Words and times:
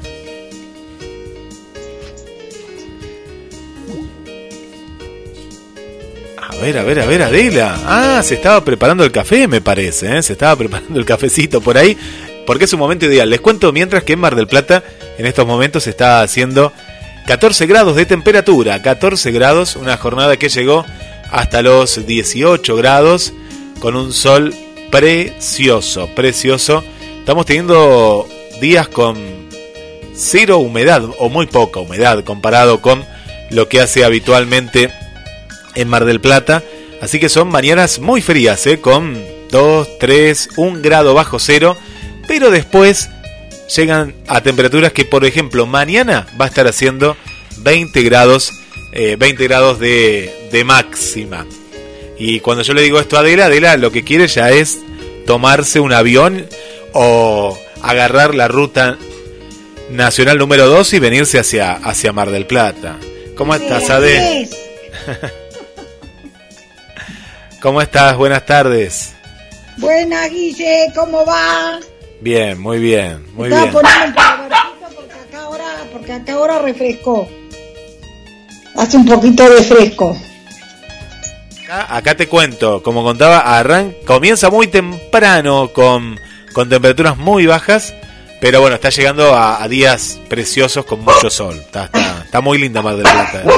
Ver, 6.62 6.78
a 6.78 6.84
ver, 6.84 7.00
a 7.00 7.06
ver, 7.06 7.22
Adela. 7.22 7.76
Ah, 7.86 8.22
se 8.22 8.34
estaba 8.34 8.64
preparando 8.64 9.02
el 9.02 9.10
café, 9.10 9.48
me 9.48 9.60
parece, 9.60 10.16
¿eh? 10.16 10.22
Se 10.22 10.34
estaba 10.34 10.54
preparando 10.58 10.96
el 10.98 11.04
cafecito 11.04 11.60
por 11.60 11.76
ahí, 11.76 11.96
porque 12.46 12.66
es 12.66 12.72
un 12.72 12.78
momento 12.78 13.06
ideal. 13.06 13.28
Les 13.28 13.40
cuento 13.40 13.72
mientras 13.72 14.04
que 14.04 14.12
en 14.12 14.20
Mar 14.20 14.36
del 14.36 14.46
Plata, 14.46 14.84
en 15.18 15.26
estos 15.26 15.44
momentos, 15.44 15.82
se 15.82 15.90
está 15.90 16.22
haciendo 16.22 16.72
14 17.26 17.66
grados 17.66 17.96
de 17.96 18.06
temperatura. 18.06 18.80
14 18.80 19.32
grados, 19.32 19.74
una 19.74 19.96
jornada 19.96 20.36
que 20.36 20.48
llegó 20.48 20.86
hasta 21.32 21.62
los 21.62 22.06
18 22.06 22.76
grados, 22.76 23.32
con 23.80 23.96
un 23.96 24.12
sol 24.12 24.54
precioso, 24.92 26.10
precioso. 26.14 26.84
Estamos 27.18 27.44
teniendo 27.44 28.28
días 28.60 28.86
con 28.86 29.18
cero 30.14 30.58
humedad, 30.58 31.02
o 31.18 31.28
muy 31.28 31.46
poca 31.46 31.80
humedad, 31.80 32.22
comparado 32.22 32.80
con 32.80 33.04
lo 33.50 33.68
que 33.68 33.80
hace 33.80 34.04
habitualmente 34.04 34.92
en 35.74 35.88
Mar 35.88 36.04
del 36.04 36.20
Plata. 36.20 36.62
Así 37.00 37.18
que 37.18 37.28
son 37.28 37.48
mañanas 37.48 37.98
muy 37.98 38.20
frías, 38.22 38.66
¿eh? 38.66 38.80
con 38.80 39.18
2, 39.50 39.98
3, 39.98 40.50
1 40.56 40.80
grado 40.82 41.14
bajo 41.14 41.38
cero. 41.38 41.76
Pero 42.28 42.50
después 42.50 43.10
llegan 43.74 44.14
a 44.28 44.40
temperaturas 44.40 44.92
que, 44.92 45.04
por 45.04 45.24
ejemplo, 45.24 45.66
mañana 45.66 46.26
va 46.40 46.46
a 46.46 46.48
estar 46.48 46.66
haciendo 46.66 47.16
20 47.58 48.02
grados, 48.02 48.52
eh, 48.92 49.16
20 49.18 49.44
grados 49.44 49.78
de, 49.78 50.48
de 50.52 50.64
máxima. 50.64 51.46
Y 52.18 52.40
cuando 52.40 52.62
yo 52.62 52.74
le 52.74 52.82
digo 52.82 53.00
esto 53.00 53.16
a 53.16 53.20
Adela, 53.20 53.46
Adela 53.46 53.76
lo 53.76 53.90
que 53.90 54.04
quiere 54.04 54.28
ya 54.28 54.50
es 54.50 54.78
tomarse 55.26 55.80
un 55.80 55.92
avión 55.92 56.46
o 56.92 57.58
agarrar 57.82 58.34
la 58.34 58.48
ruta 58.48 58.96
nacional 59.90 60.38
número 60.38 60.68
2 60.68 60.94
y 60.94 60.98
venirse 60.98 61.38
hacia, 61.38 61.72
hacia 61.72 62.12
Mar 62.12 62.30
del 62.30 62.46
Plata. 62.46 62.98
¿Cómo 63.36 63.54
estás, 63.54 63.90
Ade? 63.90 64.48
¿Cómo 67.62 67.80
estás? 67.80 68.16
Buenas 68.16 68.44
tardes. 68.44 69.14
Buenas, 69.76 70.28
Guille, 70.30 70.92
¿cómo 70.94 71.24
va? 71.24 71.78
Bien, 72.20 72.60
muy 72.60 72.78
bien, 72.78 73.24
muy 73.34 73.48
Estaba 73.48 73.62
bien. 73.70 73.72
poniendo 73.72 74.20
porque 74.94 75.14
acá 75.14 75.42
ahora, 75.42 75.64
porque 75.92 76.12
acá 76.12 76.32
ahora 76.34 76.58
refrescó. 76.58 77.28
Hace 78.76 78.96
un 78.96 79.06
poquito 79.06 79.48
de 79.48 79.62
fresco. 79.62 80.16
Acá, 81.64 81.96
acá 81.96 82.14
te 82.16 82.28
cuento, 82.28 82.82
como 82.82 83.02
contaba, 83.04 83.38
arran 83.58 83.94
comienza 84.06 84.50
muy 84.50 84.66
temprano 84.66 85.72
con, 85.72 86.18
con 86.52 86.68
temperaturas 86.68 87.16
muy 87.16 87.46
bajas, 87.46 87.94
pero 88.40 88.60
bueno, 88.60 88.74
está 88.74 88.90
llegando 88.90 89.34
a, 89.34 89.62
a 89.62 89.68
días 89.68 90.20
preciosos 90.28 90.84
con 90.84 91.00
mucho 91.00 91.30
sol. 91.30 91.54
Está, 91.58 91.84
está, 91.84 92.22
está 92.24 92.40
muy 92.40 92.58
linda 92.58 92.82
Mar 92.82 92.96
del 92.96 93.04
Plata. 93.04 93.42
¿eh? 93.42 93.48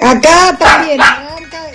Acá 0.00 0.56
también 0.58 0.98
arranca, 1.00 1.29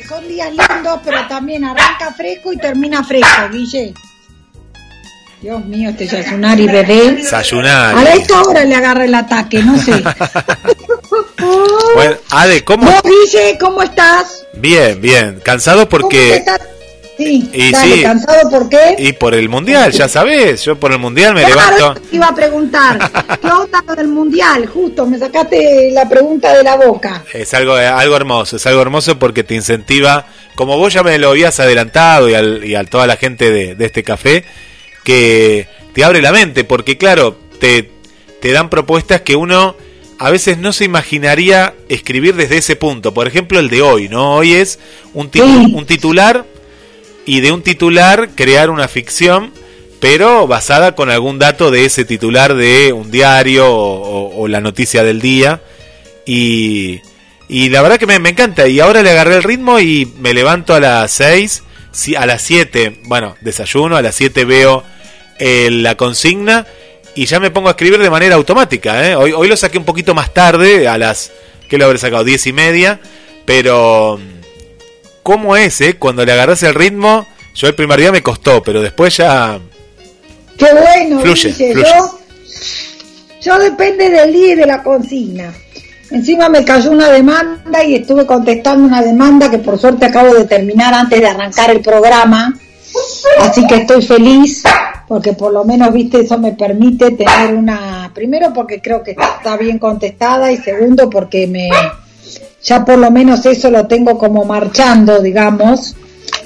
son 0.08 0.28
días 0.28 0.50
lindos, 0.50 1.00
pero 1.04 1.28
también 1.28 1.64
arranca 1.66 2.14
fresco 2.14 2.54
y 2.54 2.58
termina 2.58 3.04
fresco, 3.04 3.50
Guille. 3.52 3.94
Dios 5.42 5.64
mío, 5.66 5.90
este 5.90 6.08
Yasunari 6.08 6.68
bebé. 6.68 7.12
Desayunar. 7.12 7.96
A 7.96 8.14
esta 8.14 8.42
hora 8.42 8.66
le 8.66 8.76
agarra 8.76 9.06
el 9.06 9.14
ataque, 9.16 9.62
no 9.64 9.78
sé. 9.78 10.04
Bueno, 11.94 12.18
Ade, 12.32 12.64
¿cómo? 12.64 12.86
¿Vos, 12.86 13.02
Guille, 13.04 13.58
cómo 13.60 13.82
estás? 13.84 14.46
Bien, 14.56 15.00
bien. 15.00 15.40
Cansado 15.44 15.88
¿Cómo 15.88 16.02
porque... 16.02 16.36
estás? 16.38 16.60
Sí, 17.18 17.50
Y 17.54 17.72
dale, 17.72 17.96
sí. 17.96 18.02
¿cansado 18.04 18.50
por 18.50 18.68
qué? 18.70 18.96
Y 18.98 19.14
por 19.14 19.34
el 19.34 19.48
mundial, 19.48 19.92
ya 19.92 20.08
sabes, 20.10 20.64
yo 20.66 20.76
por 20.78 20.92
el 20.92 21.00
mundial 21.00 21.34
me 21.34 21.44
Claro, 21.44 21.78
levanto. 21.78 22.02
te 22.10 22.16
iba 22.16 22.28
a 22.28 22.36
preguntar. 22.36 23.12
¿Qué 23.42 23.48
onda 23.48 23.84
lo 23.88 23.96
del 23.96 24.08
mundial? 24.10 24.66
Justo, 24.68 25.06
me 25.06 25.18
sacaste 25.18 25.92
la 25.94 26.08
pregunta 26.10 26.54
de 26.56 26.64
la 26.64 26.76
boca. 26.76 27.24
Es 27.34 27.54
algo, 27.54 27.78
eh, 27.78 27.88
algo 27.88 28.16
hermoso, 28.18 28.58
es 28.58 28.66
algo 28.68 28.82
hermoso 28.82 29.18
porque 29.18 29.44
te 29.44 29.56
incentiva, 29.56 30.28
como 30.56 30.78
vos 30.78 30.94
ya 30.94 31.04
me 31.04 31.18
lo 31.18 31.30
habías 31.30 31.60
adelantado 31.60 32.30
y, 32.30 32.34
al, 32.34 32.66
y 32.66 32.76
a 32.76 32.84
toda 32.84 33.08
la 33.08 33.16
gente 33.16 33.50
de, 33.52 33.76
de 33.76 33.86
este 33.86 34.04
café, 34.04 34.44
que 35.04 35.68
te 35.94 36.04
abre 36.04 36.22
la 36.22 36.32
mente, 36.32 36.64
porque 36.64 36.98
claro, 36.98 37.38
te, 37.60 37.90
te 38.42 38.52
dan 38.52 38.70
propuestas 38.70 39.22
que 39.22 39.36
uno 39.36 39.76
a 40.18 40.30
veces 40.30 40.58
no 40.58 40.72
se 40.74 40.86
imaginaría 40.86 41.74
escribir 41.90 42.36
desde 42.36 42.58
ese 42.58 42.76
punto. 42.76 43.14
Por 43.14 43.28
ejemplo, 43.28 43.60
el 43.60 43.70
de 43.70 43.82
hoy, 43.82 44.08
¿no? 44.10 44.36
Hoy 44.36 44.54
es 44.54 44.80
un, 45.14 45.30
ti- 45.30 45.40
Sí. 45.40 45.74
un 45.74 45.86
titular 45.86 46.46
y 47.26 47.40
de 47.42 47.52
un 47.52 47.62
titular 47.64 48.30
crear 48.36 48.70
una 48.70 48.88
ficción, 48.88 49.52
pero 50.00 50.48
basada 50.48 50.94
con 50.96 51.10
algún 51.10 51.40
dato 51.40 51.72
de 51.72 51.86
ese 51.86 52.06
titular 52.06 52.54
de 52.56 52.94
un 52.94 53.10
diario 53.12 53.66
o, 53.70 54.48
la 54.48 54.62
noticia 54.62 55.04
del 55.04 55.22
día. 55.22 55.62
Y, 56.26 57.02
y 57.48 57.70
la 57.70 57.82
verdad 57.82 57.98
que 57.98 58.06
me, 58.08 58.20
me 58.20 58.30
encanta. 58.30 58.68
Y 58.68 58.80
ahora 58.80 59.02
le 59.04 59.12
agarré 59.12 59.36
el 59.38 59.44
ritmo 59.44 59.80
y 59.80 60.12
me 60.20 60.34
levanto 60.34 60.74
a 60.76 60.80
las 60.80 61.12
6, 61.12 61.64
si- 61.92 62.16
a 62.16 62.26
las 62.26 62.42
7, 62.44 63.00
bueno, 63.06 63.36
desayuno, 63.42 63.96
a 63.98 64.02
las 64.02 64.16
7 64.16 64.46
veo 64.46 64.84
eh, 65.40 65.70
la 65.72 65.96
consigna 65.96 66.66
y 67.16 67.26
ya 67.26 67.40
me 67.40 67.50
pongo 67.52 67.70
a 67.70 67.72
escribir 67.72 68.00
de 68.02 68.10
manera 68.10 68.36
automática. 68.36 69.10
¿eh? 69.10 69.16
Hoy, 69.16 69.32
hoy 69.32 69.48
lo 69.48 69.56
saqué 69.58 69.78
un 69.78 69.86
poquito 69.86 70.14
más 70.14 70.34
tarde, 70.34 70.88
a 70.88 70.98
las, 70.98 71.32
¿qué 71.70 71.78
lo 71.78 71.86
habré 71.86 71.98
sacado? 71.98 72.24
10 72.24 72.48
y 72.48 72.54
media, 72.54 73.00
pero 73.46 74.20
¿cómo 75.26 75.58
es? 75.58 75.82
Eh? 75.82 75.96
Cuando 75.98 76.24
le 76.24 76.34
agarras 76.34 76.62
el 76.62 76.76
ritmo, 76.76 77.26
yo 77.56 77.68
el 77.68 77.74
primer 77.74 78.00
día 78.00 78.12
me 78.12 78.22
costó, 78.22 78.62
pero 78.62 78.84
después 78.84 79.18
ya... 79.18 79.60
Qué 80.56 80.68
bueno, 80.72 81.20
Fluye, 81.20 81.52
fluye. 81.52 81.84
Yo, 81.84 82.20
yo 83.42 83.58
depende 83.58 84.12
del 84.12 84.32
día 84.32 84.54
y 84.54 84.56
de 84.56 84.68
la 84.68 84.84
consigna. 84.84 85.52
Encima 86.12 86.48
me 86.48 86.64
cayó 86.64 86.92
una 86.92 87.10
demanda 87.10 87.84
y 87.84 87.96
estuve 87.96 88.28
contestando 88.28 88.86
una 88.86 89.02
demanda 89.02 89.50
que 89.50 89.58
por 89.58 89.80
suerte 89.80 90.06
acabo 90.06 90.32
de 90.32 90.46
terminar 90.46 90.94
antes 90.94 91.20
de 91.20 91.28
arrancar 91.28 91.72
el 91.72 91.82
programa. 91.82 92.54
Así 93.40 93.66
que 93.66 93.78
estoy 93.78 94.04
feliz 94.04 94.62
porque 95.08 95.34
por 95.34 95.52
lo 95.52 95.66
menos, 95.66 95.92
viste, 95.92 96.20
eso 96.20 96.38
me 96.38 96.52
permite 96.52 97.12
tener 97.12 97.56
una, 97.56 98.12
primero 98.14 98.54
porque 98.54 98.80
creo 98.80 99.02
que 99.02 99.12
está 99.12 99.58
bien 99.58 99.80
contestada 99.80 100.52
y 100.52 100.58
segundo 100.58 101.10
porque 101.10 101.48
me, 101.48 101.70
ya 102.66 102.84
por 102.84 102.98
lo 102.98 103.12
menos 103.12 103.46
eso 103.46 103.70
lo 103.70 103.86
tengo 103.88 104.18
como 104.18 104.44
marchando, 104.44 105.22
digamos. 105.22 105.96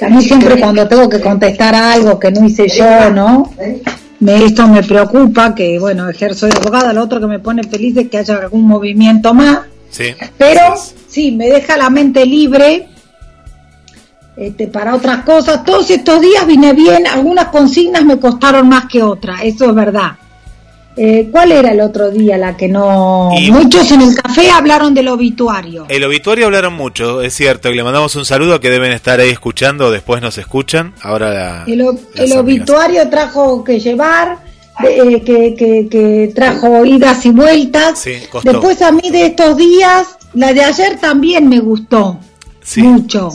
A 0.01 0.10
mí 0.10 0.21
siempre 0.21 0.60
cuando 0.60 0.88
tengo 0.88 1.07
que 1.10 1.19
contestar 1.21 1.74
algo 1.74 2.19
que 2.19 2.30
no 2.31 2.45
hice 2.45 2.68
yo, 2.68 3.10
¿no? 3.10 3.51
Me, 4.19 4.44
esto 4.45 4.68
me 4.68 4.83
preocupa, 4.83 5.56
que 5.56 5.80
bueno, 5.80 6.10
ejerzo 6.10 6.45
de 6.48 6.54
abogada, 6.57 6.92
lo 6.92 7.04
otro 7.04 7.21
que 7.21 7.27
me 7.27 7.39
pone 7.39 7.63
feliz 7.63 7.95
es 7.98 8.10
que 8.10 8.18
haya 8.18 8.36
algún 8.36 8.68
movimiento 8.68 9.33
más, 9.33 9.60
Sí. 9.89 10.13
pero 10.38 10.75
Sí. 10.75 10.94
sí, 11.07 11.31
me 11.31 11.48
deja 11.48 11.77
la 11.77 11.89
mente 11.89 12.25
libre 12.25 12.88
este, 14.36 14.68
para 14.68 14.95
otras 14.95 15.24
cosas. 15.24 15.63
Todos 15.63 15.89
estos 15.89 16.19
días 16.21 16.45
vine 16.45 16.74
bien, 16.74 17.07
algunas 17.07 17.45
consignas 17.48 18.04
me 18.04 18.19
costaron 18.19 18.68
más 18.68 18.86
que 18.86 19.01
otras, 19.01 19.42
eso 19.44 19.69
es 19.69 19.75
verdad. 19.75 20.12
Eh, 20.97 21.30
¿Cuál 21.31 21.51
era 21.53 21.71
el 21.71 21.80
otro 21.80 22.09
día 22.12 22.38
la 22.38 22.57
que 22.57 22.68
no... 22.68 23.30
Y- 23.39 23.51
Muchos 23.51 23.89
en 23.91 24.01
el 24.01 24.15
café 24.15 24.50
hablaron 24.51 24.94
del 24.94 25.07
obituario. 25.07 25.86
El 25.88 26.03
obituario 26.03 26.45
hablaron 26.47 26.74
mucho, 26.74 27.21
es 27.21 27.33
cierto, 27.33 27.69
y 27.69 27.75
le 27.75 27.83
mandamos 27.83 28.15
un 28.18 28.25
saludo 28.25 28.59
que 28.59 28.69
deben 28.69 28.91
estar 28.91 29.19
ahí 29.19 29.30
escuchando, 29.30 29.91
después 29.91 30.21
nos 30.21 30.38
escuchan. 30.38 30.94
Ahora 31.01 31.30
la- 31.31 31.63
El, 31.68 32.33
obituario 32.33 33.07
trajo 33.09 33.63
que 33.63 33.80
llevar, 33.80 34.39
eh, 34.83 35.21
que, 35.25 35.56
que- 35.56 35.88
que 35.89 36.31
trajo 36.36 36.83
idas 36.86 37.25
y 37.25 37.31
vueltas. 37.31 38.00
Sí. 38.00 38.15
Después 38.44 38.81
a 38.81 38.92
mí 38.92 39.09
de 39.09 39.27
estos 39.27 39.56
días, 39.56 40.18
la 40.33 40.53
de 40.53 40.63
ayer 40.63 41.00
también 41.00 41.47
me 41.47 41.59
gustó 41.59 42.19
Sí, 42.69 42.83
mucho. 42.83 43.30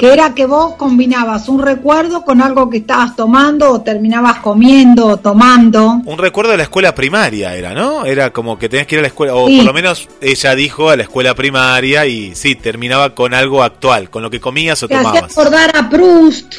Que 0.00 0.12
era 0.12 0.34
que 0.34 0.44
vos 0.44 0.74
combinabas 0.74 1.48
un 1.48 1.62
recuerdo 1.62 2.24
con 2.24 2.42
algo 2.42 2.68
que 2.68 2.78
estabas 2.78 3.14
tomando 3.14 3.70
o 3.70 3.80
terminabas 3.80 4.38
comiendo 4.40 5.06
o 5.06 5.16
tomando. 5.18 6.00
Un 6.04 6.18
recuerdo 6.18 6.50
de 6.50 6.56
la 6.56 6.62
escuela 6.64 6.92
primaria 6.92 7.54
era, 7.54 7.74
¿no? 7.74 8.04
Era 8.04 8.32
como 8.32 8.58
que 8.58 8.68
tenías 8.68 8.88
que 8.88 8.96
ir 8.96 8.98
a 8.98 9.02
la 9.02 9.06
escuela, 9.08 9.36
o 9.36 9.46
Sí. 9.46 9.58
por 9.58 9.66
lo 9.66 9.72
menos 9.72 10.08
ella 10.20 10.56
dijo 10.56 10.90
a 10.90 10.96
la 10.96 11.04
escuela 11.04 11.32
primaria 11.36 12.06
y 12.06 12.34
sí, 12.34 12.56
terminaba 12.56 13.14
con 13.14 13.34
algo 13.34 13.62
actual, 13.62 14.10
con 14.10 14.20
lo 14.24 14.30
que 14.30 14.40
comías 14.40 14.82
o 14.82 14.88
Te 14.88 14.96
tomabas. 14.96 15.30
acordar 15.30 15.70
a 15.76 15.88
Proust. 15.88 16.54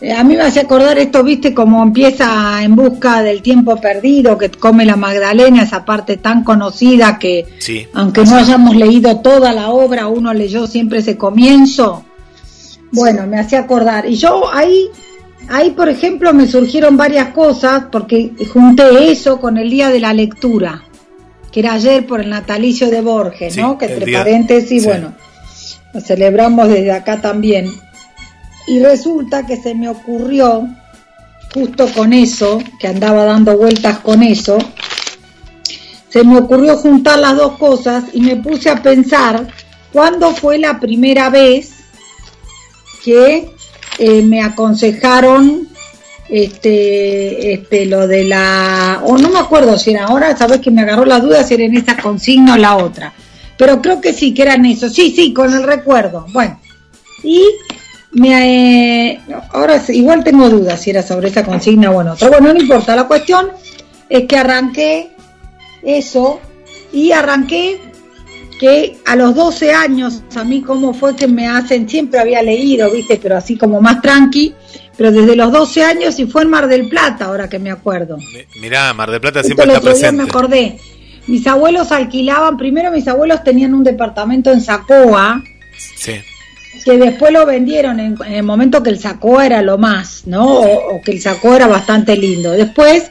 Eh, 0.00 0.12
A 0.12 0.22
mí 0.24 0.36
me 0.36 0.42
hacía 0.42 0.62
acordar 0.62 0.98
esto, 0.98 1.24
viste, 1.24 1.54
como 1.54 1.82
empieza 1.82 2.62
en 2.62 2.76
busca 2.76 3.22
del 3.22 3.40
tiempo 3.40 3.76
perdido, 3.80 4.36
que 4.36 4.50
come 4.50 4.84
la 4.84 4.96
Magdalena, 4.96 5.62
esa 5.62 5.84
parte 5.84 6.18
tan 6.18 6.44
conocida 6.44 7.18
que, 7.18 7.46
Sí. 7.58 7.86
aunque 7.94 8.22
no 8.24 8.36
hayamos 8.36 8.76
leído 8.76 9.20
toda 9.20 9.52
la 9.54 9.70
obra, 9.70 10.06
uno 10.08 10.34
leyó 10.34 10.66
siempre 10.66 10.98
ese 10.98 11.16
comienzo. 11.16 12.04
Bueno, 12.92 13.26
me 13.26 13.38
hacía 13.40 13.60
acordar. 13.60 14.06
Y 14.08 14.16
yo 14.16 14.52
ahí, 14.52 14.88
ahí 15.48 15.70
por 15.70 15.88
ejemplo, 15.88 16.32
me 16.34 16.46
surgieron 16.46 16.96
varias 16.98 17.28
cosas, 17.30 17.84
porque 17.90 18.32
junté 18.52 19.10
eso 19.10 19.40
con 19.40 19.56
el 19.56 19.70
día 19.70 19.88
de 19.88 20.00
la 20.00 20.12
lectura, 20.12 20.82
que 21.50 21.60
era 21.60 21.72
ayer 21.72 22.06
por 22.06 22.20
el 22.20 22.28
natalicio 22.28 22.90
de 22.90 23.00
Borges, 23.00 23.54
Sí, 23.54 23.60
¿no? 23.62 23.78
Que 23.78 23.86
entre 23.86 24.04
día- 24.04 24.18
paréntesis, 24.18 24.82
sí. 24.82 24.88
bueno, 24.88 25.14
lo 25.94 26.00
celebramos 26.02 26.68
desde 26.68 26.92
acá 26.92 27.20
también. 27.22 27.70
Y 28.66 28.80
resulta 28.80 29.46
que 29.46 29.56
se 29.56 29.74
me 29.74 29.88
ocurrió, 29.88 30.68
justo 31.54 31.88
con 31.94 32.12
eso, 32.12 32.58
que 32.80 32.88
andaba 32.88 33.24
dando 33.24 33.56
vueltas 33.56 33.98
con 34.00 34.22
eso, 34.22 34.58
se 36.08 36.24
me 36.24 36.38
ocurrió 36.38 36.76
juntar 36.76 37.18
las 37.18 37.36
dos 37.36 37.58
cosas 37.58 38.04
y 38.12 38.20
me 38.20 38.36
puse 38.36 38.70
a 38.70 38.82
pensar 38.82 39.46
cuándo 39.92 40.32
fue 40.34 40.58
la 40.58 40.80
primera 40.80 41.30
vez 41.30 41.72
que 43.04 43.50
eh, 43.98 44.22
me 44.22 44.42
aconsejaron 44.42 45.68
este, 46.28 47.52
este, 47.52 47.86
lo 47.86 48.08
de 48.08 48.24
la, 48.24 49.00
o 49.04 49.16
no 49.16 49.30
me 49.30 49.38
acuerdo 49.38 49.78
si 49.78 49.92
era 49.92 50.06
ahora, 50.06 50.36
sabes 50.36 50.60
que 50.60 50.70
me 50.70 50.82
agarró 50.82 51.04
la 51.04 51.20
duda 51.20 51.44
si 51.44 51.54
era 51.54 51.64
en 51.64 51.76
esa 51.76 51.96
consigna 51.96 52.54
o 52.54 52.56
la 52.56 52.76
otra, 52.76 53.12
pero 53.56 53.80
creo 53.80 54.00
que 54.00 54.12
sí, 54.12 54.34
que 54.34 54.42
eran 54.42 54.66
eso, 54.66 54.88
sí, 54.88 55.12
sí, 55.14 55.32
con 55.32 55.52
el 55.54 55.62
recuerdo, 55.62 56.26
bueno, 56.32 56.58
y 57.22 57.44
me, 58.12 59.10
eh, 59.12 59.20
ahora 59.52 59.82
igual 59.88 60.24
tengo 60.24 60.48
dudas 60.48 60.80
si 60.80 60.90
era 60.90 61.02
sobre 61.02 61.28
esa 61.28 61.44
consigna 61.44 61.90
o 61.90 62.00
en 62.00 62.08
otra, 62.08 62.28
bueno, 62.28 62.52
no 62.52 62.60
importa, 62.60 62.96
la 62.96 63.04
cuestión 63.04 63.48
es 64.08 64.24
que 64.26 64.36
arranqué 64.36 65.10
eso 65.82 66.40
y 66.92 67.12
arranqué 67.12 67.80
que 68.58 68.96
a 69.04 69.16
los 69.16 69.34
12 69.34 69.72
años, 69.72 70.22
a 70.34 70.42
mí 70.42 70.62
cómo 70.62 70.94
fue 70.94 71.14
que 71.14 71.26
me 71.26 71.46
hacen, 71.46 71.86
siempre 71.88 72.18
había 72.20 72.42
leído, 72.42 72.90
viste, 72.90 73.18
pero 73.22 73.36
así 73.36 73.56
como 73.58 73.82
más 73.82 74.00
tranqui, 74.00 74.54
pero 74.96 75.12
desde 75.12 75.36
los 75.36 75.52
12 75.52 75.84
años 75.84 76.18
y 76.18 76.24
fue 76.26 76.42
en 76.42 76.48
Mar 76.48 76.66
del 76.66 76.88
Plata, 76.88 77.26
ahora 77.26 77.50
que 77.50 77.58
me 77.58 77.70
acuerdo. 77.70 78.16
Mi- 78.16 78.60
Mirá, 78.62 78.94
Mar 78.94 79.10
del 79.10 79.20
Plata 79.20 79.42
siempre 79.42 79.66
está 79.66 79.80
presente. 79.82 80.12
me 80.12 80.22
acordé. 80.22 80.78
Mis 81.26 81.46
abuelos 81.46 81.92
alquilaban, 81.92 82.56
primero 82.56 82.90
mis 82.90 83.06
abuelos 83.08 83.44
tenían 83.44 83.74
un 83.74 83.84
departamento 83.84 84.50
en 84.50 84.62
Sacoa, 84.62 85.42
Sí. 85.98 86.12
Que 86.84 86.98
después 86.98 87.32
lo 87.32 87.46
vendieron 87.46 88.00
en, 88.00 88.16
en 88.26 88.34
el 88.34 88.42
momento 88.42 88.82
que 88.82 88.90
el 88.90 88.98
Sacoa 88.98 89.46
era 89.46 89.62
lo 89.62 89.78
más, 89.78 90.22
¿no? 90.26 90.46
O, 90.46 90.96
o 90.96 91.02
que 91.02 91.12
el 91.12 91.20
Sacoa 91.20 91.56
era 91.56 91.66
bastante 91.66 92.16
lindo. 92.16 92.52
Después 92.52 93.10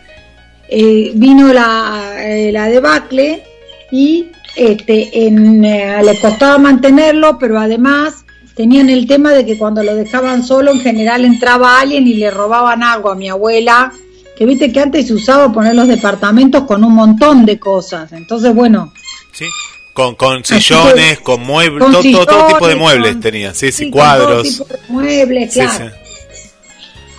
eh, 0.68 1.12
vino 1.16 1.54
la, 1.54 2.16
eh, 2.20 2.52
la 2.52 2.68
debacle 2.68 3.44
y 3.92 4.28
este, 4.56 5.28
en, 5.28 5.64
eh, 5.64 6.02
le 6.04 6.20
costaba 6.20 6.58
mantenerlo, 6.58 7.38
pero 7.38 7.60
además 7.60 8.26
tenían 8.56 8.90
el 8.90 9.06
tema 9.06 9.34
de 9.34 9.46
que 9.46 9.58
cuando 9.58 9.84
lo 9.84 9.96
dejaban 9.96 10.44
solo 10.44 10.72
en 10.72 10.80
general 10.80 11.26
entraba 11.26 11.80
alguien 11.80 12.08
y 12.08 12.14
le 12.16 12.32
robaban 12.32 12.84
algo 12.84 13.12
a 13.12 13.16
mi 13.16 13.30
abuela, 13.30 13.92
que 14.38 14.46
viste 14.46 14.72
que 14.72 14.80
antes 14.80 15.08
se 15.08 15.14
usaba 15.14 15.52
poner 15.52 15.76
los 15.76 15.88
departamentos 15.88 16.64
con 16.64 16.84
un 16.84 16.94
montón 16.94 17.46
de 17.46 17.60
cosas. 17.60 18.12
Entonces, 18.14 18.54
bueno, 18.56 18.92
Sí. 19.36 19.46
Con, 19.96 20.16
con 20.16 20.44
sillones, 20.44 21.22
con 21.22 21.40
muebles, 21.42 21.82
con 21.90 22.12
todo, 22.26 22.48
tipo 22.48 22.68
de 22.68 22.76
muebles 22.76 23.14
con- 23.14 23.22
tenía. 23.22 23.54
Sí, 23.54 23.72
sí, 23.72 23.86
sí, 23.86 23.90
con 23.90 23.92
todo 23.92 24.02
cuadros. 24.02 24.44
tipo 24.44 24.66
de 24.66 24.80
muebles, 24.90 25.54
Sí, 25.54 25.60
claro. 25.62 25.86
sí. 25.90 25.96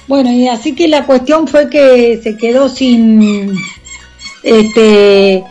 Bueno, 0.07 0.31
y 0.31 0.47
así 0.47 0.75
que 0.75 0.87
la 0.87 1.07
cuestión 1.07 1.49
fue 1.49 1.71
que 1.71 2.21
se 2.23 2.37
quedó 2.37 2.69
sin, 2.69 3.57
este, 4.43 5.43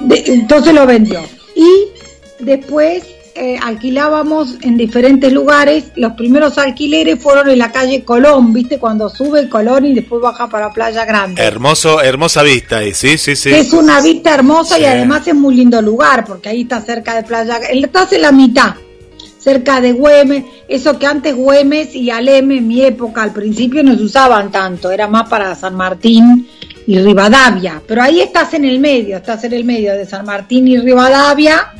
de- 0.00 0.24
entonces 0.26 0.74
lo 0.74 0.86
vendió. 0.86 1.22
Y 1.56 1.70
después 2.44 3.04
eh, 3.36 3.58
alquilábamos 3.62 4.56
en 4.62 4.76
diferentes 4.76 5.32
lugares. 5.32 5.92
Los 5.96 6.12
primeros 6.12 6.58
alquileres 6.58 7.22
fueron 7.22 7.48
en 7.50 7.58
la 7.58 7.70
calle 7.70 8.02
Colón, 8.04 8.52
¿viste? 8.52 8.78
Cuando 8.78 9.08
sube 9.08 9.48
Colón 9.48 9.84
y 9.86 9.94
después 9.94 10.22
baja 10.22 10.48
para 10.48 10.72
Playa 10.72 11.04
Grande. 11.04 11.42
Hermoso, 11.42 12.00
hermosa 12.02 12.42
vista 12.42 12.78
ahí, 12.78 12.94
sí, 12.94 13.18
sí, 13.18 13.36
sí. 13.36 13.50
Es 13.52 13.72
una 13.72 14.00
vista 14.00 14.34
hermosa 14.34 14.76
Sí. 14.76 14.82
y 14.82 14.84
además 14.86 15.26
es 15.28 15.34
muy 15.34 15.54
lindo 15.54 15.80
lugar 15.82 16.24
porque 16.24 16.48
ahí 16.48 16.62
está 16.62 16.80
cerca 16.80 17.14
de 17.14 17.22
Playa, 17.22 17.58
estás 17.70 18.12
en 18.12 18.22
la 18.22 18.32
mitad, 18.32 18.74
cerca 19.38 19.80
de 19.80 19.92
Güemes, 19.92 20.44
eso 20.66 20.98
que 20.98 21.06
antes 21.06 21.34
Güemes 21.36 21.94
y 21.94 22.10
Aleme 22.10 22.58
en 22.58 22.66
mi 22.66 22.82
época 22.84 23.22
al 23.22 23.32
principio 23.32 23.82
no 23.84 23.94
se 23.96 24.02
usaban 24.02 24.50
tanto, 24.50 24.90
era 24.90 25.06
más 25.06 25.28
para 25.28 25.54
San 25.54 25.74
Martín 25.76 26.48
y 26.86 26.98
Rivadavia, 26.98 27.82
pero 27.86 28.02
ahí 28.02 28.20
estás 28.20 28.54
en 28.54 28.64
el 28.64 28.78
medio, 28.78 29.16
estás 29.18 29.44
en 29.44 29.52
el 29.52 29.64
medio 29.64 29.92
de 29.94 30.06
San 30.06 30.24
Martín 30.24 30.66
y 30.68 30.78
Rivadavia, 30.78 31.72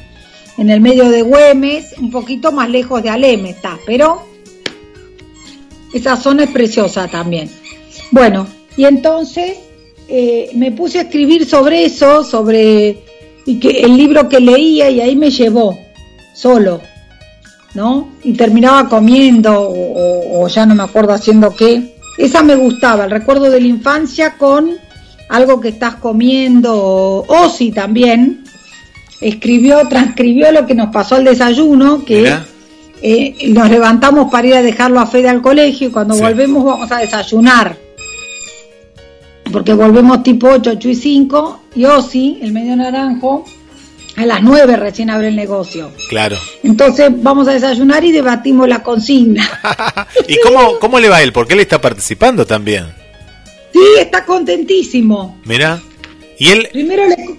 en 0.58 0.70
el 0.70 0.80
medio 0.80 1.08
de 1.10 1.22
Güemes, 1.22 1.94
un 1.98 2.10
poquito 2.10 2.50
más 2.52 2.68
lejos 2.70 3.02
de 3.02 3.10
Aleme 3.10 3.50
está, 3.50 3.78
pero 3.86 4.22
esa 5.92 6.16
zona 6.16 6.44
es 6.44 6.50
preciosa 6.50 7.08
también. 7.08 7.50
Bueno, 8.10 8.46
y 8.76 8.84
entonces 8.84 9.58
eh, 10.08 10.50
me 10.54 10.72
puse 10.72 10.98
a 10.98 11.02
escribir 11.02 11.46
sobre 11.46 11.84
eso, 11.84 12.22
sobre 12.24 12.98
y 13.44 13.58
que 13.60 13.80
el 13.80 13.96
libro 13.96 14.28
que 14.28 14.40
leía 14.40 14.90
y 14.90 15.00
ahí 15.00 15.14
me 15.16 15.30
llevó 15.30 15.78
solo, 16.34 16.80
¿no? 17.74 18.08
Y 18.24 18.32
terminaba 18.34 18.88
comiendo 18.88 19.52
o, 19.60 19.70
o- 19.70 20.42
o 20.44 20.48
ya 20.48 20.66
no 20.66 20.74
me 20.74 20.82
acuerdo 20.82 21.12
haciendo 21.12 21.54
qué. 21.54 21.94
Esa 22.18 22.42
me 22.42 22.54
gustaba, 22.56 23.04
el 23.04 23.10
recuerdo 23.10 23.50
de 23.50 23.60
la 23.60 23.66
infancia 23.68 24.36
con 24.36 24.70
algo 25.28 25.60
que 25.60 25.68
estás 25.68 25.96
comiendo, 25.96 26.74
o 26.74 27.26
Osi 27.44 27.72
también 27.72 28.44
escribió, 29.20 29.86
transcribió 29.88 30.50
lo 30.52 30.66
que 30.66 30.74
nos 30.74 30.92
pasó 30.92 31.16
al 31.16 31.24
desayuno, 31.24 32.04
que 32.04 32.34
eh, 33.02 33.34
nos 33.48 33.68
levantamos 33.70 34.30
para 34.30 34.46
ir 34.46 34.54
a 34.54 34.62
dejarlo 34.62 35.00
a 35.00 35.06
Fede 35.06 35.28
al 35.28 35.42
colegio 35.42 35.88
y 35.88 35.90
cuando 35.90 36.14
Sí. 36.14 36.20
volvemos 36.22 36.64
vamos 36.64 36.90
a 36.92 36.98
desayunar. 36.98 37.76
Porque 39.52 39.72
volvemos 39.74 40.22
tipo 40.22 40.48
8, 40.48 40.72
8 40.76 40.88
y 40.88 40.94
5 40.94 41.60
y 41.76 41.84
Osi, 41.84 42.38
el 42.42 42.52
medio 42.52 42.74
naranjo, 42.76 43.44
a 44.16 44.26
las 44.26 44.42
9 44.42 44.76
recién 44.76 45.08
abre 45.10 45.28
el 45.28 45.36
negocio. 45.36 45.90
Claro. 46.08 46.36
Entonces 46.64 47.10
vamos 47.22 47.46
a 47.48 47.52
desayunar 47.52 48.04
y 48.04 48.12
debatimos 48.12 48.68
la 48.68 48.82
consigna. 48.82 49.46
¿Y 50.28 50.36
cómo, 50.42 50.78
cómo 50.80 50.98
le 50.98 51.08
va 51.08 51.16
a 51.18 51.22
él? 51.22 51.32
Porque 51.32 51.54
él 51.54 51.60
está 51.60 51.80
participando 51.80 52.44
también. 52.44 52.86
Sí, 53.72 53.80
está 53.98 54.24
contentísimo. 54.24 55.38
Mirá. 55.44 55.80
¿Y 56.38 56.48
él, 56.48 56.68
le- 56.72 56.80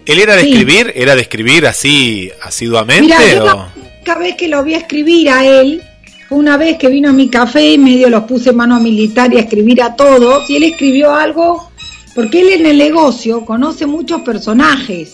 él 0.05 0.19
era 0.19 0.35
de 0.35 0.41
Sí. 0.43 0.53
escribir? 0.53 0.91
¿Era 0.95 1.15
de 1.15 1.21
escribir 1.21 1.67
así 1.67 2.31
asiduamente? 2.41 3.03
Mira, 3.03 3.17
yo 3.35 3.43
o- 3.43 3.45
la 3.45 3.55
única 3.75 4.17
vez 4.17 4.35
que 4.35 4.47
lo 4.47 4.63
vi 4.63 4.73
a 4.73 4.77
escribir 4.79 5.29
a 5.29 5.45
él 5.45 5.81
fue 6.27 6.37
una 6.39 6.57
vez 6.57 6.77
que 6.77 6.87
vino 6.89 7.09
a 7.09 7.13
mi 7.13 7.29
café 7.29 7.73
y 7.73 7.77
medio 7.77 8.09
los 8.09 8.23
puse 8.23 8.49
en 8.49 8.55
mano 8.57 8.79
militar 8.79 9.31
y 9.33 9.37
a 9.37 9.41
escribir 9.41 9.81
a 9.81 9.95
todos. 9.95 10.49
Y 10.49 10.55
él 10.57 10.63
escribió 10.63 11.13
algo, 11.13 11.71
porque 12.15 12.41
él 12.41 12.49
en 12.49 12.65
el 12.65 12.77
negocio 12.77 13.45
conoce 13.45 13.85
muchos 13.85 14.21
personajes. 14.21 15.13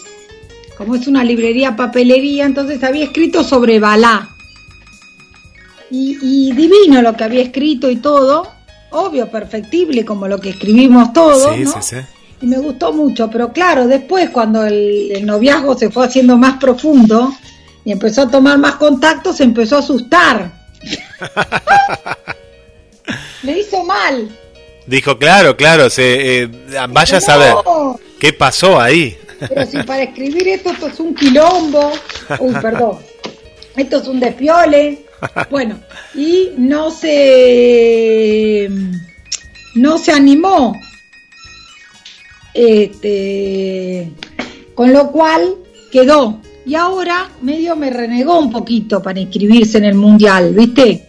Como 0.78 0.96
es 0.96 1.06
una 1.08 1.24
librería 1.24 1.76
papelería, 1.76 2.46
entonces 2.46 2.84
había 2.84 3.04
escrito 3.06 3.44
sobre 3.44 3.80
Balá. 3.80 4.30
Y, 5.92 6.18
y 6.22 6.52
divino 6.54 7.02
lo 7.02 7.16
que 7.16 7.24
había 7.26 7.42
escrito 7.44 7.90
y 7.92 7.98
todo. 7.98 8.48
Obvio, 8.92 9.30
perfectible 9.30 10.04
como 10.06 10.28
lo 10.28 10.40
que 10.40 10.50
escribimos 10.52 11.14
todos. 11.14 11.56
Sí, 11.56 11.64
¿no? 11.64 11.72
sí, 11.74 11.78
sí. 11.82 11.96
Y 12.44 12.46
me 12.46 12.58
gustó 12.58 12.92
mucho, 12.92 13.30
pero 13.30 13.54
claro, 13.54 13.88
después 13.88 14.30
cuando 14.30 14.66
el, 14.66 15.12
el 15.14 15.26
noviazgo 15.26 15.78
se 15.78 15.90
fue 15.90 16.06
haciendo 16.06 16.36
más 16.36 16.60
profundo 16.60 17.34
y 17.86 17.94
empezó 17.94 18.24
a 18.24 18.30
tomar 18.30 18.58
más 18.58 18.76
contacto, 18.76 19.32
se 19.32 19.46
empezó 19.46 19.78
a 19.78 19.80
asustar. 19.80 20.52
Le 23.44 23.60
hizo 23.60 23.86
mal. 23.86 24.28
Dijo, 24.86 25.18
claro, 25.18 25.56
claro, 25.56 25.90
se, 25.90 26.44
eh, 26.44 26.48
vaya 26.90 27.18
a 27.18 27.20
No, 27.22 27.26
saber 27.26 27.54
qué 28.20 28.34
pasó 28.34 28.78
ahí. 28.78 29.18
Pero 29.40 29.66
si 29.66 29.82
para 29.84 30.04
escribir 30.04 30.46
esto, 30.50 30.72
esto 30.72 30.88
es 30.88 31.00
un 31.00 31.16
quilombo. 31.16 31.94
Uy, 32.40 32.56
perdón. 32.62 32.98
Esto 33.78 34.02
es 34.02 34.08
un 34.10 34.20
despiole. 34.20 35.06
Bueno, 35.50 35.80
y 36.14 36.52
no 36.58 36.92
se 36.92 38.70
no 39.76 39.98
se 39.98 40.12
animó. 40.12 40.78
Este, 42.54 44.12
con 44.76 44.94
lo 44.94 45.12
cual 45.12 45.56
quedó. 45.92 46.40
Y 46.66 46.76
ahora 46.76 47.30
medio 47.42 47.76
me 47.76 47.90
renegó 47.90 48.40
un 48.40 48.52
poquito 48.52 49.02
para 49.02 49.20
inscribirse 49.20 49.80
en 49.80 49.86
el 49.86 49.96
mundial, 49.96 50.54
¿viste? 50.54 51.08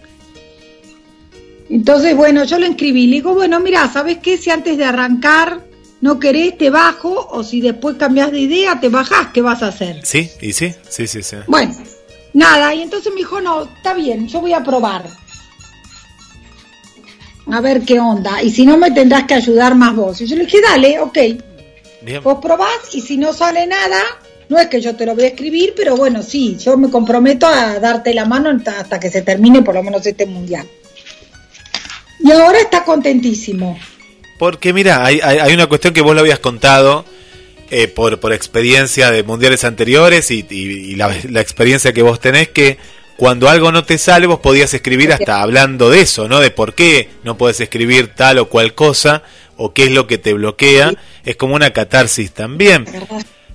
Entonces, 1.70 2.16
bueno, 2.16 2.44
yo 2.44 2.58
lo 2.58 2.66
inscribí. 2.66 3.06
Le 3.06 3.16
digo, 3.16 3.34
bueno, 3.34 3.60
mira, 3.60 3.90
¿sabes 3.92 4.18
qué? 4.18 4.36
Si 4.36 4.50
antes 4.50 4.76
de 4.76 4.84
arrancar 4.84 5.60
no 6.04 6.18
querés, 6.18 6.58
te 6.58 6.68
bajo, 6.68 7.28
o 7.30 7.42
si 7.42 7.62
después 7.62 7.96
cambias 7.96 8.30
de 8.30 8.40
idea, 8.40 8.78
te 8.78 8.90
bajás, 8.90 9.28
¿qué 9.32 9.40
vas 9.40 9.62
a 9.62 9.68
hacer? 9.68 10.04
¿Sí? 10.04 10.28
¿Y 10.42 10.52
sí? 10.52 10.74
Sí, 10.86 11.06
sí, 11.06 11.22
sí. 11.22 11.36
Bueno, 11.46 11.74
nada, 12.34 12.74
y 12.74 12.82
entonces 12.82 13.10
me 13.10 13.20
dijo, 13.20 13.40
no, 13.40 13.62
está 13.62 13.94
bien, 13.94 14.28
yo 14.28 14.42
voy 14.42 14.52
a 14.52 14.62
probar. 14.62 15.08
A 17.50 17.60
ver 17.60 17.82
qué 17.82 18.00
onda. 18.00 18.42
Y 18.42 18.50
si 18.50 18.64
no, 18.64 18.76
me 18.76 18.90
tendrás 18.90 19.24
que 19.24 19.34
ayudar 19.34 19.74
más 19.74 19.94
vos. 19.94 20.20
Y 20.20 20.26
yo 20.26 20.36
le 20.36 20.44
dije, 20.46 20.60
dale, 20.60 20.98
ok. 21.00 21.18
Bien. 22.02 22.22
Vos 22.22 22.38
probás 22.42 22.94
y 22.94 23.00
si 23.00 23.16
no 23.16 23.32
sale 23.32 23.66
nada, 23.66 24.00
no 24.48 24.58
es 24.58 24.66
que 24.68 24.80
yo 24.80 24.94
te 24.96 25.06
lo 25.06 25.14
voy 25.14 25.24
a 25.24 25.28
escribir, 25.28 25.74
pero 25.76 25.96
bueno, 25.96 26.22
sí, 26.22 26.56
yo 26.58 26.76
me 26.76 26.90
comprometo 26.90 27.46
a 27.46 27.78
darte 27.80 28.12
la 28.14 28.24
mano 28.26 28.50
hasta 28.78 29.00
que 29.00 29.10
se 29.10 29.22
termine 29.22 29.62
por 29.62 29.74
lo 29.74 29.82
menos 29.82 30.04
este 30.06 30.26
mundial. 30.26 30.66
Y 32.20 32.30
ahora 32.30 32.58
está 32.60 32.84
contentísimo. 32.84 33.78
Porque 34.38 34.72
mira, 34.72 35.04
hay, 35.04 35.20
hay, 35.22 35.38
hay 35.38 35.54
una 35.54 35.66
cuestión 35.66 35.94
que 35.94 36.00
vos 36.00 36.14
lo 36.14 36.20
habías 36.20 36.38
contado 36.38 37.04
eh, 37.70 37.88
por, 37.88 38.18
por 38.20 38.32
experiencia 38.32 39.10
de 39.10 39.22
mundiales 39.22 39.64
anteriores 39.64 40.30
y, 40.30 40.44
y- 40.48 40.56
y 40.92 40.94
la, 40.96 41.14
la 41.30 41.40
experiencia 41.40 41.92
que 41.92 42.02
vos 42.02 42.20
tenés 42.20 42.48
que 42.48 42.78
cuando 43.16 43.48
algo 43.48 43.70
no 43.70 43.84
te 43.84 43.98
sale 43.98 44.26
vos 44.26 44.40
podías 44.40 44.74
escribir 44.74 45.12
hasta 45.12 45.40
hablando 45.40 45.90
de 45.90 46.00
eso, 46.00 46.28
¿no? 46.28 46.40
De 46.40 46.50
por 46.50 46.74
qué 46.74 47.10
no 47.22 47.36
puedes 47.36 47.60
escribir 47.60 48.14
tal 48.14 48.38
o 48.38 48.48
cual 48.48 48.74
cosa 48.74 49.22
o 49.56 49.72
qué 49.72 49.84
es 49.84 49.92
lo 49.92 50.06
que 50.06 50.18
te 50.18 50.32
bloquea. 50.32 50.94
Es 51.24 51.36
como 51.36 51.54
una 51.54 51.72
catarsis 51.72 52.32
también. 52.32 52.86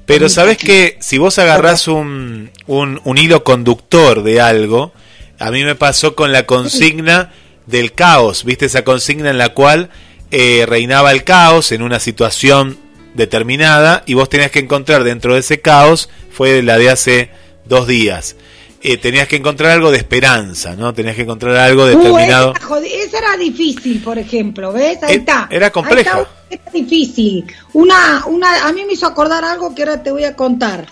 Pero 0.06 0.30
sabes 0.30 0.58
que 0.58 0.98
si 1.02 1.18
vos 1.18 1.38
agarrás 1.38 1.88
un, 1.88 2.52
un, 2.68 3.02
un 3.04 3.18
hilo 3.18 3.44
conductor 3.44 4.24
de 4.24 4.42
algo, 4.42 4.94
a 5.38 5.52
mí 5.52 5.64
me 5.64 5.76
pasó 5.76 6.16
con 6.16 6.32
la 6.32 6.46
consigna 6.46 7.32
del 7.66 7.94
caos, 7.94 8.44
¿viste? 8.44 8.66
Esa 8.66 8.84
consigna 8.84 9.30
en 9.30 9.38
la 9.38 9.50
cual 9.50 9.90
eh, 10.32 10.66
reinaba 10.68 11.12
el 11.12 11.24
caos 11.24 11.72
en 11.72 11.82
una 11.82 12.00
situación 12.00 12.78
determinada 13.14 14.04
y 14.06 14.14
vos 14.14 14.30
tenías 14.30 14.52
que 14.52 14.60
encontrar 14.60 15.04
dentro 15.04 15.34
de 15.34 15.42
ese 15.42 15.62
caos, 15.62 16.10
fue 16.32 16.62
la 16.62 16.78
de 16.78 16.90
hace 16.90 17.30
dos 17.66 17.88
días. 17.88 18.36
Eh, 18.82 18.98
tenías 18.98 19.28
que 19.28 19.36
encontrar 19.36 19.72
algo 19.72 19.92
de 19.92 19.98
esperanza, 19.98 20.76
¿no? 20.76 20.94
Tenías 20.94 21.16
que 21.16 21.24
encontrar 21.24 21.56
algo 21.58 21.84
Uh, 21.84 21.88
determinado. 21.88 22.54
esa, 22.56 22.66
jodi- 22.66 22.92
esa 22.94 23.18
era 23.18 23.36
difícil, 23.38 24.02
por 24.02 24.18
ejemplo, 24.18 24.72
¿ves? 24.72 25.04
Ahí 25.04 25.16
Eh, 25.16 25.18
está. 25.20 25.48
era 25.52 25.70
compleja. 25.70 26.16
Ahí 26.18 26.26
era 26.64 26.72
difícil. 26.72 27.46
Una, 27.74 28.24
una, 28.28 28.66
a 28.68 28.72
mí 28.72 28.86
me 28.86 28.94
hizo 28.94 29.06
acordar 29.06 29.44
algo 29.44 29.76
que 29.76 29.84
ahora 29.84 30.02
te 30.02 30.12
voy 30.12 30.24
a 30.24 30.34
contar. 30.36 30.88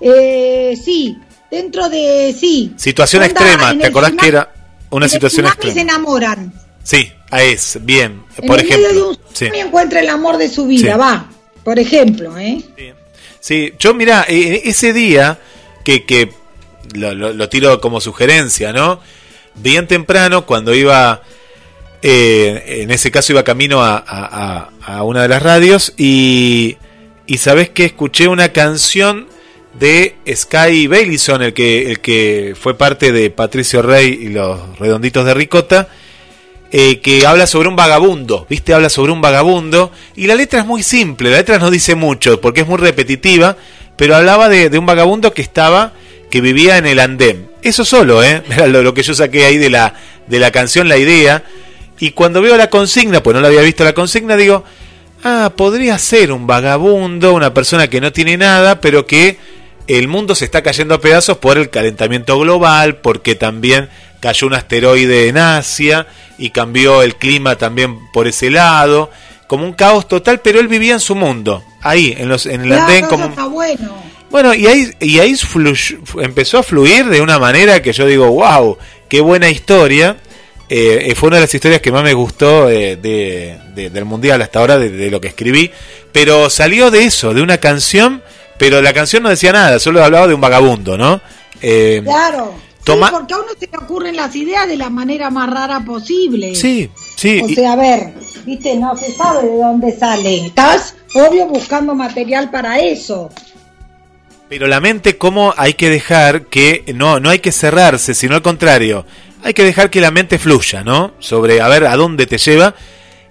Eh, 0.00 0.78
sí, 0.82 1.16
dentro 1.50 1.88
de, 1.88 2.34
sí. 2.38 2.72
Situación 2.76 3.22
Onda, 3.22 3.32
extrema, 3.32 3.70
¿te 3.72 3.76
el 3.78 3.84
acordás 3.86 4.12
que 4.12 4.28
era 4.28 4.52
una 4.90 5.04
en 5.06 5.08
el 5.08 5.10
situación 5.10 5.46
se 5.46 5.52
extrema? 5.52 5.80
enamoran. 5.80 6.52
Sí, 6.82 7.10
a 7.30 7.42
es, 7.42 7.78
bien. 7.82 8.22
En 8.36 8.46
Por 8.46 8.58
el 8.60 8.64
medio 8.68 8.76
de 8.78 8.84
ejemplo. 8.84 9.08
un 9.10 9.18
Sí. 9.32 9.46
encuentra 9.54 10.00
el 10.00 10.08
amor 10.08 10.36
de 10.38 10.48
su 10.48 10.66
vida, 10.66 10.92
Sí. 10.92 10.98
va. 10.98 11.30
Por 11.64 11.78
ejemplo, 11.78 12.36
¿eh? 12.38 12.62
Sí, 13.40 13.72
yo 13.78 13.94
mira, 13.94 14.24
eh, 14.28 14.62
ese 14.64 14.92
día 14.92 15.38
que, 15.84 16.04
que 16.04 16.32
lo, 16.94 17.48
tiro 17.48 17.80
como 17.80 18.00
sugerencia, 18.00 18.72
¿no? 18.72 19.00
Bien 19.56 19.86
temprano, 19.86 20.46
cuando 20.46 20.74
iba, 20.74 21.22
eh, 22.02 22.80
en 22.82 22.90
ese 22.90 23.10
caso 23.10 23.32
iba 23.32 23.42
camino 23.42 23.82
a, 23.82 23.96
a- 24.86 25.02
una 25.02 25.22
de 25.22 25.28
las 25.28 25.42
radios 25.42 25.92
y, 25.96 26.76
y 27.26 27.38
sabes 27.38 27.70
que 27.70 27.84
escuché 27.84 28.26
una 28.28 28.50
canción 28.50 29.28
de 29.78 30.16
Sky 30.34 30.88
Bailison, 30.88 31.42
el 31.42 31.52
que, 31.52 32.54
fue 32.60 32.76
parte 32.76 33.12
de 33.12 33.30
Patricio 33.30 33.82
Rey 33.82 34.18
y 34.22 34.28
los 34.30 34.78
Redonditos 34.78 35.24
de 35.24 35.34
Ricota, 35.34 35.88
eh, 36.72 37.00
que 37.00 37.26
habla 37.26 37.46
sobre 37.46 37.68
un 37.68 37.76
vagabundo, 37.76 38.46
¿viste? 38.48 38.74
Habla 38.74 38.90
sobre 38.90 39.12
un 39.12 39.20
vagabundo 39.20 39.92
y 40.16 40.26
la 40.26 40.34
letra 40.34 40.60
es 40.60 40.66
muy 40.66 40.82
simple, 40.82 41.30
la 41.30 41.38
letra 41.38 41.58
no 41.58 41.70
dice 41.70 41.94
mucho 41.94 42.40
porque 42.40 42.60
es 42.62 42.66
muy 42.66 42.78
repetitiva, 42.78 43.56
pero 43.96 44.16
hablaba 44.16 44.48
de 44.48 44.76
un 44.78 44.86
vagabundo 44.86 45.32
que 45.32 45.42
estaba, 45.42 45.92
que 46.30 46.40
vivía 46.40 46.78
en 46.78 46.86
el 46.86 47.00
andén. 47.00 47.50
Eso 47.62 47.84
solo, 47.84 48.22
¿eh? 48.22 48.42
Era 48.50 48.66
lo, 48.66 48.82
lo 48.82 48.94
que 48.94 49.02
yo 49.02 49.14
saqué 49.14 49.44
ahí 49.44 49.58
de 49.58 49.70
la, 49.70 49.94
de 50.26 50.38
la 50.38 50.50
canción, 50.50 50.88
la 50.88 50.96
idea. 50.96 51.42
Y 51.98 52.12
cuando 52.12 52.40
veo 52.40 52.56
la 52.56 52.70
consigna, 52.70 53.22
pues 53.22 53.34
no 53.34 53.40
la 53.40 53.48
había 53.48 53.60
visto 53.60 53.84
la 53.84 53.92
consigna, 53.92 54.36
digo, 54.36 54.64
ah, 55.22 55.52
podría 55.54 55.98
ser 55.98 56.32
un 56.32 56.46
vagabundo, 56.46 57.34
una 57.34 57.52
persona 57.52 57.88
que 57.88 58.00
no 58.00 58.12
tiene 58.12 58.38
nada, 58.38 58.80
pero 58.80 59.06
que 59.06 59.38
el 59.86 60.08
mundo 60.08 60.34
se 60.34 60.44
está 60.44 60.62
cayendo 60.62 60.94
a 60.94 61.00
pedazos 61.00 61.38
por 61.38 61.58
el 61.58 61.68
calentamiento 61.68 62.38
global, 62.38 62.96
porque 62.96 63.34
también 63.34 63.90
cayó 64.20 64.46
un 64.46 64.54
asteroide 64.54 65.28
en 65.28 65.38
Asia 65.38 66.06
y 66.38 66.50
cambió 66.50 67.02
el 67.02 67.16
clima 67.16 67.56
también 67.56 67.98
por 68.12 68.28
ese 68.28 68.50
lado, 68.50 69.10
como 69.46 69.64
un 69.64 69.72
caos 69.72 70.06
total, 70.08 70.40
pero 70.40 70.60
él 70.60 70.68
vivía 70.68 70.94
en 70.94 71.00
su 71.00 71.14
mundo, 71.14 71.64
ahí, 71.82 72.14
en, 72.16 72.28
los, 72.28 72.46
en 72.46 72.62
el 72.62 72.68
Claro, 72.68 72.82
andén, 72.84 73.06
como... 73.06 73.24
está 73.26 73.46
bueno. 73.46 74.09
Bueno, 74.30 74.54
y 74.54 74.66
ahí, 74.66 74.90
y 75.00 75.18
ahí 75.18 75.32
fluy- 75.34 75.98
empezó 76.22 76.58
a 76.58 76.62
fluir 76.62 77.06
de 77.06 77.20
una 77.20 77.38
manera 77.38 77.82
que 77.82 77.92
yo 77.92 78.06
digo, 78.06 78.30
wow, 78.30 78.76
qué 79.08 79.20
buena 79.20 79.48
historia. 79.50 80.16
Eh, 80.68 81.08
eh, 81.10 81.14
fue 81.16 81.26
una 81.28 81.36
de 81.38 81.42
las 81.42 81.54
historias 81.54 81.80
que 81.80 81.90
más 81.90 82.04
me 82.04 82.14
gustó 82.14 82.68
eh, 82.70 82.94
de, 82.96 83.58
de- 83.74 83.90
del 83.90 84.04
mundial 84.04 84.40
hasta 84.40 84.60
ahora, 84.60 84.78
de, 84.78 84.88
de 84.90 85.10
lo 85.10 85.20
que 85.20 85.28
escribí. 85.28 85.70
Pero 86.12 86.48
salió 86.48 86.90
de 86.92 87.04
eso, 87.04 87.34
de 87.34 87.42
una 87.42 87.58
canción, 87.58 88.22
pero 88.56 88.80
la 88.80 88.92
canción 88.92 89.22
no 89.24 89.30
decía 89.30 89.52
nada, 89.52 89.80
solo 89.80 90.02
hablaba 90.04 90.28
de 90.28 90.34
un 90.34 90.40
vagabundo, 90.40 90.96
¿no? 90.96 91.20
Eh, 91.60 92.00
Claro. 92.04 92.54
Toma- 92.84 93.08
Sí, 93.08 93.14
porque 93.18 93.34
a 93.34 93.38
uno 93.38 93.48
se 93.58 93.66
le 93.70 93.76
ocurren 93.78 94.16
las 94.16 94.34
ideas 94.34 94.66
de 94.66 94.76
la 94.76 94.88
manera 94.90 95.28
más 95.28 95.50
rara 95.50 95.80
posible. 95.84 96.54
sí, 96.54 96.88
sí. 97.16 97.42
O 97.44 97.48
sea, 97.48 97.72
a 97.72 97.76
ver, 97.76 98.14
viste, 98.46 98.74
no 98.76 98.96
se 98.96 99.12
sabe 99.12 99.46
de 99.48 99.56
dónde 99.58 99.96
sale. 99.98 100.46
Estás, 100.46 100.94
obvio, 101.14 101.46
buscando 101.46 101.94
material 101.94 102.50
para 102.50 102.78
eso. 102.78 103.28
Pero 104.50 104.66
la 104.66 104.80
mente, 104.80 105.16
¿cómo 105.16 105.54
hay 105.56 105.74
que 105.74 105.88
dejar 105.88 106.46
que 106.46 106.82
no, 106.92 107.20
no 107.20 107.30
hay 107.30 107.38
que 107.38 107.52
cerrarse, 107.52 108.14
sino 108.14 108.34
al 108.34 108.42
contrario, 108.42 109.06
hay 109.44 109.54
que 109.54 109.62
dejar 109.62 109.90
que 109.90 110.00
la 110.00 110.10
mente 110.10 110.40
fluya, 110.40 110.82
¿no? 110.82 111.14
Sobre 111.20 111.60
a 111.60 111.68
ver 111.68 111.86
a 111.86 111.94
dónde 111.94 112.26
te 112.26 112.36
lleva 112.36 112.74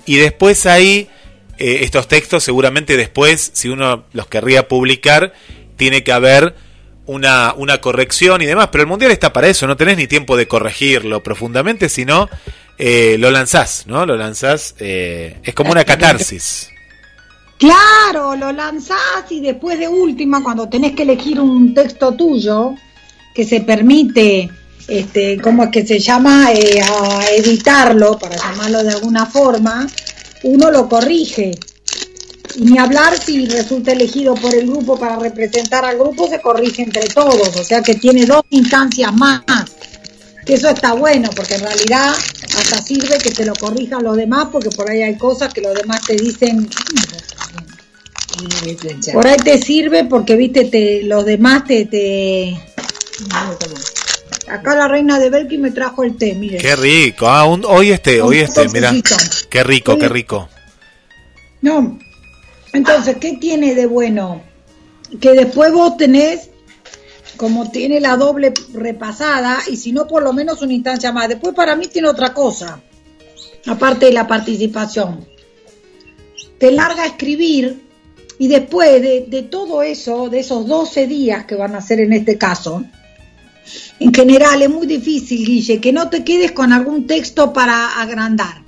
y 0.06 0.16
después 0.16 0.66
ahí 0.66 1.10
eh, 1.58 1.80
estos 1.82 2.08
textos 2.08 2.46
seguramente 2.46 2.96
después, 2.96 3.52
si 3.54 3.68
uno 3.68 4.06
los 4.14 4.28
querría 4.28 4.70
publicar, 4.70 5.34
tiene 5.76 6.06
que 6.06 6.14
haber 6.14 6.56
una, 7.06 7.54
una 7.54 7.82
corrección 7.82 8.42
y 8.42 8.46
demás, 8.46 8.70
pero 8.72 8.84
el 8.84 8.88
mundial 8.88 9.12
está 9.12 9.34
para 9.34 9.50
eso, 9.50 9.68
no 9.68 9.76
tenés 9.76 9.98
ni 9.98 10.08
tiempo 10.08 10.38
de 10.38 10.48
corregirlo 10.48 11.22
profundamente, 11.22 11.90
sino 11.90 12.30
eh, 12.78 13.18
lo 13.20 13.30
lanzás, 13.30 13.88
¿no? 13.88 14.06
Lo 14.06 14.16
lanzás, 14.16 14.74
eh, 14.80 15.36
es 15.44 15.54
como 15.54 15.72
una 15.72 15.84
catarsis. 15.84 16.72
Claro, 17.60 18.38
lo 18.38 18.54
lanzás 18.54 19.30
y 19.30 19.42
después 19.42 19.78
de 19.78 19.90
última, 19.90 20.42
cuando 20.42 20.70
tenés 20.70 20.94
que 20.94 21.04
elegir 21.04 21.42
un 21.42 21.74
texto 21.74 22.14
tuyo 22.14 22.74
que 23.36 23.44
se 23.44 23.60
permite, 23.60 24.50
este, 24.88 25.38
¿cómo 25.42 25.66
es 25.66 25.70
que 25.70 25.86
se 25.86 26.00
llama? 26.00 26.54
Eh, 26.54 26.80
a 26.82 27.26
editarlo, 27.36 28.18
para 28.18 28.38
llamarlo 28.38 28.82
de 28.82 28.92
alguna 28.92 29.26
forma, 29.26 29.86
uno 30.44 30.72
lo 30.72 30.88
corrige. 30.88 31.52
Y 32.56 32.62
ni 32.62 32.78
hablar 32.78 33.18
si 33.18 33.46
resulta 33.46 33.92
elegido 33.92 34.36
por 34.36 34.56
el 34.56 34.66
grupo 34.66 34.98
para 34.98 35.18
representar 35.20 35.84
al 35.84 35.98
grupo, 35.98 36.30
se 36.30 36.40
corrige 36.40 36.84
entre 36.84 37.08
todos, 37.10 37.58
o 37.58 37.64
sea 37.66 37.82
que 37.82 37.96
tiene 37.96 38.26
dos 38.26 38.44
instancias 38.52 39.14
más. 39.14 39.42
Que 40.50 40.56
eso 40.56 40.68
está 40.70 40.94
bueno, 40.94 41.30
porque 41.36 41.54
en 41.54 41.62
realidad 41.62 42.10
hasta 42.10 42.82
sirve 42.82 43.20
que 43.20 43.30
te 43.30 43.46
lo 43.46 43.54
corrijan 43.54 44.04
los 44.04 44.18
demás, 44.18 44.48
porque 44.52 44.72
por 44.72 44.90
ahí 44.90 45.04
hay 45.04 45.16
cosas 45.16 45.54
que 45.54 45.62
los 45.62 45.76
demás 45.76 46.02
te 46.02 46.16
dicen, 46.16 46.68
por 49.14 49.28
ahí 49.28 49.38
te 49.38 49.62
sirve 49.62 50.06
porque, 50.06 50.36
viste, 50.36 50.66
te, 50.66 51.04
los 51.04 51.24
demás 51.24 51.66
te... 51.66 51.86
te... 51.86 52.60
Acá 54.48 54.76
la 54.76 54.88
reina 54.88 55.20
de 55.20 55.30
Belki 55.30 55.60
me 55.60 55.70
trajo 55.70 56.04
el 56.04 56.18
té, 56.18 56.34
mire. 56.34 56.58
Qué 56.58 56.76
rico. 56.76 57.28
Ah, 57.30 57.46
un- 57.46 57.64
hoy 57.66 57.92
este, 57.92 58.20
hoy 58.20 58.40
este, 58.40 58.68
mira. 58.70 58.92
Qué 59.52 59.64
rico, 59.64 60.00
qué 60.00 60.10
rico. 60.10 60.50
No. 61.62 62.00
Entonces, 62.74 63.18
¿qué 63.18 63.34
tiene 63.34 63.76
de 63.76 63.86
bueno? 63.86 64.42
Que 65.22 65.34
después 65.34 65.72
vos 65.72 65.96
tenés, 65.98 66.50
como 67.40 67.72
tiene 67.72 68.02
la 68.02 68.18
doble 68.18 68.54
repasada, 68.74 69.60
y 69.72 69.78
si 69.78 69.94
no, 69.94 70.06
por 70.06 70.22
lo 70.24 70.34
menos 70.34 70.62
una 70.62 70.74
instancia 70.74 71.14
más. 71.14 71.30
Después 71.30 71.56
para 71.56 71.78
mí 71.78 71.88
tiene 71.88 72.10
otra 72.10 72.34
cosa, 72.34 72.82
aparte 73.66 74.08
de 74.08 74.12
la 74.12 74.28
participación. 74.28 75.26
Te 76.58 76.70
larga 76.70 77.04
a 77.04 77.08
escribir 77.08 77.82
y 78.40 78.50
después 78.50 79.02
de, 79.02 79.26
de 79.30 79.44
todo 79.44 79.82
eso, 79.82 80.28
de 80.28 80.42
esos 80.42 80.68
12 80.68 81.08
días 81.08 81.46
que 81.46 81.56
van 81.56 81.76
a 81.76 81.82
ser 81.82 82.02
en 82.02 82.12
este 82.12 82.38
caso, 82.38 82.84
en 84.02 84.14
general 84.14 84.62
es 84.62 84.70
muy 84.70 84.86
difícil, 84.86 85.46
Guille, 85.46 85.80
que 85.80 85.94
no 85.94 86.10
te 86.10 86.26
quedes 86.26 86.52
con 86.52 86.74
algún 86.74 87.08
texto 87.08 87.54
para 87.54 88.02
agrandar 88.02 88.64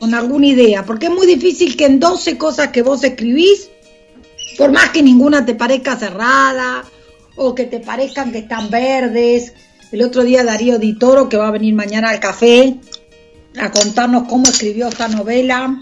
con 0.00 0.12
alguna 0.12 0.48
idea, 0.48 0.84
porque 0.84 1.06
es 1.06 1.12
muy 1.12 1.28
difícil 1.28 1.76
que 1.76 1.86
en 1.86 2.00
12 2.00 2.36
cosas 2.36 2.70
que 2.70 2.82
vos 2.82 3.04
escribís, 3.04 3.70
por 4.58 4.72
más 4.72 4.90
que 4.90 5.04
ninguna 5.04 5.46
te 5.46 5.54
parezca 5.54 5.96
cerrada 5.96 6.84
o 7.36 7.54
que 7.54 7.64
te 7.64 7.80
parezcan 7.80 8.32
que 8.32 8.38
están 8.38 8.70
verdes, 8.70 9.52
el 9.92 10.02
otro 10.02 10.22
día 10.22 10.44
Darío 10.44 10.78
Di 10.78 10.98
Toro, 10.98 11.28
que 11.28 11.36
va 11.36 11.48
a 11.48 11.52
venir 11.52 11.74
mañana 11.74 12.10
al 12.10 12.20
café 12.20 12.76
a 13.60 13.70
contarnos 13.70 14.24
cómo 14.28 14.44
escribió 14.44 14.88
esta 14.88 15.08
novela, 15.08 15.80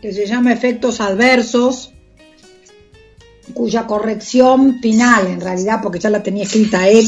que 0.00 0.12
se 0.12 0.26
llama 0.26 0.52
Efectos 0.52 1.00
Adversos, 1.00 1.92
cuya 3.52 3.86
corrección 3.86 4.80
final, 4.80 5.26
en 5.26 5.40
realidad, 5.40 5.80
porque 5.82 5.98
ya 5.98 6.10
la 6.10 6.22
tenía 6.22 6.44
escrita 6.44 6.88
él, 6.88 7.06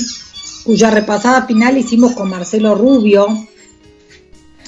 cuya 0.64 0.90
repasada 0.90 1.47
final 1.47 1.78
hicimos 1.78 2.12
con 2.12 2.28
Marcelo 2.28 2.75
Rubio, 2.75 3.47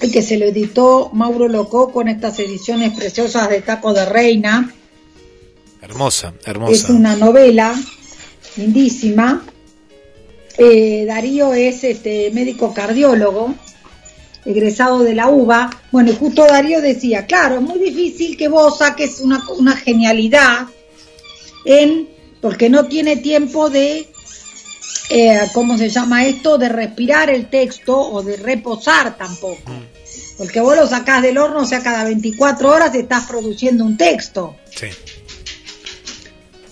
y 0.01 0.11
que 0.13 0.23
se 0.23 0.39
lo 0.39 0.45
editó 0.45 1.11
Mauro 1.13 1.49
Loco 1.49 1.91
con 1.91 2.07
estas 2.07 2.39
ediciones 2.39 2.97
preciosas 2.97 3.51
de 3.51 3.63
Taco 3.63 3.93
de 3.93 4.05
Reina. 4.05 4.73
Hermosa, 5.83 6.35
Es 6.41 6.47
hermosa. 6.47 6.93
una 6.93 7.17
novela 7.17 7.75
lindísima. 8.59 9.43
Eh, 10.59 11.05
Darío 11.07 11.55
es 11.55 11.85
este 11.85 12.31
médico 12.33 12.75
cardiólogo, 12.75 13.55
egresado 14.45 15.05
de 15.05 15.15
la 15.15 15.29
UBA. 15.29 15.71
Bueno, 15.93 16.11
y 16.11 16.17
justo 16.17 16.45
Darío 16.45 16.81
decía, 16.81 17.27
claro, 17.27 17.57
es 17.57 17.63
muy 17.63 17.79
difícil 17.79 18.37
que 18.37 18.49
vos 18.49 18.79
saques 18.79 19.21
una, 19.21 19.43
una 19.57 19.77
genialidad 19.77 20.67
en, 21.65 22.09
porque 22.41 22.69
no 22.69 22.87
tiene 22.87 23.17
tiempo 23.17 23.71
de, 23.71 24.09
eh, 25.11 25.41
¿cómo 25.53 25.79
se 25.79 25.89
llama 25.89 26.27
esto? 26.27 26.59
De 26.59 26.69
respirar 26.69 27.31
el 27.31 27.49
texto 27.49 27.97
o 27.97 28.23
de 28.23 28.37
reposar 28.37 29.17
tampoco. 29.17 29.73
Porque 30.37 30.61
vos 30.61 30.77
lo 30.77 30.87
sacás 30.87 31.23
del 31.23 31.39
horno, 31.39 31.61
o 31.61 31.67
sea, 31.67 31.83
cada 31.83 32.05
24 32.05 32.71
horas 32.71 32.95
estás 32.95 33.27
produciendo 33.27 33.85
un 33.85 33.97
texto. 33.97 34.57
Sí. 34.71 34.87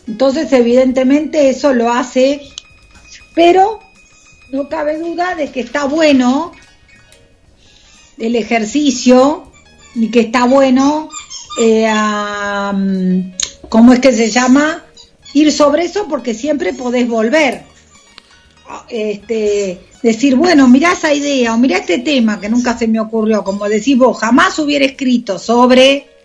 Entonces, 0.07 0.53
evidentemente, 0.53 1.49
eso 1.49 1.73
lo 1.73 1.93
hace, 1.93 2.41
pero 3.35 3.81
no 4.53 4.69
cabe 4.69 4.99
duda 4.99 5.35
de 5.35 5.51
que 5.51 5.61
está 5.61 5.85
bueno 5.85 6.53
el 8.19 8.37
ejercicio 8.37 9.51
y 9.95 10.11
que 10.11 10.21
está 10.21 10.45
bueno, 10.45 11.09
eh, 11.61 11.91
¿cómo 13.69 13.93
es 13.93 14.01
que 14.01 14.13
se 14.13 14.31
llama? 14.31 14.85
Ir 15.35 15.53
sobre 15.53 15.85
eso 15.85 16.07
porque 16.09 16.35
siempre 16.35 16.73
podés 16.73 17.09
volver. 17.09 17.65
Este, 18.89 19.81
decir, 20.03 20.37
bueno, 20.37 20.69
mirá 20.69 20.93
esa 20.93 21.13
idea 21.13 21.55
o 21.55 21.59
mirá 21.59 21.79
este 21.79 21.99
tema 21.99 22.41
que 22.41 22.49
nunca 22.49 22.77
se 22.77 22.89
me 22.89 23.01
ocurrió, 23.01 23.43
como 23.45 23.69
decís 23.69 23.99
vos, 23.99 24.19
jamás 24.19 24.59
hubiera 24.59 24.85
escrito 24.85 25.39
sobre 25.39 26.16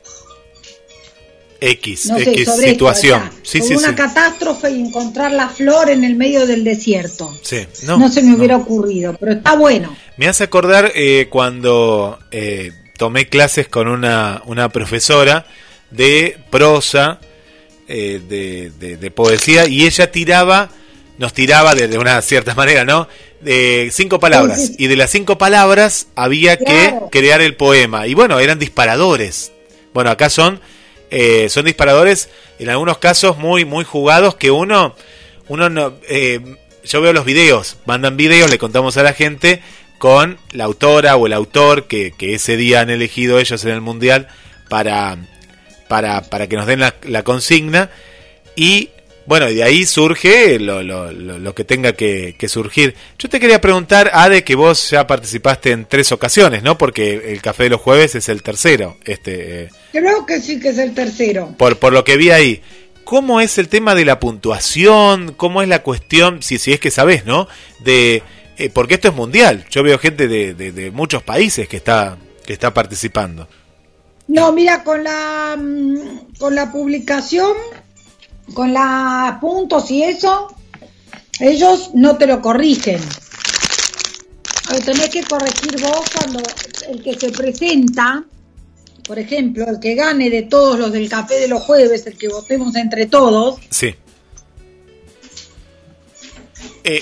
X, 1.64 2.08
no 2.08 2.18
sé, 2.18 2.32
X 2.32 2.46
sobre 2.46 2.70
situación. 2.72 3.30
sí, 3.44 3.62
sí, 3.62 3.76
una 3.76 3.90
sí. 3.90 3.96
catástrofe 3.96 4.72
y 4.72 4.82
encontrar 4.82 5.32
la 5.32 5.48
flor 5.48 5.92
en 5.92 6.04
el 6.04 6.16
medio 6.16 6.48
del 6.48 6.64
desierto. 6.64 7.38
No, 7.86 7.98
no, 8.00 8.10
se 8.10 8.24
me 8.24 8.32
no. 8.32 8.38
hubiera 8.38 8.58
ocurrido, 8.58 9.16
pero 9.20 9.34
está 9.34 9.56
bueno. 9.56 9.96
Me 10.18 10.28
hace 10.28 10.44
acordar 10.44 10.92
eh, 10.96 11.28
cuando 11.30 12.18
eh, 12.32 12.72
tomé 12.98 13.30
clases 13.30 13.68
con 13.68 13.88
una, 13.88 14.42
una 14.46 14.70
profesora 14.70 15.46
de 15.92 16.38
prosa, 16.50 17.20
eh, 17.88 18.20
de, 18.28 18.72
de- 18.80 18.98
de 18.98 19.12
poesía, 19.12 19.68
y 19.68 19.86
ella 19.86 20.12
tiraba, 20.12 20.70
nos 21.20 21.34
tiraba 21.34 21.76
de, 21.76 21.88
de 21.88 21.98
una 22.00 22.20
cierta 22.24 22.56
manera, 22.56 22.86
¿no? 22.86 23.08
De 23.42 23.90
cinco 23.92 24.20
palabras. 24.20 24.60
Sí, 24.60 24.68
sí. 24.68 24.76
Y 24.80 24.88
de 24.88 24.96
las 24.96 25.12
cinco 25.12 25.38
palabras 25.38 26.08
había 26.16 26.58
Claro. 26.58 27.10
que 27.12 27.20
crear 27.20 27.42
el 27.42 27.56
poema. 27.56 28.08
Y 28.08 28.14
bueno, 28.16 28.40
eran 28.40 28.58
disparadores. 28.60 29.52
Bueno, 29.94 30.10
acá 30.12 30.30
son, 30.30 30.60
eh, 31.12 31.50
son 31.50 31.66
disparadores, 31.66 32.30
en 32.58 32.70
algunos 32.70 32.98
casos 32.98 33.38
muy, 33.38 33.66
muy 33.66 33.84
jugados, 33.84 34.36
que 34.36 34.50
uno, 34.50 34.96
uno 35.48 35.70
no, 35.70 35.94
eh, 36.10 36.40
yo 36.84 37.02
veo 37.02 37.14
los 37.14 37.26
videos, 37.26 37.78
mandan 37.86 38.18
videos, 38.18 38.50
le 38.50 38.58
contamos 38.58 38.98
a 38.98 39.04
la 39.04 39.14
gente 39.14 39.62
con 39.98 40.40
la 40.52 40.64
autora 40.64 41.16
o 41.18 41.28
el 41.28 41.34
autor 41.34 41.86
que, 41.88 42.12
que 42.18 42.34
ese 42.34 42.58
día 42.58 42.82
han 42.82 42.90
elegido 42.90 43.40
ellos 43.40 43.64
en 43.66 43.72
el 43.72 43.82
mundial 43.82 44.30
para, 44.70 45.18
para, 45.88 46.22
para 46.24 46.48
que 46.48 46.56
nos 46.56 46.66
den 46.66 46.80
la, 46.80 46.96
la 47.04 47.24
consigna 47.24 47.92
y 48.56 48.90
bueno, 49.26 49.50
y 49.50 49.56
de 49.56 49.64
ahí 49.64 49.86
surge 49.86 50.60
lo, 50.60 50.82
lo, 50.84 51.12
lo, 51.12 51.38
lo 51.40 51.56
que 51.56 51.64
tenga 51.64 51.94
que, 51.94 52.36
que 52.38 52.50
surgir. 52.50 52.96
Yo 53.20 53.30
te 53.30 53.40
quería 53.40 53.62
preguntar, 53.62 54.10
Ade, 54.14 54.44
que 54.44 54.56
vos 54.56 54.90
ya 54.90 55.06
participaste 55.08 55.72
en 55.72 55.86
tres 55.86 56.12
ocasiones, 56.12 56.64
¿no? 56.64 56.78
Porque 56.78 57.32
el 57.32 57.42
Café 57.42 57.64
de 57.64 57.70
los 57.72 57.82
Jueves 57.82 58.16
es 58.16 58.30
el 58.30 58.42
tercero, 58.44 58.98
este, 59.06 59.64
eh, 59.64 59.70
Creo 59.92 60.26
que 60.26 60.40
sí 60.42 60.60
que 60.60 60.70
es 60.70 60.78
el 60.78 60.94
tercero. 60.94 61.54
por, 61.58 61.78
por 61.78 61.94
lo 61.94 62.04
que 62.04 62.18
vi 62.18 62.32
ahí. 62.32 62.62
¿Cómo 63.04 63.42
es 63.42 63.58
el 63.58 63.68
tema 63.68 63.94
de 63.96 64.06
la 64.06 64.20
puntuación? 64.20 65.34
¿Cómo 65.36 65.62
es 65.62 65.68
la 65.68 65.84
cuestión, 65.84 66.42
si, 66.42 66.58
si 66.58 66.72
es 66.72 66.80
que 66.80 66.92
sabés, 66.92 67.26
¿no? 67.26 67.48
De, 67.80 68.24
eh, 68.58 68.70
porque 68.74 68.94
esto 68.94 69.08
es 69.10 69.16
mundial. 69.16 69.66
Yo 69.70 69.84
veo 69.84 69.98
gente 70.00 70.28
de, 70.28 70.54
de, 70.54 70.72
de 70.72 70.92
muchos 70.92 71.22
países 71.24 71.68
que 71.68 71.78
está, 71.78 72.18
que 72.46 72.54
está 72.54 72.74
participando. 72.74 73.48
No, 74.28 74.52
mira, 74.54 74.84
con 74.84 75.04
la 75.04 75.58
mm, 75.60 76.38
con 76.40 76.56
la 76.56 76.72
publicación, 76.72 77.54
con 78.54 78.74
la 78.74 79.38
puntos 79.42 79.90
y 79.92 80.04
eso, 80.04 80.48
ellos 81.40 81.92
no 81.94 82.18
te 82.18 82.28
lo 82.28 82.42
corrigen. 82.42 83.00
Lo 84.72 84.80
tenés 84.80 85.10
que 85.10 85.24
corregir 85.24 85.82
vos 85.82 86.02
cuando 86.16 86.42
el 86.90 87.04
que 87.04 87.14
se 87.20 87.30
presenta, 87.32 88.24
por 89.06 89.20
ejemplo, 89.20 89.66
el 89.68 89.80
que 89.80 89.96
gane 89.96 90.30
de 90.30 90.44
todos 90.44 90.80
los 90.80 90.92
del 90.92 91.10
café 91.10 91.36
de 91.40 91.48
los 91.48 91.62
jueves, 91.64 92.06
el 92.08 92.18
que 92.18 92.28
votemos 92.30 92.76
entre 92.76 93.06
todos, 93.08 93.60
Sí. 93.70 93.96
Eh, 96.84 97.02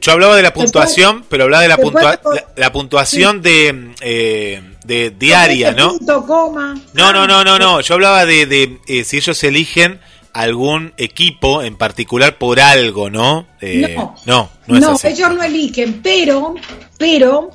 yo 0.00 0.12
hablaba 0.12 0.36
de 0.36 0.42
la 0.42 0.52
puntuación, 0.52 1.24
pero 1.28 1.44
hablaba 1.44 1.62
de 1.62 1.68
la, 1.68 1.76
puntua- 1.78 2.20
la, 2.24 2.46
la 2.56 2.72
puntuación 2.72 3.42
de, 3.42 3.92
eh, 4.00 4.62
de 4.84 5.10
diaria, 5.10 5.70
Este 5.70 5.80
¿no? 5.80 5.88
punto, 5.96 6.26
coma. 6.26 6.80
No, 6.92 7.12
no, 7.12 7.26
no, 7.26 7.42
no, 7.42 7.58
no. 7.58 7.80
Yo 7.80 7.94
hablaba 7.94 8.24
de, 8.24 8.46
de 8.46 8.78
eh, 8.86 9.02
si 9.04 9.16
ellos 9.16 9.42
eligen 9.44 10.00
algún 10.36 10.92
equipo 10.98 11.62
en 11.62 11.76
particular 11.76 12.36
por 12.38 12.60
algo, 12.60 13.08
¿no? 13.10 13.46
Eh, 13.60 13.94
No. 13.96 14.14
no, 14.26 14.50
no 14.66 14.76
es 14.76 14.84
así. 15.04 15.08
ellos 15.08 15.34
no 15.34 15.42
eligen, 15.42 16.02
pero, 16.02 16.54
pero 16.98 17.50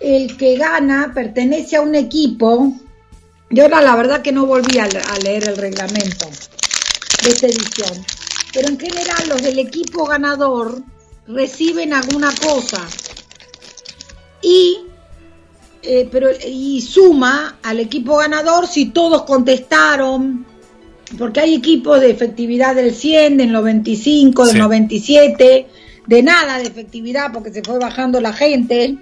el 0.00 0.36
que 0.36 0.56
gana 0.56 1.12
pertenece 1.14 1.76
a 1.76 1.80
un 1.80 1.94
equipo. 1.94 2.72
Yo 3.50 3.62
ahora 3.64 3.80
la 3.80 3.96
verdad 3.96 4.22
que 4.22 4.32
no 4.32 4.44
volví 4.44 4.78
a 4.78 4.86
leer 5.22 5.48
el 5.48 5.56
reglamento 5.56 6.26
de 7.22 7.28
esta 7.30 7.46
edición, 7.46 8.04
pero 8.52 8.68
en 8.68 8.78
general 8.78 9.28
los 9.28 9.40
del 9.42 9.58
equipo 9.58 10.04
ganador 10.04 10.82
reciben 11.28 11.92
alguna 11.94 12.32
cosa 12.34 12.86
y 14.42 14.78
eh, 15.82 16.08
pero 16.10 16.28
y 16.46 16.80
suma 16.82 17.58
al 17.62 17.80
equipo 17.80 18.16
ganador 18.16 18.66
si 18.66 18.86
todos 18.86 19.22
contestaron 19.22 20.44
porque 21.18 21.40
hay 21.40 21.54
equipos 21.54 22.00
de 22.00 22.10
efectividad 22.10 22.74
del 22.74 22.94
100, 22.94 23.36
del 23.36 23.52
95, 23.52 24.44
del 24.46 24.52
Sí. 24.54 24.58
97, 24.58 25.66
de 26.06 26.22
nada 26.22 26.58
de 26.58 26.64
efectividad 26.64 27.32
porque 27.32 27.52
se 27.52 27.62
fue 27.62 27.78
bajando 27.78 28.20
la 28.20 28.32
gente. 28.32 28.96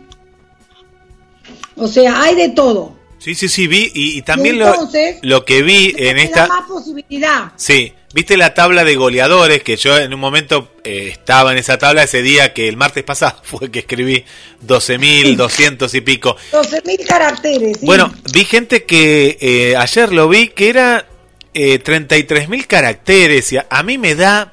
O 1.77 1.89
sea, 1.89 2.23
hay 2.23 2.35
de 2.37 2.51
todo. 2.51 2.95
Sí, 3.19 3.35
sí, 3.35 3.49
sí, 3.49 3.67
vi 3.67 3.91
y, 3.95 4.19
y 4.19 4.23
también 4.23 4.57
Y 4.57 4.59
lo- 4.59 4.69
entonces, 4.69 5.17
lo, 5.23 5.45
que 5.47 5.63
vi 5.63 5.95
en 5.97 6.19
esta... 6.19 6.47
más 6.47 6.69
posibilidad. 6.69 7.53
Sí, 7.57 7.95
viste 8.13 8.37
la 8.37 8.53
tabla 8.53 8.85
de 8.85 8.97
goleadores 8.97 9.63
que 9.63 9.77
yo 9.77 9.97
en 9.97 10.13
un 10.13 10.21
momento 10.21 10.69
eh, 10.85 11.09
estaba 11.11 11.53
en 11.53 11.59
esa 11.59 11.79
tabla 11.79 12.03
ese 12.03 12.21
día 12.21 12.53
que 12.53 12.69
el 12.69 12.77
martes 12.77 13.03
pasado 13.03 13.41
fue 13.43 13.71
que 13.71 13.79
escribí 13.81 14.25
12.200 14.67 15.95
y 15.95 16.01
pico. 16.03 16.37
12.000 16.53 17.07
caracteres. 17.07 17.79
sí. 17.81 17.87
Bueno, 17.87 18.13
vi 18.33 18.45
gente 18.45 18.85
que 18.85 19.39
eh, 19.41 19.75
ayer 19.77 20.13
lo 20.13 20.29
vi 20.29 20.49
que 20.49 20.69
era 20.69 21.07
eh, 21.55 21.83
33.000 21.83 22.67
caracteres 22.67 23.53
y 23.53 23.57
a, 23.57 23.67
a 23.71 23.83
mí 23.83 23.97
me 23.99 24.15
da 24.15 24.53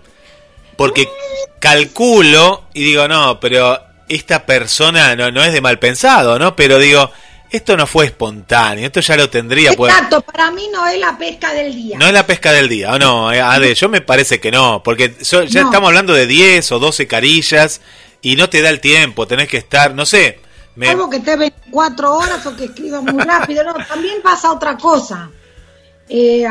porque 0.78 1.08
calculo 1.60 2.64
y 2.74 2.84
digo, 2.84 3.08
no, 3.08 3.40
pero 3.40 3.80
esta 4.10 4.46
persona 4.46 5.16
no, 5.16 5.32
no 5.32 5.44
es 5.44 5.54
de 5.54 5.62
mal 5.62 5.80
pensado, 5.80 6.38
¿no? 6.40 6.56
Pero 6.56 6.80
digo, 6.80 7.10
esto 7.50 7.78
no 7.78 7.86
fue 7.88 8.06
espontáneo, 8.06 8.86
esto 8.86 9.00
ya 9.00 9.16
lo 9.16 9.30
tendría. 9.30 9.74
pues- 9.74 9.94
Exacto, 9.94 10.22
para 10.22 10.52
mí 10.52 10.68
no 10.72 10.86
es 10.88 11.00
la 11.00 11.18
pesca 11.18 11.54
del 11.54 11.74
día. 11.74 11.98
no 12.00 12.08
es 12.08 12.14
la 12.14 12.26
pesca 12.26 12.52
del 12.52 12.68
día, 12.68 12.92
¿o 12.94 13.00
no? 13.00 13.32
Eh, 13.32 13.40
Ade, 13.42 13.74
yo 13.76 13.90
me 13.90 14.02
parece 14.02 14.40
que 14.40 14.52
no, 14.52 14.82
porque 14.84 15.16
so- 15.22 15.44
ya 15.44 15.62
No. 15.62 15.68
estamos 15.68 15.88
hablando 15.90 16.14
de 16.14 16.28
10 16.28 16.72
o 16.72 16.80
12 16.80 17.08
carillas 17.08 17.82
y 18.22 18.36
no 18.36 18.50
te 18.50 18.62
da 18.62 18.70
el 18.70 18.80
tiempo, 18.80 19.28
tenés 19.28 19.48
que 19.48 19.58
estar, 19.58 19.94
no 19.94 20.06
sé. 20.06 20.40
Me, 20.76 20.90
Algo 20.90 21.10
que 21.10 21.18
esté 21.18 21.36
24 21.36 22.16
horas 22.16 22.46
o 22.46 22.56
que 22.56 22.66
escriba 22.66 23.02
muy 23.02 23.22
rápido. 23.26 23.64
No, 23.64 23.74
también 23.86 24.22
pasa 24.24 24.52
otra 24.54 24.78
cosa. 24.78 25.30
Eh, 26.10 26.46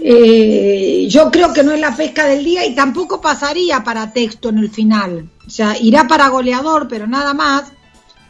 eh, 0.00 1.06
yo 1.08 1.30
creo 1.30 1.52
que 1.52 1.62
no 1.64 1.72
es 1.72 1.80
la 1.80 1.96
pesca 1.96 2.26
del 2.26 2.44
día 2.44 2.64
y 2.66 2.74
tampoco 2.74 3.20
pasaría 3.20 3.82
para 3.82 4.12
texto 4.12 4.50
en 4.50 4.58
el 4.58 4.70
final. 4.70 5.28
O 5.46 5.50
sea, 5.50 5.76
irá 5.80 6.06
para 6.06 6.28
goleador, 6.28 6.86
pero 6.88 7.06
nada 7.06 7.34
más, 7.34 7.64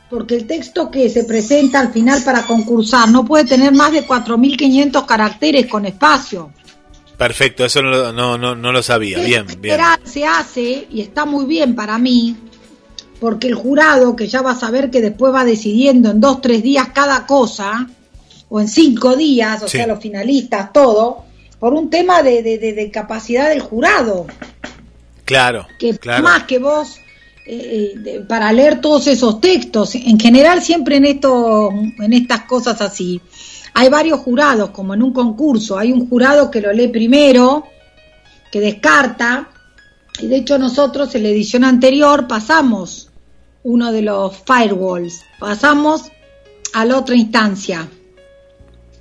porque 0.08 0.36
el 0.36 0.46
texto 0.46 0.90
que 0.90 1.10
se 1.10 1.24
presenta 1.24 1.80
al 1.80 1.92
final 1.92 2.22
para 2.22 2.46
concursar 2.46 3.10
no 3.10 3.24
puede 3.24 3.44
tener 3.44 3.72
más 3.74 3.92
de 3.92 4.06
4.500 4.06 5.04
caracteres 5.04 5.66
con 5.66 5.84
espacio. 5.84 6.52
perfecto, 7.18 7.64
eso 7.64 7.82
no, 7.82 7.90
lo- 7.90 8.12
no, 8.12 8.38
no, 8.38 8.54
no 8.54 8.72
lo 8.72 8.82
sabía. 8.82 9.18
Bien, 9.18 9.44
En 9.50 9.60
bien. 9.60 9.78
se 10.04 10.24
hace 10.24 10.86
y 10.90 11.00
está 11.02 11.24
muy 11.26 11.44
bien 11.44 11.74
para 11.74 11.98
mí, 11.98 12.36
porque 13.20 13.48
el 13.48 13.54
jurado, 13.56 14.14
que 14.16 14.28
ya 14.28 14.40
va 14.40 14.52
a 14.52 14.58
saber 14.58 14.88
que 14.90 15.00
después 15.02 15.34
va 15.34 15.44
decidiendo 15.44 16.10
en 16.12 16.20
dos, 16.20 16.40
tres 16.40 16.62
días 16.62 16.88
cada 16.94 17.26
cosa, 17.26 17.88
o 18.50 18.60
en 18.60 18.68
cinco 18.68 19.16
días, 19.16 19.62
o 19.62 19.68
Sí. 19.68 19.78
sea, 19.78 19.86
los 19.86 20.00
finalistas, 20.00 20.72
todo, 20.72 21.24
por 21.58 21.74
un 21.74 21.90
tema 21.90 22.22
de, 22.22 22.42
de- 22.42 22.58
de- 22.58 22.72
de 22.72 22.90
capacidad 22.90 23.48
del 23.50 23.60
jurado, 23.60 24.26
Claro, 25.24 25.66
que 25.78 25.96
claro. 25.98 26.22
más 26.24 26.44
que 26.44 26.58
vos, 26.58 26.96
eh, 27.46 27.92
eh, 27.94 27.98
de- 27.98 28.20
para 28.20 28.52
leer 28.52 28.80
todos 28.80 29.06
esos 29.06 29.40
textos, 29.40 29.94
en 29.94 30.18
general 30.18 30.62
siempre 30.62 30.96
en, 30.96 31.04
esto, 31.04 31.70
en 31.98 32.12
estas 32.12 32.42
cosas 32.44 32.80
así, 32.80 33.20
hay 33.74 33.88
varios 33.90 34.20
jurados, 34.20 34.70
como 34.70 34.94
en 34.94 35.02
un 35.02 35.12
concurso, 35.12 35.76
hay 35.78 35.92
un 35.92 36.08
jurado 36.08 36.50
que 36.50 36.60
lo 36.60 36.72
lee 36.72 36.88
primero, 36.88 37.66
que 38.50 38.60
descarta, 38.60 39.50
y 40.20 40.26
de 40.26 40.36
hecho 40.38 40.58
nosotros 40.58 41.14
en 41.14 41.24
la 41.24 41.28
edición 41.28 41.64
anterior 41.64 42.26
pasamos 42.26 43.10
uno 43.64 43.92
de 43.92 44.02
los 44.02 44.34
firewalls, 44.46 45.20
pasamos 45.38 46.04
a 46.72 46.84
la 46.86 46.96
otra 46.96 47.14
instancia, 47.16 47.86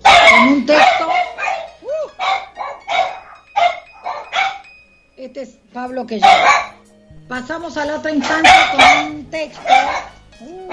con 0.04 0.48
un 0.48 0.66
texto... 0.66 1.08
Este 5.18 5.42
es 5.42 5.50
Pablo 5.74 6.06
que 6.06 6.20
yo. 6.20 6.26
Pasamos 7.28 7.76
a 7.78 7.86
la 7.86 7.96
otra 7.96 8.12
instancia 8.12 8.72
con 8.72 9.12
un 9.16 9.26
texto. 9.30 9.62
Uh, 10.42 10.72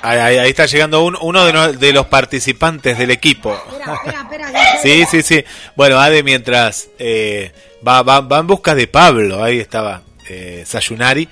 Ahí, 0.00 0.18
ahí- 0.18 0.38
ahí 0.38 0.50
está 0.50 0.64
llegando 0.66 1.04
un- 1.04 1.18
uno 1.20 1.44
de, 1.44 1.52
no- 1.52 1.72
de 1.72 1.92
los 1.92 2.06
participantes 2.06 2.96
del 2.96 3.10
equipo. 3.10 3.52
espera, 3.52 3.94
espera, 4.22 4.46
espera. 4.46 4.78
Sí, 4.82 5.04
sí, 5.10 5.22
sí. 5.22 5.44
Bueno, 5.74 5.98
Ade, 6.00 6.22
mientras 6.22 6.88
eh, 6.98 7.52
va, 7.86 8.02
va, 8.02 8.20
va 8.20 8.38
en 8.38 8.46
busca 8.46 8.74
de 8.76 8.86
Pablo, 8.86 9.42
ahí 9.42 9.58
estaba 9.58 10.02
eh, 10.28 10.62
Sayunari. 10.64 11.28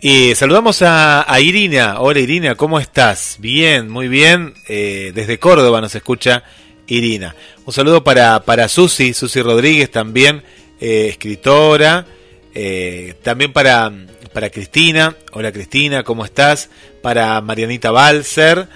Y 0.00 0.36
saludamos 0.36 0.80
a, 0.82 1.26
Irina. 1.40 1.96
Hola 1.98 2.20
Irina, 2.20 2.54
¿cómo 2.54 2.78
estás? 2.78 3.36
Bien, 3.40 3.88
muy 3.88 4.06
bien. 4.06 4.54
Eh, 4.68 5.10
desde 5.12 5.40
Córdoba 5.40 5.80
nos 5.80 5.92
escucha 5.92 6.44
Irina. 6.86 7.34
Un 7.66 7.72
saludo 7.72 8.04
para, 8.04 8.44
para 8.44 8.68
Susi, 8.68 9.12
Susi 9.12 9.42
Rodríguez 9.42 9.90
también, 9.90 10.44
eh, 10.80 11.08
escritora. 11.08 12.06
Eh, 12.54 13.14
también 13.24 13.52
para, 13.52 13.92
para 14.32 14.50
Cristina. 14.50 15.16
Hola 15.32 15.50
Cristina, 15.50 16.04
¿cómo 16.04 16.24
estás? 16.24 16.70
Para 17.02 17.40
Marianita 17.40 17.90
Balser. 17.90 18.68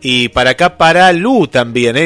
Y 0.00 0.28
para 0.30 0.50
acá, 0.50 0.76
para 0.76 1.12
Lu 1.12 1.46
también, 1.46 1.96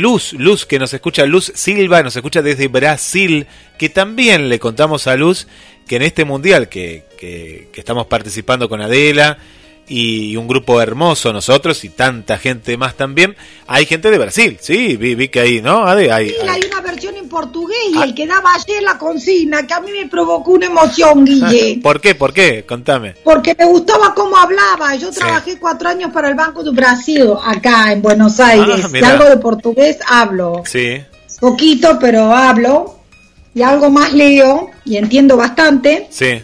Luz, 0.00 0.34
Luz 0.34 0.64
que 0.64 0.78
nos 0.78 0.92
escucha, 0.92 1.26
Luz 1.26 1.50
Silva, 1.56 2.04
nos 2.04 2.14
escucha 2.14 2.40
desde 2.40 2.68
Brasil, 2.68 3.48
que 3.76 3.88
también 3.88 4.48
le 4.48 4.60
contamos 4.60 5.08
a 5.08 5.16
Luz 5.16 5.48
que 5.88 5.96
en 5.96 6.02
este 6.02 6.24
mundial 6.24 6.68
que, 6.68 7.04
que, 7.18 7.68
que 7.72 7.80
estamos 7.80 8.06
participando 8.06 8.68
con 8.68 8.80
Adela 8.80 9.38
y 9.90 10.36
un 10.36 10.46
grupo 10.46 10.82
hermoso 10.82 11.32
nosotros 11.32 11.82
y 11.82 11.88
tanta 11.88 12.36
gente 12.36 12.76
más 12.76 12.94
también, 12.94 13.34
hay 13.66 13.86
gente 13.86 14.10
de 14.10 14.18
Brasil, 14.18 14.58
sí, 14.60 14.96
vi, 14.98 15.14
vi 15.14 15.28
que 15.28 15.40
ahí, 15.40 15.62
¿no? 15.62 15.86
Ade, 15.86 16.12
hay, 16.12 16.28
Sí, 16.28 16.34
hay- 16.42 16.48
hay 16.48 16.60
una 16.70 16.82
versión 16.82 17.16
en 17.16 17.26
portugués 17.26 17.78
y 17.94 17.96
Ah. 17.98 18.04
el 18.04 18.14
que 18.14 18.26
daba 18.26 18.52
ayer 18.52 18.82
la 18.82 18.98
consigna, 18.98 19.66
que 19.66 19.72
a 19.72 19.80
mí 19.80 19.90
me 19.90 20.06
provocó 20.06 20.50
una 20.52 20.66
emoción, 20.66 21.24
Guille. 21.24 21.80
¿Por 21.82 22.02
qué? 22.02 22.14
¿Por 22.14 22.34
qué? 22.34 22.64
Contame. 22.68 23.14
Porque 23.24 23.54
me 23.58 23.64
gustaba 23.64 24.12
cómo 24.14 24.36
hablaba. 24.36 24.94
Yo 24.96 25.10
Sí. 25.10 25.20
trabajé 25.20 25.58
cuatro 25.58 25.88
años 25.88 26.10
para 26.12 26.28
el 26.28 26.34
Banco 26.34 26.62
do 26.62 26.72
Brasil, 26.74 27.24
acá 27.42 27.90
en 27.90 28.02
Buenos 28.02 28.38
Aires. 28.40 28.80
Ah, 28.84 28.88
y 28.90 28.92
mirá. 28.92 29.08
algo 29.12 29.24
de 29.24 29.38
portugués 29.38 29.96
hablo. 30.06 30.62
Sí, 30.66 31.00
Poquito, 31.40 31.96
pero 32.00 32.30
hablo. 32.34 32.97
Y 33.54 33.62
algo 33.62 33.90
más 33.90 34.12
leo 34.12 34.70
y 34.84 34.96
entiendo 34.96 35.36
bastante. 35.36 36.06
sí. 36.10 36.42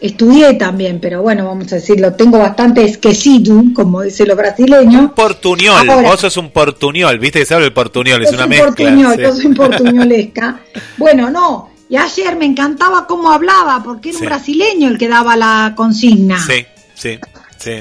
Estudié 0.00 0.54
también, 0.54 1.00
pero 1.00 1.22
bueno, 1.22 1.44
vamos 1.44 1.72
a 1.72 1.74
decirlo, 1.74 2.12
tengo 2.14 2.38
bastante 2.38 2.84
esquecido, 2.84 3.60
como 3.74 4.02
dicen 4.02 4.28
los 4.28 4.36
brasileños. 4.36 5.10
Portuñol, 5.10 5.90
Ahora. 5.90 6.08
vos 6.10 6.20
sos 6.20 6.36
un 6.36 6.50
portuñol, 6.52 7.18
¿viste 7.18 7.40
que 7.40 7.44
se 7.46 7.54
habla 7.54 7.66
el 7.66 7.72
portuñol? 7.72 8.22
Es 8.22 8.28
una 8.30 8.42
soy 8.42 8.48
mezcla. 8.48 8.66
portuñol, 8.68 9.14
sí. 9.16 9.22
yo 9.22 9.34
soy 9.34 9.54
portuñolesca. 9.56 10.60
bueno, 10.98 11.30
no, 11.30 11.70
y 11.88 11.96
ayer 11.96 12.36
me 12.36 12.44
encantaba 12.44 13.08
cómo 13.08 13.32
hablaba, 13.32 13.82
porque 13.82 14.10
era 14.10 14.18
Sí. 14.18 14.24
un 14.24 14.28
brasileño 14.30 14.88
el 14.88 14.98
que 14.98 15.08
daba 15.08 15.34
la 15.34 15.72
consigna. 15.76 16.38
Sí, 16.46 16.64
sí, 16.94 17.18
sí. 17.58 17.72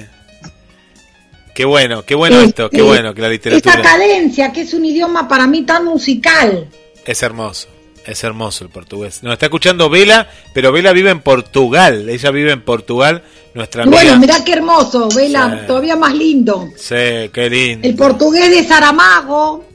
Qué 1.54 1.65
bueno, 1.65 2.04
qué 2.04 2.15
bueno 2.15 2.38
Este, 2.38 2.48
esto, 2.50 2.70
qué 2.72 2.82
bueno 2.82 3.13
que 3.13 3.22
la 3.22 3.30
literatura 3.30 3.80
cadencia, 3.80 4.52
que 4.52 4.62
es 4.62 4.74
un 4.74 4.86
idioma 4.86 5.28
para 5.28 5.46
mí 5.46 5.62
tan 5.62 5.86
musical. 5.86 6.67
es 7.06 7.22
hermoso, 7.22 7.67
es 8.08 8.24
hermoso 8.24 8.63
el 8.63 8.70
portugués. 8.72 9.22
Nos 9.22 9.34
está 9.34 9.46
escuchando 9.48 9.89
Vela, 9.89 10.28
pero 10.54 10.72
Vela 10.72 10.93
vive 10.93 11.12
en 11.12 11.20
Portugal, 11.22 12.10
ella 12.10 12.32
vive 12.32 12.52
en 12.54 12.62
Portugal, 12.63 13.22
nuestra 13.54 13.84
amiga. 13.84 14.02
Bueno, 14.02 14.20
mirá 14.20 14.43
qué 14.43 14.54
hermoso, 14.54 15.10
Vela, 15.15 15.60
Sí. 15.62 15.67
todavía 15.67 15.96
más 15.96 16.13
lindo. 16.15 16.70
Sí, 16.76 17.30
qué 17.34 17.50
lindo. 17.50 17.88
El 17.88 17.96
portugués 17.96 18.50
de 18.50 18.63
Saramago, 18.65 19.65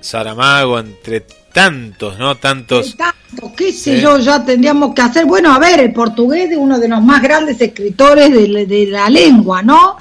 Saramago, 0.00 0.78
entre 0.78 1.24
tantos, 1.52 2.18
¿no? 2.18 2.36
Tantos. 2.36 2.96
tanto, 2.96 3.52
qué 3.56 3.72
sé 3.72 4.00
yo, 4.00 4.18
ya 4.18 4.44
tendríamos 4.44 4.94
que 4.94 5.02
hacer. 5.02 5.24
Bueno, 5.26 5.52
a 5.52 5.58
ver, 5.58 5.80
el 5.80 5.92
portugués 5.92 6.48
de 6.48 6.56
uno 6.56 6.78
de 6.78 6.88
los 6.88 7.02
más 7.02 7.20
grandes 7.22 7.60
escritores 7.60 8.32
de, 8.32 8.48
la- 8.48 8.64
de 8.64 8.86
la 8.86 9.10
lengua, 9.10 9.62
¿no? 9.62 9.96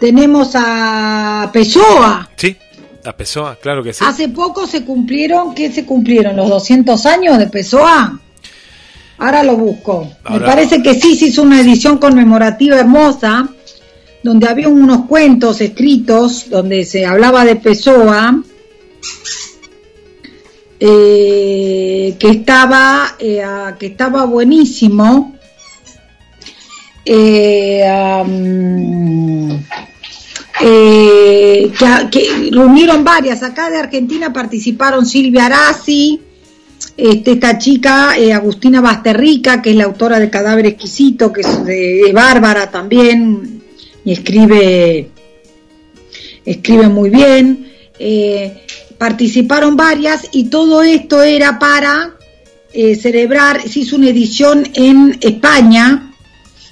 Tenemos 0.00 0.50
a 0.54 1.48
Pessoa. 1.52 2.28
Sí, 2.36 2.56
a 3.06 3.16
Pessoa, 3.16 3.56
claro 3.60 3.82
que 3.82 3.92
sí. 3.92 4.04
Hace 4.06 4.28
poco 4.28 4.66
se 4.66 4.84
cumplieron, 4.84 5.54
¿qué 5.54 5.70
se 5.72 5.84
cumplieron? 5.84 6.36
¿Los 6.36 6.48
200 6.48 7.06
años 7.06 7.38
de 7.38 7.46
Pessoa? 7.46 8.18
Ahora 9.18 9.42
lo 9.42 9.56
busco. 9.56 10.10
Ahora- 10.24 10.40
Me 10.40 10.46
parece 10.46 10.82
que 10.82 10.94
sí 10.94 11.16
se 11.16 11.26
hizo 11.26 11.42
una 11.42 11.60
edición 11.60 11.98
conmemorativa 11.98 12.76
hermosa, 12.78 13.48
donde 14.22 14.48
había 14.48 14.68
unos 14.68 15.06
cuentos 15.06 15.60
escritos, 15.60 16.50
donde 16.50 16.84
se 16.84 17.06
hablaba 17.06 17.44
de 17.44 17.56
Pessoa, 17.56 18.42
eh, 20.78 22.14
que 22.18 22.28
estaba 22.28 23.16
eh, 23.18 23.42
que 23.78 23.86
estaba 23.86 24.24
buenísimo. 24.26 25.34
Eh, 27.04 27.84
eh, 30.60 31.72
que, 32.10 32.50
reunieron 32.50 33.04
varias. 33.04 33.42
Acá 33.42 33.70
de 33.70 33.78
Argentina 33.78 34.32
participaron 34.32 35.04
Silvia 35.04 35.46
Arasi, 35.46 36.20
este, 36.96 37.32
esta 37.32 37.58
chica 37.58 38.16
eh, 38.18 38.32
Agustina 38.32 38.80
Basterrica, 38.80 39.60
que 39.60 39.70
es 39.70 39.76
la 39.76 39.84
autora 39.84 40.18
de 40.18 40.30
Cadáver 40.30 40.66
Exquisito, 40.66 41.32
que 41.32 41.42
es 41.42 41.64
de, 41.64 42.10
Bárbara 42.14 42.70
también, 42.70 43.62
y 44.04 44.12
escribe, 44.12 45.10
escribe 46.44 46.88
muy 46.88 47.10
bien. 47.10 47.72
Eh, 47.98 48.62
participaron 48.98 49.76
varias 49.76 50.28
y 50.32 50.44
todo 50.48 50.82
esto 50.82 51.22
era 51.22 51.58
para 51.58 52.12
celebrar, 53.00 53.66
se 53.66 53.80
hizo 53.80 53.96
una 53.96 54.10
edición 54.10 54.68
en 54.74 55.16
España 55.22 56.12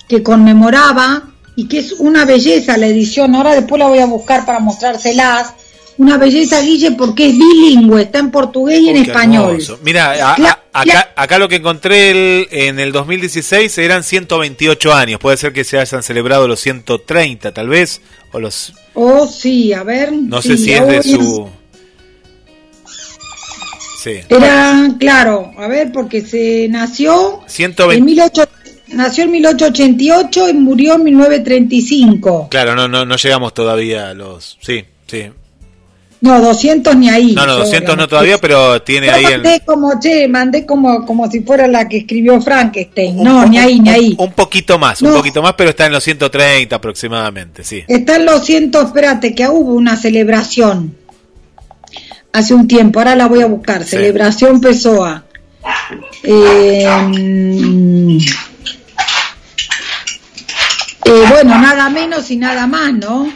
que 0.07 0.23
conmemoraba 0.23 1.34
y 1.57 1.67
que 1.69 1.79
es 1.79 1.93
una 1.93 2.25
belleza 2.25 2.77
la 2.77 2.87
edición. 2.87 3.35
Ahora 3.35 3.55
después 3.55 3.79
la 3.79 3.87
voy 3.89 3.99
a 4.01 4.07
buscar 4.07 4.45
para 4.47 4.59
mostrárselas. 4.61 5.55
Una 5.97 6.17
belleza, 6.19 6.61
Guille, 6.61 6.91
porque 6.93 7.29
es 7.29 7.39
bilingüe, 7.39 8.03
está 8.03 8.19
en 8.19 8.33
portugués 8.33 8.81
y 8.81 8.89
en 8.89 8.97
Oh, 8.97 9.01
español. 9.03 9.65
Mira, 9.85 10.35
acá, 10.73 11.13
acá 11.15 11.39
lo 11.39 11.49
que 11.49 11.55
encontré 11.57 12.11
el- 12.11 12.49
en 12.51 12.81
el 12.81 12.91
2016 12.91 13.79
eran 13.79 14.03
128 14.03 14.93
años. 14.93 15.21
Puede 15.21 15.37
ser 15.37 15.53
que 15.53 15.63
se 15.63 15.79
hayan 15.79 16.03
celebrado 16.03 16.49
los 16.49 16.59
130, 16.59 17.53
tal 17.55 17.69
vez, 17.69 18.01
o 18.33 18.41
los 18.41 18.73
Oh, 18.95 19.29
sí, 19.29 19.73
a 19.73 19.85
ver. 19.85 20.11
no 20.13 20.43
sí, 20.43 20.49
sé 20.49 20.57
si 20.59 20.73
es 20.73 20.85
de 20.89 21.03
su 21.05 21.49
Sí. 24.03 24.17
Era, 24.29 24.91
claro, 24.99 25.53
a 25.57 25.67
ver, 25.67 25.91
porque 25.91 26.21
se 26.21 26.67
nació 26.69 27.41
120 27.47 28.01
en 28.01 28.07
18, 28.07 28.49
nació 28.95 29.25
en 29.25 29.31
1888 29.33 30.49
y 30.49 30.53
murió 30.55 30.95
en 30.95 31.05
1935. 31.05 32.49
Claro, 32.51 32.75
no 32.75 32.89
no 32.89 33.05
no 33.05 33.17
llegamos 33.17 33.53
todavía 33.55 34.09
a 34.11 34.15
los 34.15 34.59
Sí, 34.61 34.85
sí. 35.07 35.25
No, 36.21 36.41
200 36.41 36.97
ni 36.97 37.11
ahí. 37.11 37.35
No, 37.35 37.45
no, 37.47 37.59
Yo, 37.59 37.65
200 37.65 37.97
no 37.99 38.09
todavía, 38.09 38.39
pero 38.39 38.81
tiene 38.81 39.09
Yo 39.09 39.13
ahí 39.13 39.25
mandé 39.25 39.55
el 39.57 39.63
como, 39.63 40.01
che, 40.01 40.27
mandé 40.27 40.65
como, 40.65 41.05
como 41.05 41.31
si 41.31 41.41
fuera 41.41 41.67
la 41.67 41.87
que 41.87 41.99
escribió 41.99 42.41
Frankenstein. 42.41 43.19
un- 43.19 43.25
No, 43.25 43.43
un- 43.45 43.51
ni 43.51 43.59
ahí, 43.59 43.79
ni 43.79 43.91
ahí. 43.91 44.15
Un 44.19 44.33
poquito 44.33 44.79
más, 44.79 45.03
un 45.03 45.13
poquito 45.13 45.43
más, 45.43 45.53
pero 45.53 45.69
está 45.71 45.85
en 45.85 45.93
los 45.93 46.03
130 46.03 46.77
aproximadamente, 46.77 47.63
sí. 47.63 47.85
Están 47.89 48.25
los 48.25 48.43
cientos, 48.43 48.87
espérate, 48.87 49.35
que 49.35 49.47
hubo 49.49 49.75
una 49.75 49.99
celebración 49.99 50.97
hace 52.33 52.55
un 52.55 52.67
tiempo, 52.69 53.01
ahora 53.01 53.17
la 53.17 53.27
voy 53.27 53.43
a 53.43 53.47
buscar, 53.47 53.85
Sí. 53.85 53.91
celebración 53.91 54.63
Pessoa. 54.63 55.27
Eh, 56.23 56.87
eh, 61.05 61.25
bueno, 61.31 61.59
nada 61.59 61.91
menos 61.91 62.31
y 62.31 62.37
nada 62.37 62.67
más, 62.67 62.93
¿no? 62.95 63.31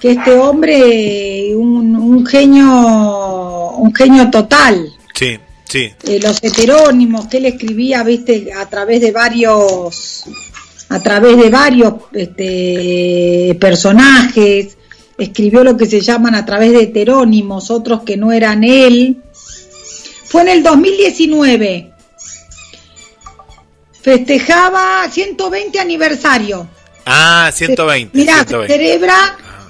Que 0.00 0.12
este 0.12 0.32
hombre, 0.32 1.54
un, 1.54 1.94
un 1.96 2.26
genio, 2.26 3.70
un 3.76 3.94
genio 3.94 4.30
total. 4.30 4.92
Sí, 5.14 5.38
sí. 5.68 5.90
Eh, 6.04 6.20
los 6.22 6.42
heterónimos 6.42 7.26
que 7.28 7.38
él 7.38 7.46
escribía, 7.46 8.02
viste, 8.02 8.52
a 8.52 8.68
través 8.68 9.00
de 9.00 9.12
varios, 9.12 10.24
a 10.88 11.00
través 11.00 11.36
de 11.36 11.48
varios 11.48 11.94
este, 12.12 13.56
personajes, 13.60 14.76
escribió 15.16 15.64
lo 15.64 15.76
que 15.76 15.86
se 15.86 16.00
llaman 16.00 16.34
a 16.34 16.44
través 16.44 16.72
de 16.72 16.82
heterónimos, 16.82 17.70
otros 17.70 18.02
que 18.02 18.16
no 18.16 18.32
eran 18.32 18.64
él. 18.64 19.22
Fue 20.24 20.42
en 20.42 20.48
el 20.48 20.62
2019. 20.62 21.92
Festejaba 24.02 25.08
120 25.08 25.78
aniversario. 25.78 26.68
Ah, 27.06 27.50
120, 27.52 28.16
Mirá, 28.16 28.34
120. 28.44 28.72
se 28.72 28.78
celebra 28.78 29.14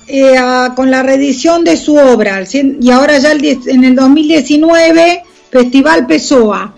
eh, 0.07 0.37
a- 0.37 0.73
con 0.77 0.91
la 0.91 1.03
reedición 1.03 1.65
de 1.65 1.77
su 1.77 1.97
obra. 1.97 2.45
Y 2.53 2.91
ahora 2.91 3.19
ya 3.19 3.33
el 3.33 3.45
en 3.45 3.85
el 3.85 3.95
2019, 3.95 5.23
Festival 5.51 6.07
Pessoa. 6.07 6.75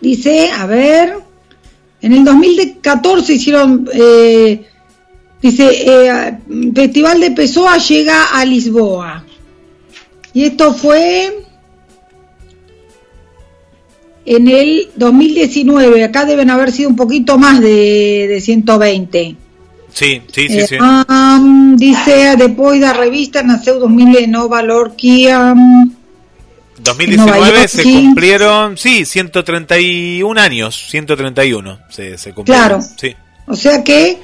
Dice, 0.00 0.50
a 0.50 0.66
ver, 0.66 1.14
en 2.00 2.12
el 2.12 2.24
2014 2.24 3.32
hicieron, 3.34 3.88
eh, 3.92 4.66
dice, 5.40 5.68
eh, 5.86 6.38
Festival 6.74 7.20
de 7.20 7.30
Pessoa 7.30 7.78
llega 7.78 8.24
a 8.36 8.44
Lisboa. 8.44 9.24
Y 10.34 10.44
esto 10.44 10.74
fue 10.74 11.41
en 14.24 14.48
el 14.48 14.88
2019. 14.96 16.04
Acá 16.04 16.24
deben 16.24 16.50
haber 16.50 16.72
sido 16.72 16.88
un 16.90 16.96
poquito 16.96 17.38
más 17.38 17.60
de, 17.60 18.26
de 18.28 18.40
120. 18.40 19.36
Sí, 19.92 20.22
sí, 20.32 20.48
sí, 20.48 20.58
Eh, 20.58 20.66
sí. 20.68 20.76
um, 20.80 21.76
dice 21.76 22.34
después 22.38 22.80
da 22.80 22.94
revista 22.94 23.42
nasceu 23.42 23.78
2000 23.78 24.26
Nova 24.26 24.62
Lorquia 24.62 25.52
um, 25.52 25.90
2019 26.82 27.30
Nueva 27.30 27.58
York, 27.58 27.68
se 27.68 27.82
sí. 27.82 27.92
cumplieron, 27.92 28.78
sí, 28.78 29.04
131 29.04 30.40
años, 30.40 30.86
131 30.90 31.78
se, 31.90 32.16
se 32.16 32.32
cumplieron. 32.32 32.80
Claro. 32.80 32.82
Sí. 32.98 33.14
o 33.46 33.54
sea 33.54 33.84
que 33.84 34.18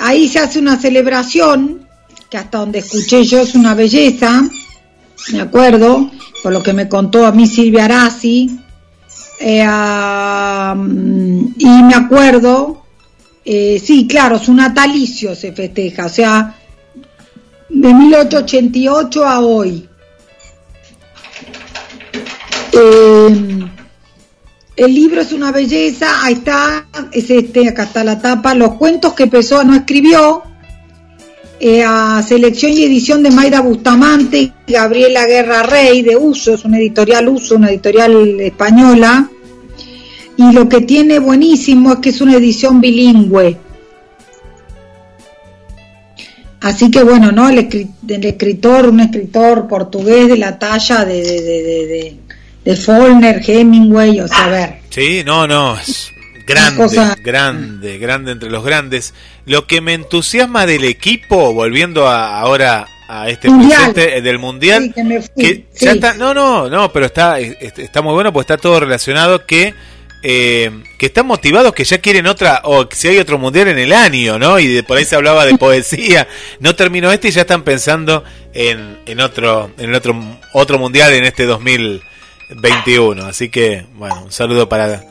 ahí 0.00 0.26
se 0.28 0.40
hace 0.40 0.58
una 0.58 0.76
celebración 0.78 1.86
que 2.28 2.36
hasta 2.38 2.58
donde 2.58 2.80
escuché 2.80 3.22
yo 3.24 3.40
es 3.42 3.54
una 3.54 3.74
belleza 3.74 4.42
me 5.32 5.40
acuerdo 5.40 6.10
por 6.42 6.52
lo 6.52 6.62
que 6.64 6.72
me 6.72 6.88
contó 6.88 7.24
a 7.26 7.32
mí 7.32 7.46
Silvia 7.46 7.84
Arasi 7.84 8.58
eh, 9.42 9.62
y 11.58 11.82
me 11.82 11.94
acuerdo 11.94 12.82
eh, 13.44 13.82
sí 13.84 14.06
claro 14.06 14.38
su 14.38 14.54
natalicio 14.54 15.34
se 15.34 15.52
festeja 15.52 16.06
o 16.06 16.08
sea 16.08 16.56
de 17.72 17.94
1888 17.94 19.26
a 19.26 19.40
hoy. 19.40 19.88
Eh, 22.72 23.66
el 24.76 24.94
libro 24.94 25.20
es 25.20 25.32
una 25.32 25.52
belleza, 25.52 26.06
ahí 26.22 26.34
está, 26.34 26.86
es 27.12 27.30
este, 27.30 27.68
acá 27.68 27.84
está 27.84 28.04
la 28.04 28.20
tapa, 28.20 28.54
los 28.54 28.74
cuentos 28.74 29.14
que 29.14 29.26
Pessoa 29.26 29.64
no 29.64 29.74
escribió, 29.74 30.42
eh, 31.64 31.84
a 31.86 32.20
selección 32.26 32.72
y 32.72 32.82
edición 32.82 33.22
de 33.22 33.30
Mayra 33.30 33.60
Bustamante 33.60 34.38
y 34.66 34.72
Gabriela 34.72 35.24
Guerra 35.26 35.62
Rey 35.62 36.02
de 36.02 36.16
Uso, 36.16 36.54
es 36.54 36.64
una 36.64 36.78
editorial 36.78 37.28
Uso, 37.28 37.54
una 37.54 37.70
editorial 37.70 38.40
española, 38.40 39.30
y 40.36 40.52
lo 40.52 40.68
que 40.68 40.80
tiene 40.80 41.20
buenísimo 41.20 41.92
es 41.92 41.98
que 42.00 42.08
es 42.08 42.20
una 42.20 42.34
edición 42.36 42.80
bilingüe. 42.80 43.56
Así 46.62 46.90
que 46.90 47.02
bueno, 47.04 47.30
¿no? 47.32 47.48
El, 47.48 47.58
escri- 47.68 47.90
el 48.08 48.24
escritor, 48.24 48.88
un 48.88 49.00
escritor 49.00 49.68
portugués 49.68 50.28
de 50.28 50.38
la 50.38 50.58
talla 50.58 51.04
de, 51.04 51.22
de, 51.22 51.42
de, 51.42 51.62
de, 51.62 52.16
de- 52.64 52.76
Faulkner, 52.76 53.40
Hemingway, 53.44 54.20
o 54.20 54.26
sea, 54.28 54.48
ver. 54.48 54.74
Sí, 54.90 55.22
no, 55.24 55.46
no, 55.46 55.76
grande, 56.46 56.76
cosa- 56.82 57.16
grande, 57.20 57.98
grande 57.98 58.32
entre 58.32 58.50
los 58.50 58.64
grandes. 58.64 59.14
Lo 59.46 59.66
que 59.66 59.80
me 59.80 59.94
entusiasma 59.94 60.66
del 60.66 60.84
equipo, 60.84 61.52
volviendo 61.52 62.06
a, 62.08 62.38
ahora 62.40 62.86
a 63.08 63.28
este 63.28 63.48
Mundial. 63.50 63.92
presente 63.92 64.18
eh, 64.18 64.22
del 64.22 64.38
mundial, 64.38 64.84
Sí, 64.84 64.92
que 64.94 65.04
me 65.04 65.20
fui, 65.20 65.30
que 65.44 65.54
sí. 65.74 65.84
ya 65.84 65.92
está, 65.92 66.14
no, 66.14 66.32
no, 66.32 66.70
no, 66.70 66.92
pero 66.92 67.06
está, 67.06 67.38
es- 67.40 67.56
está 67.78 68.00
muy 68.02 68.14
bueno, 68.14 68.32
pues 68.32 68.44
está 68.44 68.56
todo 68.56 68.80
relacionado 68.80 69.44
que 69.46 69.74
eh, 70.24 70.70
que 71.00 71.06
están 71.06 71.26
motivados, 71.26 71.72
que 71.74 71.82
ya 71.82 71.98
quieren 71.98 72.28
otra, 72.28 72.60
o 72.62 72.88
que 72.88 72.94
si 72.94 73.08
hay 73.08 73.18
otro 73.18 73.38
mundial 73.40 73.66
en 73.66 73.78
el 73.80 73.92
año, 73.92 74.38
¿no? 74.38 74.56
Y 74.60 74.68
de, 74.68 74.84
por 74.84 74.96
ahí 74.96 75.04
se 75.04 75.16
hablaba 75.16 75.44
de 75.44 75.58
poesía. 75.58 76.28
No 76.60 76.76
terminó 76.76 77.10
este 77.10 77.26
y 77.26 77.30
ya 77.32 77.40
están 77.40 77.64
pensando 77.64 78.22
en, 78.54 78.98
en 79.04 79.20
otro, 79.20 79.72
en 79.78 79.92
otro, 79.92 80.14
otro 80.52 80.78
mundial 80.78 81.12
en 81.12 81.24
este 81.24 81.44
2021. 81.44 83.24
Así 83.26 83.48
que, 83.48 83.84
bueno, 83.94 84.22
un 84.24 84.32
saludo 84.32 84.68
para, 84.68 85.02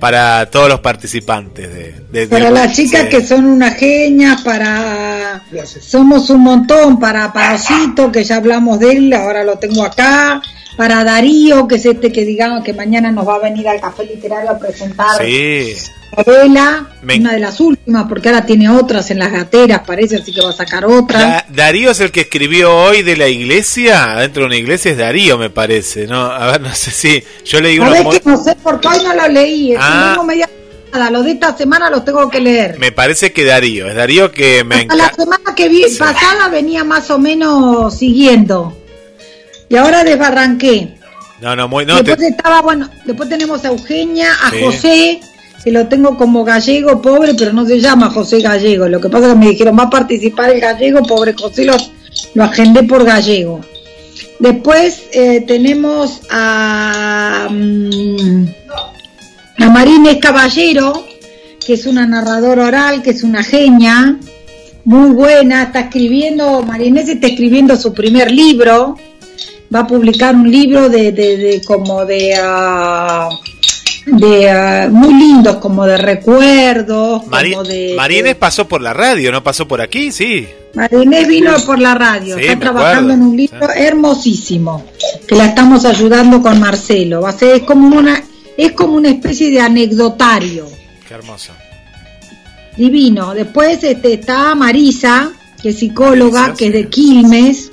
para 0.00 0.46
todos 0.50 0.68
los 0.68 0.80
participantes 0.80 1.72
de, 1.72 1.94
de- 2.12 2.26
Para 2.26 2.50
las 2.50 2.74
chicas 2.74 3.02
sí. 3.02 3.08
que 3.08 3.24
son 3.24 3.46
unas 3.46 3.74
genias, 3.76 4.42
para 4.42 5.42
somos 5.80 6.28
un 6.30 6.40
montón, 6.42 6.98
para 6.98 7.32
Parosito, 7.32 8.10
que 8.12 8.24
ya 8.24 8.36
hablamos 8.36 8.78
de 8.80 8.92
él, 8.92 9.12
ahora 9.12 9.44
lo 9.44 9.56
tengo 9.58 9.84
acá, 9.84 10.42
para 10.76 11.04
Darío, 11.04 11.68
que 11.68 11.76
es 11.76 11.86
este 11.86 12.10
que 12.12 12.24
digamos 12.24 12.64
que 12.64 12.72
mañana 12.72 13.10
nos 13.12 13.26
va 13.26 13.36
a 13.36 13.38
venir 13.38 13.68
al 13.68 13.80
café 13.80 14.04
literario 14.04 14.50
a 14.50 14.58
presentar 14.58 15.06
Sí, 15.24 15.74
novela, 16.26 16.86
Me- 17.02 17.16
una 17.18 17.32
de 17.32 17.40
las 17.40 17.60
últimas, 17.60 18.06
porque 18.08 18.28
ahora 18.28 18.46
tiene 18.46 18.68
otras 18.68 19.10
en 19.10 19.18
las 19.18 19.32
gateras, 19.32 19.82
parece, 19.86 20.16
así 20.16 20.32
que 20.32 20.40
va 20.40 20.50
a 20.50 20.52
sacar 20.52 20.84
otra. 20.84 21.18
Da- 21.18 21.46
Darío 21.48 21.90
es 21.90 22.00
el 22.00 22.10
que 22.12 22.20
escribió 22.22 22.74
hoy 22.74 23.02
de 23.02 23.16
la 23.16 23.28
iglesia, 23.28 24.12
adentro 24.14 24.42
de 24.42 24.46
una 24.46 24.56
iglesia 24.56 24.92
es 24.92 24.98
Darío, 24.98 25.38
me 25.38 25.50
parece, 25.50 26.06
¿no? 26.06 26.24
A 26.26 26.46
ver, 26.52 26.60
no 26.60 26.74
sé 26.74 26.90
si 26.90 27.22
yo 27.44 27.60
leí 27.60 27.78
A 27.78 27.82
uno 27.82 27.90
ver 27.90 28.02
como- 28.04 28.12
que 28.12 28.20
no 28.24 28.36
sé 28.42 28.54
por 28.56 28.80
qué 28.80 28.88
hoy 28.88 28.98
no 29.04 29.14
lo 29.14 29.28
leí, 29.28 29.74
Ah. 29.78 30.20
media 30.24 30.48
nada, 30.92 31.10
los 31.10 31.24
de 31.24 31.32
esta 31.32 31.56
semana 31.56 31.90
los 31.90 32.04
tengo 32.04 32.30
que 32.30 32.40
leer. 32.40 32.78
Me 32.78 32.92
parece 32.92 33.32
que 33.32 33.44
Darío, 33.44 33.88
es 33.88 33.96
Darío 33.96 34.30
que 34.30 34.62
me 34.62 34.76
Hasta 34.82 34.94
la 34.94 35.12
semana 35.12 35.52
que 35.56 35.68
vi, 35.68 35.84
pasada 35.98 36.48
venía 36.48 36.84
más 36.84 37.10
o 37.10 37.18
menos 37.18 37.98
siguiendo. 37.98 38.76
Y 39.68 39.76
ahora 39.76 40.04
desbarranqué. 40.04 40.94
No, 41.40 41.54
no, 41.56 41.68
muy, 41.68 41.84
no, 41.84 41.94
después 41.96 42.18
te- 42.18 42.28
estaba, 42.28 42.62
bueno, 42.62 42.88
después 43.04 43.28
tenemos 43.28 43.64
a 43.64 43.68
Eugenia, 43.68 44.28
a 44.44 44.50
Sí. 44.50 44.56
José, 44.62 45.20
que 45.62 45.70
lo 45.72 45.86
tengo 45.88 46.16
como 46.16 46.44
gallego, 46.44 47.00
pobre, 47.02 47.34
pero 47.34 47.52
no 47.52 47.66
se 47.66 47.80
llama 47.80 48.10
José 48.10 48.40
Gallego. 48.40 48.86
Lo 48.88 49.00
que 49.00 49.08
pasa 49.08 49.26
es 49.28 49.32
que 49.32 49.38
me 49.38 49.48
dijeron, 49.50 49.78
va 49.78 49.84
a 49.84 49.90
participar 49.90 50.50
el 50.50 50.60
gallego, 50.60 51.02
pobre 51.02 51.32
José, 51.34 51.64
lo, 51.64 51.74
lo 52.34 52.44
agendé 52.44 52.82
por 52.84 53.04
gallego. 53.04 53.60
Después 54.38 55.02
eh, 55.12 55.42
tenemos 55.46 56.20
a, 56.30 57.48
mm, 57.50 58.44
a 59.58 59.68
Marínez 59.70 60.18
Caballero, 60.20 61.04
que 61.64 61.74
es 61.74 61.86
una 61.86 62.06
narradora 62.06 62.66
oral, 62.66 63.02
que 63.02 63.10
es 63.10 63.22
una 63.22 63.42
genia, 63.42 64.16
muy 64.84 65.10
buena, 65.10 65.62
está 65.64 65.80
escribiendo, 65.80 66.62
Marinés 66.62 67.08
está 67.08 67.26
escribiendo 67.28 67.74
su 67.76 67.94
primer 67.94 68.30
libro, 68.30 68.98
va 69.74 69.80
a 69.80 69.86
publicar 69.86 70.34
un 70.34 70.50
libro 70.50 70.88
de, 70.88 71.12
de, 71.12 71.36
de 71.36 71.62
como 71.62 72.04
de, 72.04 72.34
ah, 72.40 73.28
de 74.06 74.46
eh, 74.46 74.88
muy 74.90 75.14
lindos, 75.14 75.56
como 75.56 75.84
de 75.86 75.96
recuerdos, 75.96 77.26
Mari- 77.26 77.52
como 77.52 77.64
de... 77.64 77.96
Inés 78.10 78.36
pasó 78.36 78.68
por 78.68 78.80
la 78.80 78.92
radio, 78.92 79.32
¿no 79.32 79.42
pasó 79.42 79.66
por 79.66 79.80
aquí? 79.80 80.12
Sí. 80.12 80.46
María 80.74 81.02
Inés 81.02 81.28
vino 81.28 81.54
por 81.64 81.78
la 81.78 81.94
radio, 81.94 82.36
Sí, 82.36 82.44
está 82.44 82.58
trabajando 82.58 83.12
acuerdo, 83.12 83.12
en 83.14 83.22
un 83.22 83.36
libro 83.36 83.66
sí. 83.66 83.80
hermosísimo, 83.80 84.84
que 85.26 85.34
la 85.36 85.46
estamos 85.46 85.84
ayudando 85.84 86.42
con 86.42 86.58
Marcelo. 86.60 87.22
Va 87.22 87.30
a 87.30 87.32
ser, 87.32 87.56
es 87.56 87.62
como 87.62 87.96
una, 87.96 88.22
es 88.56 88.72
como 88.72 88.94
una 88.94 89.08
especie 89.10 89.50
de 89.50 89.60
anecdotario. 89.60 90.66
Qué 91.08 91.14
hermoso. 91.14 91.52
Divino. 92.76 93.34
Después 93.34 93.84
este, 93.84 94.14
está 94.14 94.54
Marisa, 94.56 95.30
que 95.62 95.68
es 95.70 95.78
psicóloga, 95.78 96.54
que 96.54 96.66
es 96.66 96.72
de 96.72 96.88
Quilmes. 96.88 97.70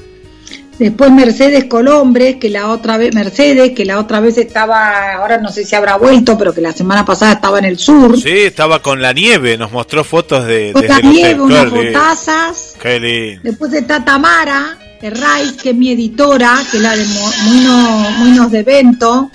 Después 0.81 1.11
Mercedes 1.11 1.65
Colombres, 1.65 2.37
que 2.37 2.49
la 2.49 2.67
otra 2.69 2.97
vez, 2.97 3.13
Mercedes, 3.13 3.73
que 3.75 3.85
la 3.85 3.99
otra 3.99 4.19
vez 4.19 4.39
estaba, 4.39 5.13
ahora 5.13 5.37
no 5.37 5.51
sé 5.51 5.63
si 5.63 5.75
habrá 5.75 5.95
vuelto, 5.97 6.35
pero 6.39 6.55
que 6.55 6.61
la 6.61 6.71
semana 6.71 7.05
pasada 7.05 7.33
estaba 7.33 7.59
en 7.59 7.65
el 7.65 7.77
sur. 7.77 8.19
Sí, 8.19 8.31
estaba 8.31 8.81
con 8.81 8.99
la 8.99 9.13
nieve, 9.13 9.59
nos 9.59 9.71
mostró 9.71 10.03
fotos 10.03 10.47
de 10.47 10.71
Con 10.73 10.87
la 10.87 10.95
hotel. 10.97 11.11
nieve, 11.11 11.39
unas 11.39 11.65
Qué 11.71 11.93
fotazas. 11.93 12.75
Qué 12.81 12.99
lindo. 12.99 13.41
Después 13.43 13.71
está 13.73 14.03
Tamara 14.03 14.75
Herray, 14.99 15.51
que 15.61 15.69
es 15.69 15.75
mi 15.75 15.91
editora, 15.91 16.57
que 16.71 16.77
es 16.77 16.83
la 16.83 16.95
de 16.95 17.05
Mo- 17.05 17.31
Muino- 17.43 18.09
Muinos 18.17 18.49
de 18.51 18.59
Evento, 18.61 19.29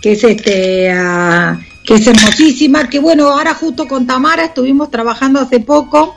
que 0.00 0.12
es 0.12 0.24
este 0.24 0.90
ah, 0.90 1.58
que 1.84 1.96
es 1.96 2.06
hermosísima, 2.06 2.88
que 2.88 2.98
bueno, 2.98 3.28
ahora 3.28 3.52
justo 3.52 3.86
con 3.86 4.06
Tamara 4.06 4.46
estuvimos 4.46 4.90
trabajando 4.90 5.38
hace 5.38 5.60
poco 5.60 6.16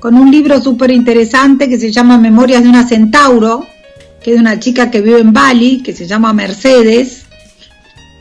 con 0.00 0.14
un 0.14 0.30
libro 0.30 0.60
súper 0.60 0.90
interesante 0.90 1.68
que 1.68 1.78
se 1.78 1.90
llama 1.90 2.18
Memorias 2.18 2.62
de 2.62 2.68
una 2.68 2.86
Centauro, 2.86 3.66
que 4.22 4.30
es 4.30 4.36
de 4.36 4.40
una 4.40 4.58
chica 4.58 4.90
que 4.90 5.00
vive 5.00 5.20
en 5.20 5.32
Bali, 5.32 5.82
que 5.82 5.92
se 5.92 6.06
llama 6.06 6.32
Mercedes. 6.32 7.24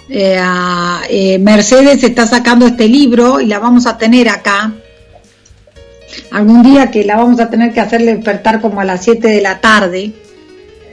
Eh, 0.10 0.40
eh, 1.10 1.40
Mercedes 1.40 2.04
está 2.04 2.26
sacando 2.26 2.66
este 2.66 2.88
libro 2.88 3.40
y 3.42 3.46
la 3.46 3.60
vamos 3.60 3.86
a 3.86 3.98
tener 3.98 4.30
acá 4.30 4.74
algún 6.32 6.64
día 6.64 6.90
que 6.90 7.04
la 7.04 7.18
vamos 7.18 7.40
a 7.40 7.50
tener 7.50 7.74
que 7.74 7.82
hacerle 7.82 8.16
despertar 8.16 8.62
como 8.62 8.80
a 8.80 8.86
las 8.86 9.04
7 9.04 9.28
de 9.28 9.42
la 9.42 9.60
tarde. 9.60 10.14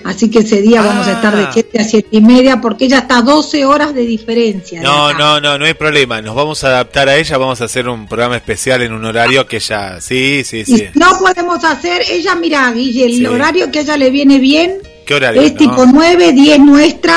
Así 0.05 0.31
que 0.31 0.41
ese 0.41 0.61
día 0.61 0.83
vamos 0.83 1.07
a 1.07 1.13
estar 1.13 1.35
de 1.35 1.45
Ah. 1.45 1.51
7 1.53 1.81
a 1.81 1.85
7 1.85 2.09
y 2.11 2.21
media 2.21 2.61
porque 2.61 2.85
ella 2.85 2.99
está 2.99 3.19
a 3.19 3.23
12 3.23 3.65
horas 3.65 3.95
de 3.95 4.03
diferencia. 4.03 4.81
de 4.81 4.85
No, 4.87 5.07
acá. 5.09 5.19
no, 5.19 5.41
no, 5.41 5.59
no 5.59 5.65
hay 5.65 5.73
problema. 5.75 6.21
Nos 6.21 6.35
vamos 6.35 6.63
a 6.63 6.69
adaptar 6.69 7.09
a 7.09 7.17
ella. 7.17 7.39
Vamos 7.39 7.61
a 7.61 7.65
hacer 7.65 7.89
un 7.89 8.07
programa 8.07 8.37
especial 8.37 8.83
en 8.83 8.93
un 8.93 9.05
horario 9.05 9.47
que 9.47 9.57
ella. 9.57 10.01
Sí, 10.03 10.43
sí, 10.45 10.59
Y 10.59 10.65
sí. 10.67 10.77
si 10.93 10.99
no 10.99 11.19
podemos 11.19 11.65
hacer, 11.65 12.03
ella 12.11 12.35
mira, 12.35 12.71
Guille, 12.73 13.07
el 13.07 13.17
Sí. 13.19 13.27
horario 13.27 13.71
que 13.71 13.79
a 13.79 13.83
ella 13.83 13.97
le 13.97 14.11
viene 14.11 14.39
bien 14.39 14.77
¿Qué 15.07 15.15
horario? 15.15 15.41
es 15.41 15.53
no? 15.53 15.59
tipo 15.59 15.87
9, 15.87 16.33
10 16.33 16.59
nuestra, 16.61 17.17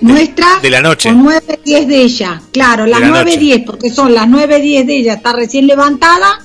nuestra, 0.00 0.58
de 0.60 0.70
la 0.70 0.80
noche. 0.82 1.08
o 1.08 1.12
9, 1.14 1.60
10 1.64 1.88
de 1.88 1.96
ella. 2.02 2.42
Claro, 2.52 2.86
las 2.86 3.00
la 3.00 3.08
9, 3.08 3.24
noche. 3.24 3.38
10, 3.38 3.62
porque 3.64 3.88
son 3.90 4.14
las 4.14 4.28
9, 4.28 4.60
10 4.60 4.86
de 4.86 4.96
ella, 4.98 5.14
está 5.14 5.32
recién 5.32 5.66
levantada, 5.66 6.40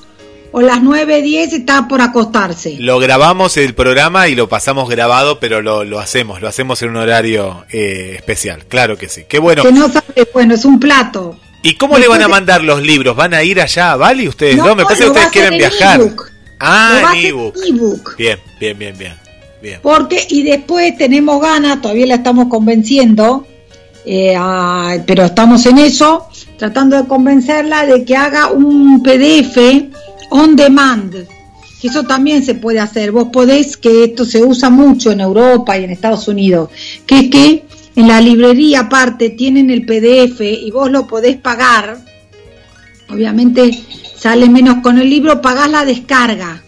o 0.57 0.61
las 0.61 0.81
9, 0.81 1.21
10 1.21 1.53
está 1.53 1.87
por 1.87 2.01
acostarse. 2.01 2.77
Lo 2.79 2.97
grabamos 2.99 3.57
el 3.57 3.75
programa 3.75 4.27
y 4.27 4.33
lo 4.35 4.49
pasamos 4.49 4.89
grabado, 4.89 5.39
pero 5.39 5.61
lo, 5.61 5.83
lo 5.83 5.99
hacemos, 5.99 6.41
lo 6.41 6.47
hacemos 6.47 6.81
en 6.81 6.89
un 6.89 6.97
horario 6.97 7.65
eh, 7.71 8.13
especial. 8.15 8.65
Claro 8.67 8.97
que 8.97 9.07
sí. 9.07 9.25
Qué 9.29 9.37
bueno. 9.39 9.61
Que 9.61 9.71
no 9.71 9.87
sabe, 9.87 10.27
bueno, 10.33 10.55
es 10.55 10.65
un 10.65 10.79
plato. 10.79 11.37
¿Y 11.61 11.75
cómo 11.75 11.97
le 11.99 12.07
van 12.07 12.21
a 12.23 12.27
mandar 12.27 12.63
los 12.63 12.81
libros? 12.81 13.15
¿Van 13.15 13.33
a 13.35 13.43
ir 13.43 13.61
allá 13.61 13.91
a 13.91 13.95
Bali 13.97 14.27
ustedes 14.27 14.57
No? 14.57 14.75
Me 14.75 14.83
parece 14.83 15.03
que 15.03 15.09
ustedes 15.09 15.27
quieren 15.27 15.57
viajar. 15.59 16.01
Ah, 16.59 17.11
en 17.15 17.25
ebook. 17.25 17.55
ebook. 17.67 18.17
Bien, 18.17 18.39
bien, 18.59 18.77
bien, 18.79 18.97
bien, 18.97 19.13
bien. 19.19 19.27
Bien. 19.61 19.79
Porque, 19.83 20.25
y 20.29 20.43
después 20.43 20.97
tenemos 20.97 21.41
ganas, 21.41 21.81
todavía 21.81 22.05
la 22.07 22.15
estamos 22.15 22.47
convenciendo, 22.47 23.45
eh, 24.05 24.35
a- 24.37 24.97
pero 25.05 25.25
estamos 25.25 25.65
en 25.65 25.77
eso, 25.79 26.27
tratando 26.57 26.95
de 27.01 27.07
convencerla 27.07 27.85
de 27.85 28.05
que 28.05 28.15
haga 28.15 28.47
un 28.51 29.01
PDF 29.03 29.57
on 30.29 30.55
demand. 30.55 31.15
Que 31.81 31.87
eso 31.89 32.03
también 32.03 32.43
se 32.43 32.55
puede 32.55 32.79
hacer. 32.79 33.11
Vos 33.11 33.27
podés, 33.31 33.77
que 33.77 34.03
esto 34.05 34.25
se 34.25 34.41
usa 34.43 34.69
mucho 34.71 35.11
en 35.11 35.19
Europa 35.21 35.77
y 35.77 35.83
en 35.83 35.91
Estados 35.91 36.27
Unidos, 36.27 36.69
que 37.05 37.19
es 37.19 37.29
que 37.29 37.65
en 37.95 38.07
la 38.07 38.19
librería 38.19 38.81
aparte 38.81 39.29
tienen 39.31 39.69
el 39.69 39.85
PDF 39.85 40.41
y 40.41 40.71
vos 40.71 40.89
lo 40.89 41.05
podés 41.05 41.37
pagar. 41.37 41.97
Obviamente 43.09 43.71
sale 44.17 44.49
menos 44.49 44.77
con 44.81 44.97
el 44.97 45.09
libro, 45.09 45.41
pagás 45.41 45.69
la 45.69 45.85
descarga. 45.85 46.63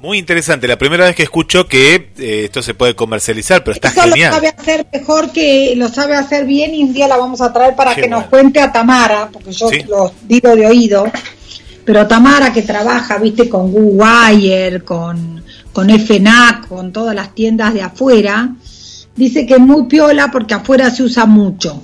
Muy 0.00 0.18
interesante. 0.18 0.66
La 0.66 0.76
primera 0.76 1.04
vez 1.04 1.14
que 1.14 1.22
escucho 1.22 1.68
que 1.68 2.10
eh, 2.18 2.42
esto 2.46 2.60
se 2.60 2.74
puede 2.74 2.96
comercializar, 2.96 3.62
pero 3.62 3.76
está 3.76 3.88
Eso 3.88 4.04
lo 4.06 4.12
genial. 4.12 4.32
sabe 4.34 4.48
hacer 4.48 4.86
mejor 4.92 5.30
que 5.30 5.74
lo 5.76 5.88
sabe 5.88 6.16
hacer 6.16 6.44
bien 6.44 6.74
y 6.74 6.82
un 6.82 6.92
día 6.92 7.06
la 7.06 7.16
vamos 7.16 7.40
a 7.40 7.52
traer 7.52 7.76
para 7.76 7.94
Qué 7.94 8.02
que 8.02 8.08
nos 8.08 8.24
cuente 8.24 8.60
a 8.60 8.72
Tamara, 8.72 9.28
porque 9.32 9.52
yo 9.52 9.68
Sí. 9.68 9.84
lo 9.88 10.12
digo 10.26 10.56
de 10.56 10.66
oído, 10.66 11.04
pero 11.84 12.06
Tamara 12.06 12.52
que 12.52 12.62
trabaja, 12.62 13.18
viste, 13.18 13.48
con 13.48 13.70
Wire, 13.72 14.82
con, 14.82 15.42
con 15.72 15.90
FNAC, 15.90 16.68
con 16.68 16.92
todas 16.92 17.14
las 17.14 17.34
tiendas 17.34 17.74
de 17.74 17.82
afuera, 17.82 18.50
dice 19.16 19.46
que 19.46 19.54
es 19.54 19.60
muy 19.60 19.86
piola 19.86 20.30
porque 20.30 20.54
afuera 20.54 20.90
se 20.90 21.02
usa 21.02 21.26
mucho. 21.26 21.82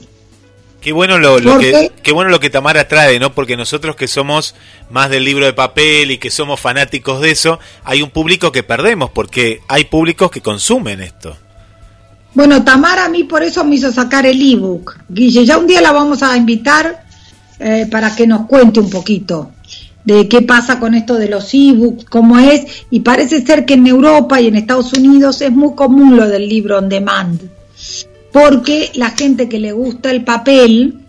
Qué 0.81 0.93
bueno 0.93 1.19
lo, 1.19 1.41
lo 1.41 1.53
¿Por 1.53 1.61
que 1.61 1.93
qué 2.05 2.13
bueno 2.13 2.31
lo 2.31 2.39
que 2.39 2.51
Tamara 2.51 2.87
trae, 2.87 3.19
¿no? 3.19 3.35
Porque 3.35 3.57
nosotros 3.57 3.97
que 3.97 4.07
somos 4.07 4.55
más 4.91 5.11
del 5.11 5.25
libro 5.25 5.45
de 5.45 5.53
papel 5.53 6.13
y 6.13 6.19
que 6.19 6.31
somos 6.31 6.61
fanáticos 6.61 7.21
de 7.21 7.33
eso, 7.33 7.59
hay 7.83 8.01
un 8.01 8.11
público 8.11 8.53
que 8.53 8.63
perdemos 8.63 9.11
porque 9.11 9.61
hay 9.67 9.87
públicos 9.87 10.31
que 10.31 10.41
consumen 10.41 11.01
esto. 11.01 11.37
Bueno, 12.35 12.63
Tamara 12.63 13.07
a 13.07 13.09
mí 13.09 13.25
por 13.25 13.43
eso 13.43 13.65
me 13.65 13.75
hizo 13.75 13.91
sacar 13.91 14.25
el 14.25 14.41
ebook. 14.41 15.01
Guille, 15.09 15.45
ya 15.45 15.59
un 15.59 15.67
día 15.67 15.81
la 15.81 15.91
vamos 15.91 16.23
a 16.23 16.37
invitar 16.37 17.05
eh, 17.59 17.89
para 17.91 18.15
que 18.15 18.29
nos 18.29 18.47
cuente 18.47 18.79
un 18.79 18.89
poquito 18.89 19.51
de 20.09 20.27
qué 20.27 20.41
pasa 20.41 20.81
con 20.81 20.95
esto 20.95 21.17
de 21.17 21.29
los 21.29 21.53
ebooks, 21.53 22.07
cómo 22.07 22.39
es, 22.39 22.63
y 22.91 23.01
parece 23.01 23.45
ser 23.45 23.67
que 23.67 23.75
en 23.75 23.87
Europa 23.87 24.41
y 24.41 24.47
en 24.47 24.57
Estados 24.57 24.95
Unidos 24.95 25.43
es 25.43 25.53
muy 25.53 25.75
común 25.75 26.17
lo 26.17 26.27
del 26.27 26.49
libro 26.49 26.79
on 26.79 26.89
demand, 26.89 27.43
porque 28.33 28.91
la 28.95 29.11
gente 29.11 29.51
que 29.51 29.59
le 29.59 29.73
gusta 29.73 30.11
el 30.11 30.25
papel, 30.25 31.01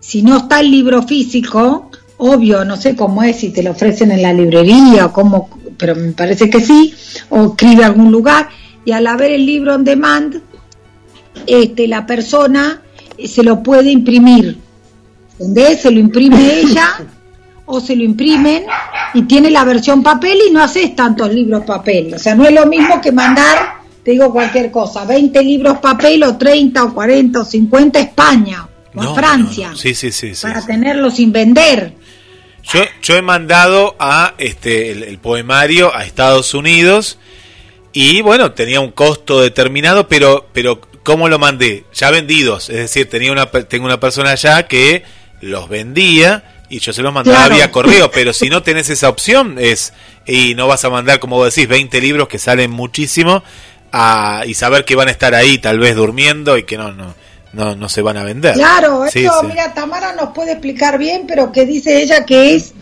si 0.00 0.22
no 0.22 0.38
está 0.38 0.60
el 0.60 0.70
libro 0.70 1.02
físico, 1.02 1.90
obvio, 2.16 2.64
no 2.64 2.78
sé 2.78 2.96
cómo 2.96 3.22
es, 3.22 3.36
si 3.36 3.50
te 3.50 3.62
lo 3.62 3.72
ofrecen 3.72 4.12
en 4.12 4.22
la 4.22 4.32
librería 4.32 5.04
o 5.04 5.12
cómo, 5.12 5.50
pero 5.76 5.94
me 5.94 6.12
parece 6.12 6.48
que 6.48 6.62
sí, 6.62 6.94
o 7.28 7.48
escribe 7.48 7.84
a 7.84 7.88
algún 7.88 8.10
lugar, 8.10 8.48
y 8.86 8.92
al 8.92 9.06
haber 9.06 9.32
el 9.32 9.44
libro 9.44 9.74
on 9.74 9.84
demand, 9.84 10.40
este, 11.46 11.86
la 11.86 12.06
persona 12.06 12.80
eh, 13.18 13.28
se 13.28 13.42
lo 13.42 13.62
puede 13.62 13.90
imprimir. 13.90 14.56
¿Entendés? 15.38 15.82
Se 15.82 15.90
lo 15.90 16.00
imprime 16.00 16.60
ella 16.60 17.08
o 17.66 17.80
se 17.80 17.96
lo 17.96 18.04
imprimen 18.04 18.64
y 19.14 19.22
tiene 19.22 19.50
la 19.50 19.64
versión 19.64 20.02
papel 20.02 20.38
y 20.48 20.50
no 20.52 20.62
haces 20.62 20.94
tantos 20.94 21.32
libros 21.32 21.64
papel. 21.64 22.14
O 22.14 22.18
sea, 22.18 22.34
no 22.34 22.44
es 22.44 22.52
lo 22.52 22.66
mismo 22.66 23.00
que 23.00 23.12
mandar, 23.12 23.76
te 24.02 24.12
digo 24.12 24.32
cualquier 24.32 24.70
cosa, 24.70 25.04
20 25.04 25.42
libros 25.42 25.78
papel 25.78 26.22
o 26.24 26.36
30 26.36 26.84
o 26.84 26.94
40 26.94 27.40
o 27.40 27.44
50 27.44 27.98
a 27.98 28.02
España 28.02 28.68
o 28.94 29.02
No, 29.02 29.12
a 29.12 29.14
Francia 29.14 29.68
no, 29.68 29.72
no. 29.72 29.78
Sí, 29.78 29.94
sí, 29.94 30.12
sí, 30.12 30.34
sí, 30.34 30.42
para 30.42 30.64
tenerlos 30.64 31.14
sin 31.14 31.32
vender. 31.32 31.92
Yo, 32.62 32.80
yo 33.02 33.16
he 33.16 33.22
mandado 33.22 33.94
a 33.98 34.34
este 34.38 34.90
el, 34.90 35.02
el 35.02 35.18
poemario 35.18 35.94
a 35.94 36.04
Estados 36.04 36.54
Unidos 36.54 37.18
y 37.92 38.22
bueno, 38.22 38.52
tenía 38.52 38.80
un 38.80 38.90
costo 38.90 39.40
determinado, 39.40 40.08
pero 40.08 40.48
pero 40.52 40.80
¿cómo 41.02 41.28
lo 41.28 41.38
mandé? 41.38 41.84
Ya 41.94 42.10
vendidos, 42.10 42.68
es 42.70 42.76
decir, 42.76 43.08
tenía 43.08 43.32
una 43.32 43.46
tengo 43.46 43.84
una 43.86 44.00
persona 44.00 44.30
allá 44.30 44.66
que 44.66 45.02
los 45.40 45.68
vendía 45.68 46.53
y 46.68 46.78
yo 46.78 46.92
se 46.92 47.02
los 47.02 47.12
mandaba 47.12 47.38
Claro. 47.38 47.54
vía 47.56 47.70
correo, 47.70 48.10
pero 48.10 48.32
si 48.34 48.48
no 48.48 48.62
tenés 48.62 48.88
esa 48.90 49.08
opción 49.08 49.56
es 49.58 49.92
y 50.26 50.54
no 50.54 50.66
vas 50.66 50.84
a 50.84 50.90
mandar 50.90 51.20
como 51.20 51.36
vos 51.36 51.54
decís 51.54 51.68
20 51.68 52.00
libros 52.00 52.28
que 52.28 52.38
salen 52.38 52.70
muchísimo 52.70 53.42
a, 53.92 54.42
y 54.46 54.54
saber 54.54 54.84
que 54.84 54.96
van 54.96 55.08
a 55.08 55.10
estar 55.12 55.34
ahí 55.34 55.58
tal 55.58 55.78
vez 55.78 55.94
durmiendo 55.94 56.56
y 56.58 56.64
que 56.64 56.76
no 56.76 56.92
no 56.92 57.14
no, 57.52 57.76
no 57.76 57.88
se 57.88 58.02
van 58.02 58.16
a 58.16 58.24
vender. 58.24 58.54
Claro, 58.54 59.04
Sí, 59.08 59.20
esto, 59.24 59.38
sí. 59.42 59.46
mira, 59.46 59.72
Tamara 59.72 60.12
nos 60.14 60.30
puede 60.30 60.52
explicar 60.52 60.98
bien, 60.98 61.22
pero 61.28 61.52
que 61.52 61.64
dice 61.64 62.02
ella 62.02 62.24
que 62.26 62.56
es, 62.56 62.74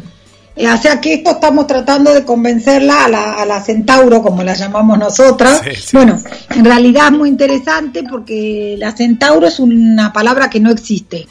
eh, 0.56 0.66
o 0.66 0.76
sea, 0.78 0.98
que 0.98 1.12
esto 1.12 1.32
estamos 1.32 1.66
tratando 1.66 2.14
de 2.14 2.24
convencerla 2.24 3.04
a 3.04 3.08
la, 3.10 3.32
a 3.34 3.44
la 3.44 3.60
centauro, 3.62 4.22
como 4.22 4.42
la 4.42 4.54
llamamos 4.54 4.98
nosotras. 4.98 5.60
Sí. 5.78 5.90
Bueno, 5.94 6.18
en 6.48 6.64
realidad 6.64 7.08
es 7.08 7.12
muy 7.12 7.28
interesante 7.28 8.02
porque 8.08 8.76
la 8.78 8.92
centauro 8.92 9.46
es 9.46 9.58
una 9.60 10.10
palabra 10.10 10.48
que 10.48 10.60
no 10.60 10.70
existe. 10.70 11.26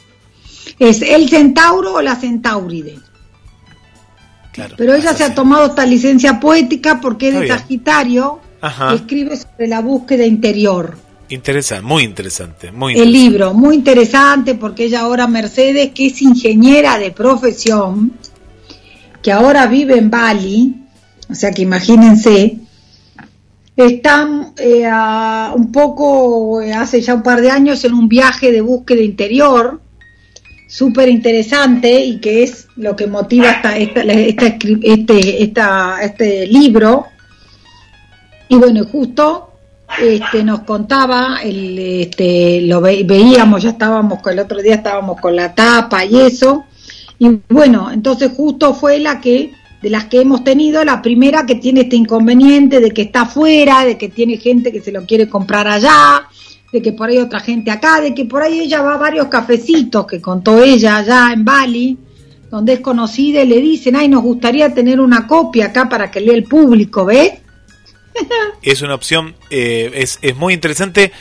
Es 0.81 1.01
el 1.03 1.29
centauro 1.29 1.93
o 1.93 2.01
la 2.01 2.15
centauride. 2.15 2.97
Claro, 4.51 4.73
Pero 4.77 4.95
ella 4.95 5.13
se 5.13 5.23
ha 5.23 5.33
tomado 5.35 5.67
esta 5.67 5.85
licencia 5.85 6.39
poética 6.39 6.99
porque 6.99 7.29
es 7.29 7.39
de. 7.39 7.47
Sagitario, 7.47 8.39
Ajá. 8.59 8.91
y 8.91 8.95
escribe 8.95 9.37
sobre 9.37 9.67
la 9.67 9.79
búsqueda 9.81 10.25
interior. 10.25 10.97
Interesante, 11.29 11.85
muy 11.85 12.03
interesante, 12.03 12.71
muy 12.71 12.93
El 12.93 12.99
interesante. 13.07 13.29
libro, 13.29 13.53
muy 13.53 13.75
interesante 13.75 14.55
porque 14.55 14.85
ella 14.85 15.01
ahora 15.01 15.27
Mercedes, 15.27 15.91
que 15.93 16.07
es 16.07 16.21
ingeniera 16.21 16.97
de 16.97 17.11
profesión, 17.11 18.13
que 19.21 19.31
ahora 19.31 19.67
vive 19.67 19.97
en 19.99 20.09
Bali, 20.09 20.75
o 21.29 21.35
sea 21.35 21.51
que 21.51 21.61
imagínense, 21.61 22.57
están 23.77 24.53
eh, 24.57 24.85
a- 24.85 25.53
un 25.55 25.71
poco, 25.71 26.59
eh, 26.61 26.73
hace 26.73 27.01
ya 27.01 27.13
un 27.13 27.23
par 27.23 27.39
de 27.39 27.51
años, 27.51 27.85
en 27.85 27.93
un 27.93 28.09
viaje 28.09 28.51
de 28.51 28.61
búsqueda 28.61 29.01
interior, 29.01 29.79
súper 30.71 31.09
interesante 31.09 31.99
y 31.99 32.19
que 32.19 32.43
es 32.43 32.67
lo 32.77 32.95
que 32.95 33.05
motiva 33.05 33.51
esta, 33.51 33.77
esta, 33.77 34.01
este, 34.03 35.43
esta- 35.43 35.97
este 36.01 36.47
libro. 36.47 37.07
Y 38.47 38.55
bueno, 38.55 38.85
justo 38.85 39.49
este, 40.01 40.43
nos 40.45 40.61
contaba, 40.61 41.39
el, 41.43 41.77
este, 41.77 42.61
lo 42.61 42.79
ve- 42.79 43.03
veíamos, 43.05 43.61
ya 43.63 43.71
estábamos, 43.71 44.21
con- 44.21 44.31
el 44.31 44.39
otro 44.39 44.61
día 44.61 44.75
estábamos 44.75 45.19
con 45.19 45.35
la 45.35 45.53
tapa 45.53 46.05
y 46.05 46.17
eso. 46.21 46.63
Y 47.19 47.29
bueno, 47.49 47.91
entonces 47.91 48.31
justo 48.33 48.73
fue 48.73 48.99
la 48.99 49.19
que, 49.19 49.51
de 49.81 49.89
las 49.89 50.05
que 50.05 50.21
hemos 50.21 50.43
tenido, 50.45 50.83
la 50.85 51.01
primera 51.01 51.45
que 51.45 51.55
tiene 51.55 51.81
este 51.81 51.97
inconveniente 51.97 52.79
de 52.79 52.91
que 52.91 53.01
está 53.01 53.21
afuera, 53.23 53.83
de 53.83 53.97
que 53.97 54.07
tiene 54.07 54.37
gente 54.37 54.71
que 54.71 54.79
se 54.79 54.93
lo 54.93 55.05
quiere 55.05 55.27
comprar 55.27 55.67
allá, 55.67 56.23
de 56.71 56.81
que 56.81 56.93
por 56.93 57.09
ahí 57.09 57.17
otra 57.17 57.39
gente 57.39 57.69
acá, 57.71 57.99
de 58.01 58.13
que 58.13 58.25
por 58.25 58.41
ahí 58.41 58.61
ella 58.61 58.81
va 58.81 58.95
a 58.95 58.97
varios 58.97 59.27
cafecitos 59.27 60.07
que 60.07 60.21
contó 60.21 60.63
ella 60.63 60.97
allá 60.97 61.31
en 61.33 61.43
Bali, 61.43 61.97
donde 62.49 62.73
es 62.73 62.79
conocida 62.79 63.41
y 63.41 63.47
le 63.47 63.61
dicen, 63.61 63.95
ay, 63.95 64.07
nos 64.07 64.21
gustaría 64.21 64.73
tener 64.73 64.99
una 64.99 65.27
copia 65.27 65.67
acá 65.67 65.89
para 65.89 66.11
que 66.11 66.21
lea 66.21 66.35
el 66.35 66.43
público, 66.43 67.05
¿ves? 67.05 67.33
es 68.61 68.81
una 68.81 68.95
opción, 68.95 69.35
eh, 69.49 69.91
es, 69.95 70.19
es 70.21 70.35
muy 70.35 70.53
interesante 70.53 71.11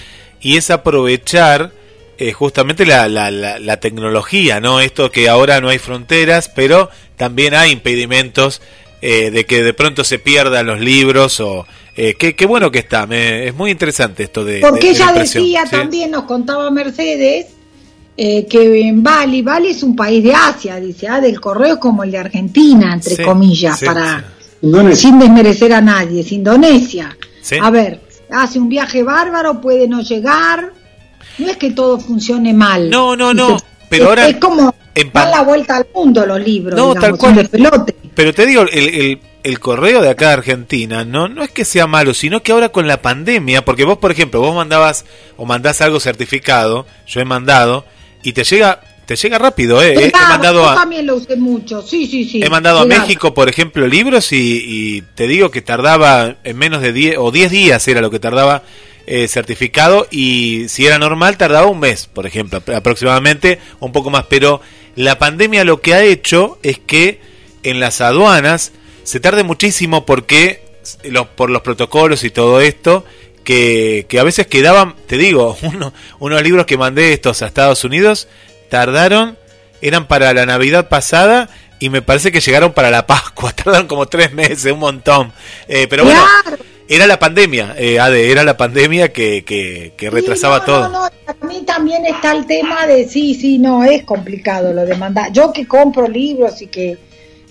y 0.41 0.57
es 0.57 0.71
aprovechar 0.71 1.73
eh, 2.19 2.33
justamente 2.33 2.85
la, 2.85 3.09
la, 3.09 3.31
la, 3.31 3.59
la 3.59 3.81
tecnología, 3.81 4.61
¿no? 4.61 4.81
Esto 4.81 5.11
que 5.11 5.29
ahora 5.29 5.61
no 5.61 5.69
hay 5.69 5.79
fronteras, 5.79 6.49
pero 6.49 6.91
también 7.17 7.55
hay 7.55 7.71
impedimentos 7.71 8.61
eh, 9.03 9.31
de 9.31 9.47
que 9.47 9.63
de 9.63 9.73
pronto 9.75 10.05
se 10.05 10.19
pierdan 10.19 10.67
los 10.67 10.81
libros 10.81 11.41
o... 11.41 11.67
Eh, 11.97 12.15
qué, 12.19 12.35
qué 12.35 12.47
bueno 12.47 12.71
que 12.71 12.79
está, 12.79 13.07
me- 13.07 13.47
es 13.49 13.55
muy 13.55 13.71
interesante 13.73 14.23
esto 14.23 14.45
de... 14.45 14.61
Porque 14.61 14.89
de- 14.89 14.93
de 14.95 14.99
la 15.01 15.11
ella 15.11 15.21
decía 15.21 15.65
¿sí? 15.65 15.71
también, 15.73 16.11
nos 16.11 16.23
contaba 16.25 16.71
Mercedes, 16.71 17.47
eh, 18.17 18.47
que 18.47 18.81
en 18.83 19.03
Bali, 19.03 19.43
Bali 19.43 19.69
es 19.71 19.83
un 19.83 19.97
país 19.97 20.23
de 20.23 20.33
Asia, 20.35 20.77
dice, 20.77 21.09
ah, 21.09 21.21
del 21.21 21.41
correo 21.41 21.75
es 21.75 21.81
como 21.81 22.05
el 22.05 22.11
de 22.13 22.19
Argentina, 22.19 22.95
entre 22.95 23.17
Sí, 23.17 23.23
comillas, 23.23 23.79
sí, 23.79 23.87
para 23.87 24.25
Indonesia. 24.63 24.97
sin 25.09 25.19
desmerecer 25.19 25.73
a 25.73 25.81
nadie, 25.81 26.21
es 26.21 26.33
Indonesia. 26.33 27.17
Sí. 27.43 27.57
A 27.61 27.71
ver, 27.71 28.01
hace 28.31 28.59
un 28.59 28.69
viaje 28.69 29.03
bárbaro, 29.03 29.61
puede 29.61 29.89
no 29.89 30.01
llegar, 30.01 30.73
no 31.39 31.49
es 31.51 31.57
que 31.57 31.73
todo 31.73 31.99
funcione 31.99 32.53
mal. 32.55 32.89
No, 32.89 33.17
no, 33.17 33.35
no, 33.35 33.57
pero 33.89 34.05
es, 34.05 34.09
ahora 34.11 34.29
es 34.29 34.37
como 34.37 34.75
en 34.95 35.11
pan- 35.11 35.31
la 35.31 35.43
vuelta 35.43 35.77
al 35.77 35.87
mundo 35.95 36.25
los 36.25 36.41
libros, 36.41 36.77
No, 36.79 36.95
digamos, 36.95 37.01
tal 37.01 37.19
cual. 37.19 37.35
son 37.35 37.43
de 37.43 37.49
pelote. 37.49 37.97
Pero 38.15 38.35
te 38.35 38.47
digo, 38.47 38.63
el, 38.63 38.89
el, 38.89 39.21
el 39.43 39.59
correo 39.61 40.03
de 40.03 40.11
acá 40.11 40.29
de 40.29 40.33
Argentina 40.35 41.05
no, 41.05 41.29
no 41.29 41.43
es 41.43 41.51
que 41.51 41.65
sea 41.65 41.87
malo, 41.87 42.13
sino 42.15 42.43
que 42.43 42.53
ahora 42.53 42.71
con 42.71 42.87
la 42.87 43.01
pandemia, 43.03 43.65
porque 43.65 43.85
vos, 43.85 43.99
por 43.99 44.11
ejemplo, 44.11 44.41
vos 44.41 44.55
mandabas 44.55 45.05
o 45.37 45.45
mandás 45.47 45.81
algo 45.81 46.01
certificado, 46.01 46.87
yo 47.07 47.21
he 47.21 47.25
mandado, 47.25 47.85
y 48.23 48.33
te 48.33 48.45
llega 48.45 48.81
te 49.07 49.17
llega 49.17 49.39
rápido, 49.39 49.83
¿eh? 49.83 49.95
He- 50.07 50.13
mandado 50.13 50.63
yo 50.63 50.69
a, 50.71 50.75
también 50.77 51.05
lo 51.05 51.17
usé 51.17 51.35
mucho, 51.35 51.83
sí, 51.83 52.07
sí, 52.07 52.25
sí. 52.25 52.41
he 52.45 52.49
mandado 52.49 52.79
a. 52.81 52.83
México, 53.01 53.35
por 53.35 53.49
ejemplo, 53.49 53.89
libros 53.89 54.31
y, 54.33 54.37
y 54.65 55.03
te 55.03 55.27
digo 55.27 55.51
que 55.51 55.63
tardaba 55.63 56.37
en 56.45 56.57
menos 56.57 56.81
de 56.81 56.93
10 56.93 57.17
o 57.19 57.33
10 57.33 57.51
días 57.51 57.89
era 57.89 58.01
lo 58.03 58.11
que 58.13 58.21
tardaba 58.21 58.63
eh, 59.09 59.27
certificado 59.27 60.07
y 60.13 60.67
si 60.69 60.87
era 60.87 60.99
normal 61.01 61.37
tardaba 61.39 61.67
un 61.67 61.81
mes, 61.81 62.07
por 62.07 62.25
ejemplo, 62.25 62.59
ap- 62.59 62.71
aproximadamente, 62.71 63.59
un 63.81 63.91
poco 63.91 64.11
más, 64.11 64.27
pero 64.29 64.61
la 64.95 65.19
pandemia 65.19 65.65
lo 65.65 65.81
que 65.81 65.95
ha 65.95 66.05
hecho 66.05 66.61
es 66.63 66.79
que 66.79 67.19
en 67.63 67.81
las 67.81 68.01
aduanas 68.01 68.73
se 69.05 69.21
tarde 69.21 69.43
muchísimo 69.43 70.07
porque 70.07 70.63
los, 71.05 71.27
por 71.29 71.51
los 71.51 71.63
protocolos 71.63 72.25
y 72.25 72.31
todo 72.31 72.61
esto 72.61 73.05
que, 73.45 74.07
que 74.09 74.19
a 74.19 74.25
veces 74.25 74.47
quedaban, 74.47 74.95
te 75.07 75.17
digo, 75.17 75.57
uno, 75.63 75.93
unos 76.19 76.43
libros 76.43 76.67
que 76.67 76.77
mandé 76.77 77.13
estos 77.13 77.43
a 77.43 77.47
Estados 77.47 77.85
Unidos 77.85 78.29
tardaron, 78.69 79.37
eran 79.83 80.07
para 80.07 80.33
la 80.33 80.47
Navidad 80.47 80.89
pasada 80.89 81.49
y 81.79 81.89
me 81.89 82.03
parece 82.03 82.31
que 82.31 82.41
llegaron 82.41 82.73
para 82.73 82.91
la 82.91 83.07
Pascua, 83.09 83.53
tardaron 83.53 83.89
como 83.89 84.07
tres 84.07 84.33
meses, 84.33 84.73
un 84.73 84.79
montón. 84.79 85.33
Eh, 85.67 85.87
pero 85.89 86.05
bueno, 86.05 86.23
era 86.89 87.07
la 87.07 87.19
pandemia, 87.19 87.75
eh, 87.79 87.99
Ade, 87.99 88.31
era 88.31 88.45
la 88.45 88.57
pandemia 88.57 89.13
que, 89.13 89.45
que, 89.45 89.95
que 89.97 90.07
Sí, 90.07 90.11
retrasaba 90.11 90.59
no, 90.59 90.65
todo. 90.65 90.89
No, 90.89 91.01
no, 91.01 91.05
a 91.05 91.47
mí 91.47 91.63
también 91.67 92.05
está 92.07 92.33
el 92.33 92.47
tema 92.47 92.87
de 92.87 93.09
sí, 93.09 93.35
sí, 93.35 93.59
no, 93.59 93.85
es 93.85 94.05
complicado 94.05 94.73
lo 94.73 94.85
de 94.85 94.97
mandar. 94.97 95.33
Yo 95.33 95.53
que 95.53 95.67
compro 95.67 96.07
libros 96.07 96.61
y 96.61 96.67
que 96.67 96.99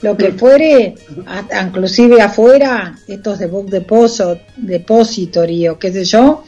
lo 0.02 0.16
que 0.16 0.32
fuere, 0.34 0.96
a- 1.26 1.62
inclusive 1.66 2.22
afuera, 2.22 2.98
estos 3.08 3.40
de 3.40 3.48
Book 3.48 3.70
Deposit, 3.70 4.40
Depository 4.58 5.68
o 5.68 5.78
qué 5.80 5.92
sé 5.92 6.06
yo, 6.06 6.44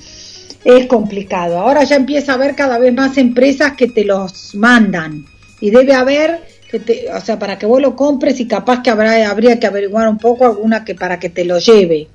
es 0.63 0.85
complicado. 0.87 1.57
Ahora 1.57 1.83
ya 1.83 1.95
empieza 1.95 2.31
a 2.31 2.35
haber 2.35 2.55
cada 2.55 2.77
vez 2.77 2.93
más 2.93 3.17
empresas 3.17 3.73
que 3.73 3.87
te 3.87 4.05
los 4.05 4.55
mandan 4.55 5.25
y 5.59 5.69
debe 5.71 5.93
haber 5.93 6.39
que 6.69 6.79
te, 6.79 7.11
o 7.11 7.19
sea, 7.19 7.37
para 7.37 7.57
que 7.59 7.65
vos 7.65 7.81
lo 7.81 7.95
compres 7.95 8.39
y 8.39 8.47
capaz 8.47 8.81
que 8.81 8.89
habrá 8.89 9.29
habría 9.29 9.59
que 9.59 9.67
averiguar 9.67 10.07
un 10.07 10.17
poco 10.17 10.45
alguna 10.45 10.85
que 10.85 10.95
para 10.95 11.19
que 11.19 11.29
te 11.29 11.43
lo 11.45 11.59
lleve 11.59 12.07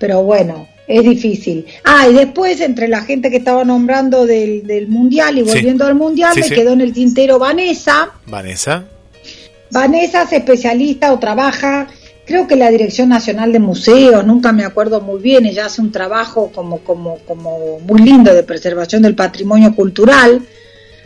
pero 0.00 0.24
bueno, 0.24 0.66
es 0.88 1.04
difícil. 1.04 1.64
Ah, 1.84 2.08
y 2.08 2.14
después 2.14 2.60
entre 2.60 2.88
la 2.88 3.02
gente 3.02 3.30
que 3.30 3.36
estaba 3.36 3.64
nombrando 3.64 4.26
del, 4.26 4.66
del 4.66 4.88
mundial 4.88 5.38
y 5.38 5.42
Sí. 5.44 5.54
volviendo 5.54 5.84
al 5.86 5.94
mundial, 5.94 6.32
Sí, 6.34 6.40
me 6.40 6.48
sí. 6.48 6.54
quedó 6.56 6.72
en 6.72 6.80
el 6.80 6.92
tintero 6.92 7.38
Vanessa. 7.38 8.10
Vanessa, 8.26 8.84
Vanessa 9.72 10.24
es 10.24 10.32
especialista 10.34 11.14
o 11.14 11.18
trabaja, 11.18 11.88
creo 12.26 12.46
que 12.46 12.56
la 12.56 12.70
Dirección 12.70 13.08
Nacional 13.08 13.52
de 13.52 13.58
Museos, 13.58 14.22
nunca 14.26 14.52
me 14.52 14.66
acuerdo 14.66 15.00
muy 15.00 15.18
bien, 15.22 15.46
ella 15.46 15.64
hace 15.64 15.80
un 15.80 15.90
trabajo 15.90 16.52
como, 16.54 16.80
como, 16.80 17.16
como 17.26 17.80
muy 17.80 18.02
lindo 18.02 18.34
de 18.34 18.42
preservación 18.42 19.00
del 19.00 19.14
patrimonio 19.14 19.74
cultural. 19.74 20.42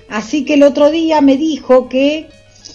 Así 0.08 0.44
que 0.44 0.54
el 0.54 0.64
otro 0.64 0.90
día 0.90 1.20
me 1.20 1.36
dijo 1.36 1.88
que 1.88 2.28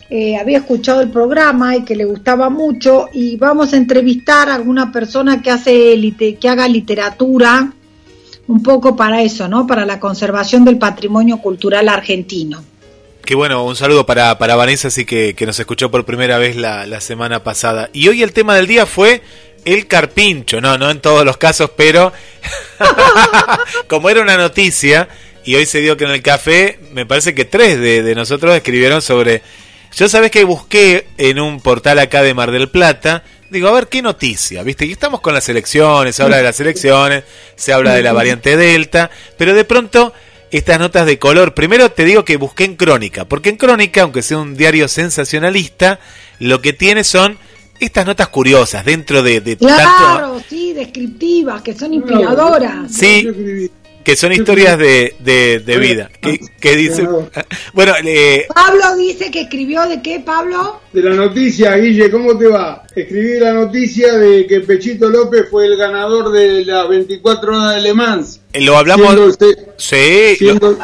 eh, 0.09 0.37
había 0.37 0.59
escuchado 0.59 1.01
el 1.01 1.09
programa 1.09 1.75
y 1.75 1.83
que 1.83 1.97
le 1.97 2.05
gustaba 2.05 2.49
mucho 2.49 3.09
y 3.11 3.35
vamos 3.35 3.73
a 3.73 3.77
entrevistar 3.77 4.47
a 4.47 4.55
alguna 4.55 4.93
persona 4.93 5.41
que 5.41 5.51
hace 5.51 5.97
que 6.39 6.49
haga 6.49 6.69
literatura 6.69 7.73
un 8.47 8.63
poco 8.63 8.95
para 8.95 9.21
eso, 9.21 9.49
¿no? 9.49 9.67
Para 9.67 9.85
la 9.85 9.99
conservación 9.99 10.63
del 10.63 10.77
patrimonio 10.77 11.39
cultural 11.39 11.89
argentino. 11.89 12.70
Que 13.25 13.35
bueno, 13.35 13.63
un 13.63 13.75
saludo 13.75 14.05
para, 14.05 14.37
para 14.37 14.55
Vanessa, 14.55 14.89
así 14.89 15.05
que, 15.05 15.35
que 15.35 15.45
nos 15.45 15.59
escuchó 15.59 15.91
por 15.91 16.05
primera 16.05 16.37
vez 16.37 16.55
la, 16.55 16.85
la 16.85 17.01
semana 17.01 17.43
pasada. 17.43 17.89
Y 17.93 18.07
hoy 18.07 18.23
el 18.23 18.33
tema 18.33 18.55
del 18.55 18.67
día 18.67 18.85
fue 18.85 19.21
el 19.65 19.87
carpincho, 19.87 20.61
no, 20.61 20.77
no 20.77 20.89
en 20.89 21.01
todos 21.01 21.25
los 21.25 21.37
casos, 21.37 21.71
pero 21.75 22.11
como 23.87 24.09
era 24.09 24.21
una 24.21 24.37
noticia, 24.37 25.07
y 25.45 25.55
hoy 25.55 25.65
se 25.65 25.81
dio 25.81 25.97
que 25.97 26.05
en 26.05 26.11
el 26.11 26.21
café, 26.21 26.79
me 26.91 27.05
parece 27.05 27.33
que 27.33 27.45
tres 27.45 27.79
de, 27.79 28.03
de 28.03 28.15
nosotros 28.15 28.55
escribieron 28.55 29.01
sobre... 29.01 29.41
Yo 29.95 30.07
sabes 30.07 30.31
que 30.31 30.45
busqué 30.45 31.07
en 31.17 31.39
un 31.39 31.59
portal 31.59 31.99
acá 31.99 32.23
de 32.23 32.33
Mar 32.33 32.51
del 32.51 32.69
Plata, 32.69 33.23
digo, 33.49 33.67
a 33.67 33.73
ver 33.73 33.87
qué 33.87 34.01
noticia, 34.01 34.63
viste, 34.63 34.85
y 34.85 34.93
estamos 34.93 35.19
con 35.19 35.33
las 35.33 35.49
elecciones, 35.49 36.15
se 36.15 36.23
habla 36.23 36.37
de 36.37 36.43
las 36.43 36.59
elecciones, 36.61 37.25
se 37.55 37.73
habla 37.73 37.93
de 37.93 38.01
la 38.01 38.13
variante 38.13 38.55
Delta, 38.55 39.11
pero 39.37 39.53
de 39.53 39.65
pronto 39.65 40.13
estas 40.51 40.79
notas 40.79 41.05
de 41.05 41.17
color, 41.17 41.53
primero 41.53 41.91
te 41.91 42.05
digo 42.05 42.25
que 42.25 42.37
busqué 42.37 42.65
en 42.65 42.75
Crónica, 42.75 43.25
porque 43.25 43.49
en 43.49 43.57
Crónica, 43.57 44.03
aunque 44.03 44.21
sea 44.21 44.37
un 44.37 44.55
diario 44.55 44.87
sensacionalista, 44.87 45.99
lo 46.39 46.61
que 46.61 46.73
tiene 46.73 47.03
son 47.03 47.37
estas 47.79 48.05
notas 48.05 48.27
curiosas 48.27 48.85
dentro 48.85 49.23
de, 49.23 49.41
de 49.41 49.55
tanto... 49.55 49.75
Claro, 49.75 50.41
sí, 50.47 50.73
descriptivas, 50.73 51.61
que 51.61 51.73
son 51.73 51.93
inspiradoras. 51.93 52.91
Sí. 52.91 53.69
Que 54.03 54.15
son 54.15 54.31
historias 54.33 54.77
de, 54.77 55.15
de, 55.19 55.59
de 55.59 55.77
vida. 55.77 56.09
Que, 56.21 56.39
que 56.59 56.75
dice... 56.75 57.07
Bueno, 57.73 57.93
eh, 58.03 58.45
Pablo 58.53 58.95
dice 58.97 59.31
que 59.31 59.41
escribió 59.41 59.87
de 59.87 60.01
qué, 60.01 60.19
Pablo? 60.19 60.81
De 60.91 61.01
la 61.01 61.11
noticia, 61.15 61.75
Guille, 61.77 62.09
¿cómo 62.11 62.37
te 62.37 62.47
va? 62.47 62.83
Escribí 62.95 63.39
la 63.39 63.53
noticia 63.53 64.13
de 64.17 64.45
que 64.47 64.59
Pechito 64.61 65.09
López 65.09 65.45
fue 65.49 65.65
el 65.67 65.77
ganador 65.77 66.31
de 66.31 66.65
las 66.65 66.87
24 66.89 67.57
horas 67.57 67.75
de 67.75 67.81
Le 67.81 67.93
Mans. 67.93 68.41
lo 68.55 68.77
hablamos... 68.77 69.07
Siendo 69.07 69.25
usted- 69.27 69.57
Sí, 69.77 69.95
lo- 70.31 70.35
siendo- 70.37 70.77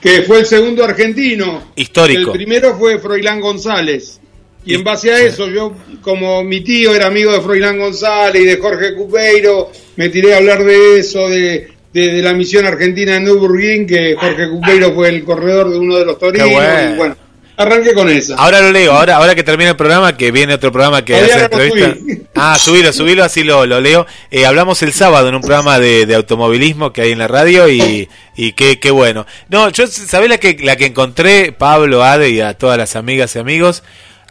que 0.00 0.22
fue 0.22 0.40
el 0.40 0.46
segundo 0.46 0.84
argentino. 0.84 1.72
Histórico. 1.76 2.32
El 2.32 2.36
primero 2.38 2.76
fue 2.78 2.98
Froilán 2.98 3.40
González. 3.40 4.18
Y 4.64 4.74
en 4.74 4.84
base 4.84 5.10
a 5.12 5.20
eso, 5.20 5.48
yo, 5.48 5.74
como 6.02 6.44
mi 6.44 6.60
tío 6.62 6.94
era 6.94 7.06
amigo 7.06 7.32
de 7.32 7.40
Froilán 7.40 7.78
González 7.78 8.42
y 8.42 8.44
de 8.44 8.56
Jorge 8.58 8.94
Cupeiro, 8.94 9.70
me 9.96 10.10
tiré 10.10 10.34
a 10.34 10.38
hablar 10.38 10.64
de 10.64 10.98
eso, 10.98 11.28
de, 11.30 11.68
de, 11.92 12.12
de 12.12 12.22
la 12.22 12.32
misión 12.32 12.66
argentina 12.66 13.16
en 13.16 13.24
Nürburgring, 13.24 13.86
que 13.86 14.14
Jorge 14.18 14.48
Cupeiro 14.48 14.94
fue 14.94 15.08
el 15.08 15.24
corredor 15.24 15.70
de 15.70 15.78
uno 15.78 15.96
de 15.96 16.04
los 16.04 16.18
torinos. 16.18 16.50
bueno. 16.50 16.92
Y 16.92 16.96
bueno, 16.96 17.16
arranqué 17.56 17.92
con 17.94 18.08
esa. 18.08 18.36
Ahora 18.36 18.60
lo 18.60 18.70
leo, 18.70 18.92
ahora, 18.92 19.16
ahora 19.16 19.34
que 19.34 19.42
termina 19.42 19.70
el 19.70 19.76
programa, 19.76 20.16
que 20.16 20.30
viene 20.30 20.54
otro 20.54 20.72
programa 20.72 21.04
que 21.04 21.16
hace 21.16 21.44
entrevista. 21.44 21.94
subí. 21.94 22.22
Ah, 22.42 22.56
subilo, 22.58 22.90
subilo, 22.92 23.22
así 23.22 23.42
lo, 23.42 23.66
lo 23.66 23.80
leo. 23.80 24.06
Eh, 24.30 24.46
hablamos 24.46 24.82
el 24.82 24.94
sábado 24.94 25.28
en 25.28 25.34
un 25.34 25.42
programa 25.42 25.78
de, 25.78 26.06
de 26.06 26.14
automovilismo 26.14 26.90
que 26.92 27.02
hay 27.02 27.12
en 27.12 27.18
la 27.18 27.28
radio 27.28 27.68
y, 27.68 28.08
y 28.34 28.52
qué, 28.52 28.78
qué 28.80 28.90
bueno. 28.90 29.26
No, 29.50 29.68
yo, 29.68 29.86
¿sabés 29.86 30.30
la 30.30 30.38
que, 30.38 30.56
la 30.62 30.76
que 30.76 30.86
encontré, 30.86 31.52
Pablo, 31.52 32.02
Ade 32.02 32.30
y 32.30 32.40
a 32.40 32.54
todas 32.54 32.78
las 32.78 32.96
amigas 32.96 33.34
y 33.36 33.40
amigos? 33.40 33.82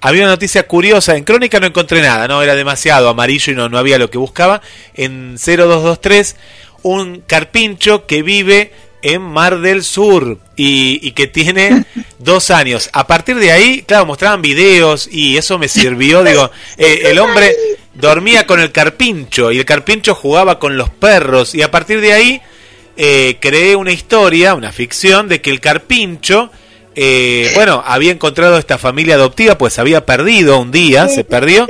había 0.01 0.24
una 0.24 0.32
noticia 0.32 0.64
curiosa. 0.66 1.16
En 1.16 1.24
Crónica 1.24 1.60
no 1.60 1.68
encontré 1.68 2.01
nada, 2.01 2.28
no 2.28 2.41
era 2.41 2.55
demasiado 2.55 3.10
amarillo 3.10 3.51
y 3.51 3.55
no, 3.55 3.70
no 3.70 3.78
había 3.78 3.97
lo 3.97 4.10
que 4.10 4.18
buscaba. 4.18 4.62
En 4.93 5.36
0223, 5.38 6.36
un 6.84 7.23
carpincho 7.25 8.05
que 8.05 8.21
vive 8.21 8.71
en 9.01 9.21
Mar 9.21 9.59
del 9.59 9.84
Sur 9.84 10.38
y, 10.55 10.99
y 11.01 11.11
que 11.11 11.27
tiene 11.27 11.86
dos 12.19 12.51
años. 12.51 12.89
A 12.93 13.07
partir 13.07 13.38
de 13.38 13.51
ahí, 13.51 13.84
claro, 13.84 14.05
mostraban 14.05 14.41
videos 14.41 15.07
y 15.11 15.38
eso 15.38 15.57
me 15.57 15.67
sirvió. 15.67 16.23
Digo, 16.23 16.51
eh, 16.77 17.03
el 17.05 17.19
hombre 17.19 17.55
dormía 17.93 18.45
con 18.47 18.59
el 18.59 18.71
carpincho 18.71 19.51
y 19.51 19.59
el 19.59 19.65
carpincho 19.65 20.15
jugaba 20.15 20.59
con 20.59 20.77
los 20.77 20.89
perros 20.89 21.53
y 21.53 21.61
a 21.61 21.71
partir 21.71 22.01
de 22.01 22.13
ahí 22.13 22.41
eh, 23.01 23.38
creé 23.39 23.75
una 23.75 23.91
historia, 23.91 24.55
una 24.55 24.71
ficción 24.71 25.27
de 25.27 25.41
que 25.41 25.51
el 25.51 25.59
carpincho, 25.59 26.51
eh, 26.95 27.51
bueno, 27.55 27.82
había 27.86 28.11
encontrado 28.11 28.57
esta 28.57 28.77
familia 28.77 29.15
adoptiva, 29.15 29.57
pues 29.57 29.80
había 29.80 30.05
perdido 30.05 30.59
un 30.59 30.71
día, 30.71 31.07
se 31.07 31.23
perdió, 31.23 31.67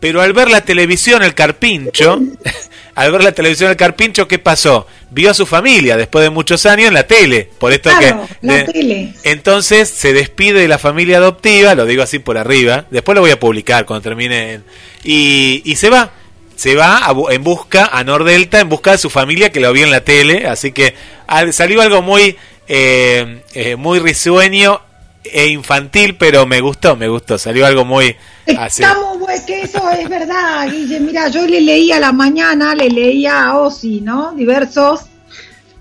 pero 0.00 0.22
al 0.22 0.32
ver 0.32 0.50
la 0.50 0.62
televisión 0.62 1.22
el 1.22 1.34
carpincho, 1.34 2.20
al 2.94 3.10
ver 3.12 3.22
la 3.24 3.32
televisión 3.32 3.70
el 3.70 3.76
carpincho, 3.76 4.28
¿qué 4.28 4.38
pasó? 4.38 4.86
Vio 5.10 5.30
a 5.30 5.34
su 5.34 5.46
familia 5.46 5.96
después 5.96 6.22
de 6.22 6.30
muchos 6.30 6.64
años 6.66 6.88
en 6.88 6.94
la 6.94 7.06
tele, 7.06 7.48
por 7.58 7.72
esto 7.72 7.90
Claro, 7.90 8.26
que... 8.40 8.46
la 8.46 8.54
de- 8.54 8.64
tele. 8.64 9.14
entonces 9.24 9.88
se 9.88 10.12
despide 10.12 10.60
de 10.60 10.68
la 10.68 10.78
familia 10.78 11.18
adoptiva, 11.18 11.74
lo 11.74 11.86
digo 11.86 12.02
así 12.02 12.18
por 12.18 12.36
arriba, 12.38 12.84
después 12.90 13.14
lo 13.14 13.22
voy 13.22 13.30
a 13.30 13.40
publicar 13.40 13.86
cuando 13.86 14.02
termine, 14.02 14.60
y, 15.04 15.62
y 15.64 15.76
se 15.76 15.90
va, 15.90 16.12
se 16.56 16.74
va 16.76 16.98
a 17.06 17.14
en 17.30 17.42
busca 17.44 17.86
a 17.86 18.04
Nordelta, 18.04 18.60
en 18.60 18.68
busca 18.68 18.92
de 18.92 18.98
su 18.98 19.10
familia 19.10 19.50
que 19.52 19.60
lo 19.60 19.72
vio 19.72 19.84
en 19.84 19.90
la 19.90 20.02
tele, 20.04 20.46
así 20.46 20.72
que 20.72 20.94
al- 21.26 21.52
salió 21.52 21.80
algo 21.82 22.02
muy, 22.02 22.36
eh, 22.68 23.42
eh, 23.54 23.76
muy 23.76 23.98
risueño 24.00 24.80
e 25.24 25.46
infantil, 25.46 26.16
pero 26.16 26.46
me 26.46 26.60
gustó, 26.60 26.96
me 26.96 27.08
gustó, 27.08 27.38
salió 27.38 27.64
algo 27.66 27.84
muy 27.84 28.16
así. 28.58 28.82
Está 28.82 28.98
muy 28.98 29.11
bueno, 29.32 29.46
que 29.46 29.62
eso 29.62 29.90
es 29.90 30.08
verdad, 30.08 30.68
Guille. 30.70 31.00
Mira, 31.00 31.28
yo 31.28 31.46
le 31.46 31.60
leía 31.60 31.96
a 31.96 32.00
la 32.00 32.12
mañana, 32.12 32.74
le 32.74 32.88
leía 32.88 33.44
a 33.44 33.58
Osi, 33.58 34.00
¿no? 34.00 34.32
Diversos, 34.32 35.02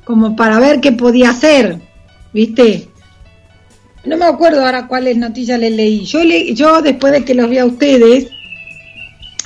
como 0.04 0.36
para 0.36 0.60
ver 0.60 0.80
qué 0.80 0.92
podía 0.92 1.32
hacer, 1.32 1.80
¿viste? 2.34 2.88
No 4.06 4.18
me 4.18 4.26
acuerdo 4.26 4.66
ahora 4.66 4.88
cuáles 4.88 5.18
noticias 5.18 5.60
le 5.60 5.70
leí. 5.70 6.06
Yo, 6.06 6.24
le, 6.24 6.54
yo 6.54 6.82
después 6.82 7.14
de 7.14 7.24
que 7.24 7.36
los 7.36 7.50
vi 7.50 7.60
a 7.60 7.66
ustedes, 7.66 8.28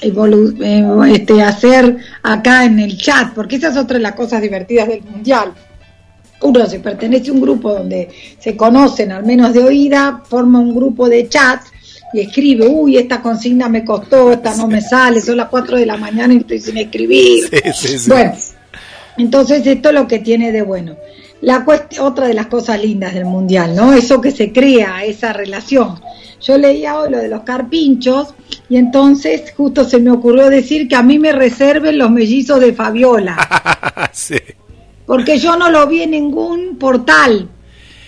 eh, 0.02 0.88
este, 1.10 1.42
hacer 1.42 1.98
acá 2.22 2.66
en 2.66 2.80
el 2.80 2.98
chat, 2.98 3.34
porque 3.34 3.58
esa 3.58 3.70
es 3.70 3.78
otra 3.78 3.98
de 3.98 4.04
las 4.04 4.14
cosas 4.14 4.42
divertidas 4.42 4.88
del 4.88 5.04
mundial. 5.04 5.52
Uno 6.42 6.66
se 6.68 6.80
pertenece 6.80 7.32
a 7.32 7.34
un 7.34 7.42
grupo 7.42 7.74
donde 7.74 8.10
se 8.40 8.56
conocen, 8.56 9.12
al 9.12 9.26
menos 9.26 9.54
de 9.54 9.64
oída, 9.64 10.22
forma 10.26 10.60
un 10.60 10.76
grupo 10.76 11.10
de 11.10 11.28
chat 11.28 11.62
y 12.16 12.22
escribe, 12.22 12.68
uy, 12.68 12.98
esta 12.98 13.22
consigna 13.22 13.68
me 13.68 13.84
costó, 13.84 14.32
esta 14.32 14.56
no 14.56 14.68
me 14.68 14.82
sale, 14.82 15.20
son 15.22 15.38
las 15.38 15.50
4 15.50 15.78
de 15.78 15.86
la 15.86 15.98
mañana 15.98 16.34
y 16.34 16.38
estoy 16.38 16.60
sin 16.60 16.78
escribir. 16.78 17.50
Sí, 17.50 17.72
sí, 17.74 18.00
sí. 18.00 18.10
Bueno, 18.10 18.34
entonces 19.18 19.66
esto 19.68 19.90
es 19.90 19.96
lo 19.96 20.08
que 20.08 20.20
tiene 20.20 20.52
de 20.52 20.62
bueno. 20.62 20.96
La 21.42 21.66
otra 22.00 22.28
de 22.28 22.34
las 22.34 22.48
cosas 22.48 22.82
lindas 22.82 23.14
del 23.14 23.26
mundial, 23.26 23.76
¿no? 23.76 23.94
Eso 23.94 24.22
que 24.22 24.32
se 24.32 24.52
crea, 24.52 25.04
esa 25.04 25.34
relación. 25.34 26.00
Yo 26.42 26.58
leía 26.58 26.98
hoy 26.98 27.12
lo 27.12 27.18
de 27.18 27.28
los 27.28 27.42
carpinchos 27.42 28.34
y 28.70 28.78
entonces 28.78 29.54
justo 29.56 29.84
se 29.84 30.00
me 30.00 30.12
ocurrió 30.12 30.50
decir 30.50 30.88
que 30.88 30.96
a 30.96 31.04
mí 31.04 31.20
me 31.20 31.32
reserven 31.32 31.98
los 31.98 32.10
mellizos 32.12 32.60
de 32.60 32.74
Fabiola, 32.74 33.38
Sí. 34.12 34.36
porque 35.06 35.38
yo 35.38 35.56
no 35.56 35.70
lo 35.70 35.88
vi 35.88 36.04
en 36.04 36.12
ningún 36.12 36.78
portal, 36.78 37.50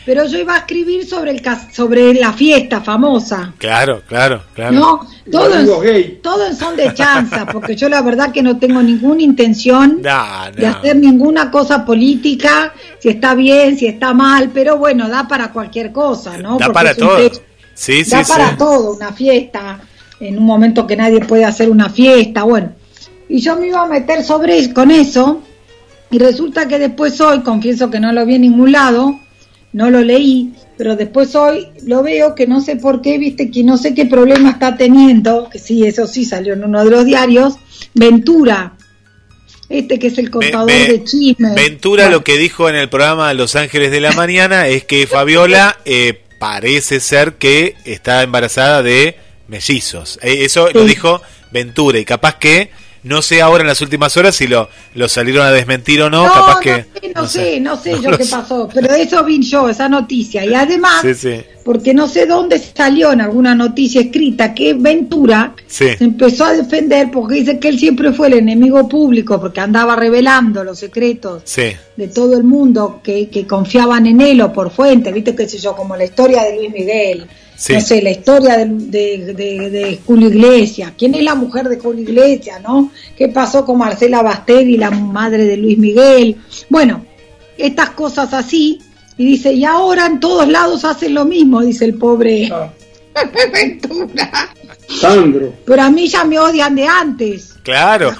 pero 0.07 0.25
yo 0.25 0.39
iba 0.39 0.55
a 0.55 0.59
escribir 0.59 1.05
sobre 1.05 1.31
el 1.31 1.41
cas- 1.41 1.67
sobre 1.75 2.13
la 2.13 2.31
fiesta 2.31 2.79
famosa. 2.79 3.53
Claro, 3.57 4.01
claro, 4.07 4.41
claro. 4.55 4.71
No, 4.71 5.07
todo 5.29 5.53
en, 5.53 5.67
gay. 5.83 6.19
todo 6.23 6.47
en 6.47 6.55
son 6.55 6.77
de 6.77 6.93
chanza, 6.93 7.45
porque 7.45 7.75
yo 7.75 7.89
la 7.89 8.01
verdad 8.01 8.31
que 8.31 8.41
no 8.41 8.57
tengo 8.57 8.81
ninguna 8.81 9.21
intención 9.21 10.01
No, 10.01 10.51
de 10.55 10.65
hacer 10.65 10.95
ninguna 10.95 11.51
cosa 11.51 11.83
política, 11.85 12.73
si 12.99 13.09
está 13.09 13.35
bien, 13.35 13.77
si 13.77 13.85
está 13.87 14.13
mal, 14.13 14.49
pero 14.53 14.77
bueno, 14.77 15.09
da 15.09 15.27
para 15.27 15.51
cualquier 15.51 15.91
cosa, 15.91 16.37
¿no? 16.37 16.57
Da 16.57 16.67
Porque 16.67 16.73
para 16.73 16.95
todo. 16.95 17.17
texto- 17.17 17.43
Sí, 17.73 18.05
sí, 18.05 18.09
da 18.11 18.23
sí. 18.23 18.31
para 18.31 18.55
todo, 18.57 18.93
una 18.95 19.11
fiesta, 19.11 19.79
en 20.21 20.37
un 20.37 20.45
momento 20.45 20.87
que 20.87 20.95
nadie 20.95 21.19
puede 21.19 21.43
hacer 21.43 21.69
una 21.69 21.89
fiesta, 21.89 22.43
bueno. 22.43 22.71
Y 23.27 23.39
yo 23.41 23.57
me 23.57 23.67
iba 23.67 23.81
a 23.83 23.87
meter 23.87 24.23
sobre 24.23 24.73
con 24.73 24.89
eso, 24.89 25.41
y 26.09 26.17
resulta 26.17 26.65
que 26.65 26.79
después 26.79 27.19
hoy, 27.19 27.41
confieso 27.41 27.91
que 27.91 27.99
no 27.99 28.13
lo 28.13 28.25
vi 28.25 28.35
en 28.35 28.41
ningún 28.43 28.71
lado, 28.71 29.19
no 29.73 29.89
lo 29.89 30.01
leí, 30.01 30.53
pero 30.77 30.95
después 30.95 31.35
hoy 31.35 31.67
lo 31.85 32.03
veo 32.03 32.35
que 32.35 32.47
no 32.47 32.61
sé 32.61 32.77
por 32.77 33.01
qué, 33.01 33.17
viste, 33.17 33.51
que 33.51 33.63
no 33.63 33.77
sé 33.77 33.93
qué 33.93 34.05
problema 34.05 34.51
está 34.51 34.77
teniendo, 34.77 35.49
que 35.49 35.59
sí, 35.59 35.85
eso 35.85 36.07
sí 36.07 36.25
salió 36.25 36.53
en 36.53 36.63
uno 36.63 36.83
de 36.83 36.91
los 36.91 37.05
diarios, 37.05 37.55
Ventura, 37.93 38.73
este 39.69 39.99
que 39.99 40.07
es 40.07 40.17
el 40.17 40.29
contador 40.31 40.71
de 40.71 41.03
chismes. 41.03 41.55
Ventura 41.55 42.03
Bueno, 42.03 42.17
lo 42.17 42.23
que 42.23 42.37
dijo 42.37 42.69
en 42.69 42.75
el 42.75 42.89
programa 42.89 43.33
Los 43.33 43.55
Ángeles 43.55 43.91
de 43.91 43.99
la 43.99 44.13
Mañana 44.13 44.67
es 44.67 44.85
que 44.85 45.07
Fabiola 45.07 45.77
eh, 45.85 46.21
parece 46.39 46.99
ser 46.99 47.33
que 47.33 47.75
está 47.85 48.23
embarazada 48.23 48.81
de 48.81 49.17
mellizos. 49.47 50.19
Eh, 50.21 50.45
eso 50.45 50.69
lo 50.73 50.85
dijo 50.85 51.21
Ventura 51.51 51.99
y 51.99 52.05
capaz 52.05 52.35
que, 52.35 52.71
no 53.03 53.21
sé 53.21 53.41
ahora 53.41 53.61
en 53.61 53.67
las 53.67 53.81
últimas 53.81 54.15
horas 54.17 54.35
si 54.35 54.47
lo, 54.47 54.69
lo 54.95 55.07
salieron 55.07 55.45
a 55.45 55.51
desmentir 55.51 56.01
o 56.01 56.09
no, 56.09 56.25
No, 56.25 56.33
capaz 56.33 56.53
no 56.55 56.59
que... 56.59 56.85
sé, 56.85 57.11
no, 57.15 57.27
sé, 57.27 57.59
no 57.59 57.75
sé 57.81 57.91
No 57.93 58.01
yo 58.01 58.17
qué 58.17 58.23
sé. 58.23 58.31
pasó, 58.35 58.69
pero 58.73 58.93
eso 58.93 59.23
vi 59.23 59.41
yo, 59.41 59.69
esa 59.69 59.87
noticia. 59.89 60.45
Y 60.45 60.53
además, 60.53 61.01
Sí, 61.01 61.13
sí. 61.13 61.41
porque 61.63 61.93
no 61.93 62.07
sé 62.07 62.25
dónde 62.25 62.59
salió 62.59 63.11
en 63.11 63.21
alguna 63.21 63.55
noticia 63.55 64.01
escrita 64.01 64.53
que 64.53 64.73
Ventura 64.73 65.53
Sí. 65.67 65.89
se 65.97 66.03
empezó 66.03 66.45
a 66.45 66.53
defender 66.53 67.09
porque 67.11 67.35
dice 67.35 67.59
que 67.59 67.69
él 67.69 67.79
siempre 67.79 68.11
fue 68.13 68.27
el 68.27 68.33
enemigo 68.33 68.87
público 68.87 69.39
porque 69.39 69.59
andaba 69.61 69.95
revelando 69.95 70.63
los 70.63 70.79
secretos 70.79 71.43
de 71.55 72.07
todo 72.07 72.37
el 72.37 72.43
mundo 72.43 73.01
que, 73.03 73.29
que 73.29 73.45
confiaban 73.47 74.05
en 74.07 74.21
él 74.21 74.41
o 74.41 74.51
por 74.53 74.71
fuente, 74.71 75.11
viste 75.11 75.35
qué 75.35 75.47
sé 75.47 75.57
yo, 75.57 75.75
como 75.75 75.95
la 75.95 76.05
historia 76.05 76.43
de 76.43 76.55
Luis 76.57 76.71
Miguel, 76.71 77.25
Sí. 77.57 77.73
no 77.73 77.81
sé, 77.81 78.01
la 78.03 78.11
historia 78.11 78.55
de, 78.57 78.65
de, 78.67 79.33
de- 79.33 79.69
de 79.71 79.99
Julio 80.05 80.29
Iglesias, 80.29 80.93
quién 80.95 81.15
es 81.15 81.23
la 81.23 81.33
mujer 81.33 81.67
de 81.67 81.79
Julio 81.79 82.03
Iglesias, 82.03 82.61
¿no? 82.61 82.91
¿Qué 83.17 83.29
pasó 83.29 83.65
con 83.65 83.79
Marcela 83.79 84.21
Basteri, 84.21 84.77
la 84.77 84.91
madre 84.91 85.43
de 85.45 85.57
Luis 85.57 85.77
Miguel? 85.79 86.35
Bueno, 86.69 87.03
estas 87.57 87.89
cosas 87.91 88.31
así, 88.33 88.79
y 89.17 89.25
dice, 89.25 89.51
y 89.53 89.65
ahora 89.65 90.05
en 90.05 90.19
todos 90.19 90.47
lados 90.47 90.85
hacen 90.85 91.15
lo 91.15 91.25
mismo, 91.25 91.61
dice 91.63 91.85
el 91.85 91.95
pobre 91.95 92.47
Ah, 92.53 92.71
Ventura. 93.51 94.49
Sandro. 95.01 95.53
Pero 95.65 95.81
a 95.81 95.89
mí 95.89 96.07
ya 96.07 96.23
me 96.23 96.37
odian 96.39 96.75
de 96.75 96.85
antes. 96.85 97.55
Claro. 97.71 98.13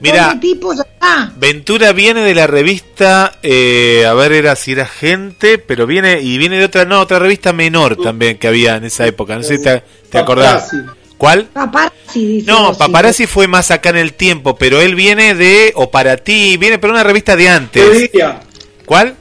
Mira, 0.00 0.38
tipo 0.40 0.72
ya 0.74 0.82
está. 0.82 1.32
Ventura 1.36 1.92
viene 1.92 2.20
de 2.20 2.34
la 2.34 2.46
revista, 2.46 3.38
eh, 3.42 4.04
a 4.08 4.14
ver 4.14 4.32
era 4.32 4.54
si 4.56 4.72
era 4.72 4.86
gente, 4.86 5.58
pero 5.58 5.86
viene 5.86 6.20
y 6.20 6.38
viene 6.38 6.58
de 6.58 6.64
otra, 6.64 6.84
no, 6.84 7.00
otra 7.00 7.18
revista 7.18 7.52
menor 7.52 7.96
también 7.96 8.38
que 8.38 8.48
había 8.48 8.76
en 8.76 8.84
esa 8.84 9.06
época. 9.06 9.36
No 9.36 9.42
sé 9.42 9.58
si 9.58 9.64
te, 9.64 9.82
te 10.10 10.18
acordás. 10.18 10.64
Paparazzi. 10.70 11.02
¿Cuál? 11.16 11.44
Paparazzi, 11.46 12.26
dice 12.26 12.50
No. 12.50 12.74
Paparazzi 12.74 13.26
fue 13.26 13.46
más 13.48 13.70
acá 13.70 13.90
en 13.90 13.96
el 13.96 14.12
tiempo, 14.12 14.56
pero 14.56 14.80
él 14.80 14.94
viene 14.94 15.34
de, 15.34 15.72
o 15.76 15.90
para 15.90 16.16
ti, 16.16 16.56
viene 16.56 16.78
por 16.78 16.90
una 16.90 17.02
revista 17.02 17.36
de 17.36 17.44
Te 17.44 17.48
antes. 17.48 17.98
diría. 17.98 18.40
¿Cuál? 18.84 19.16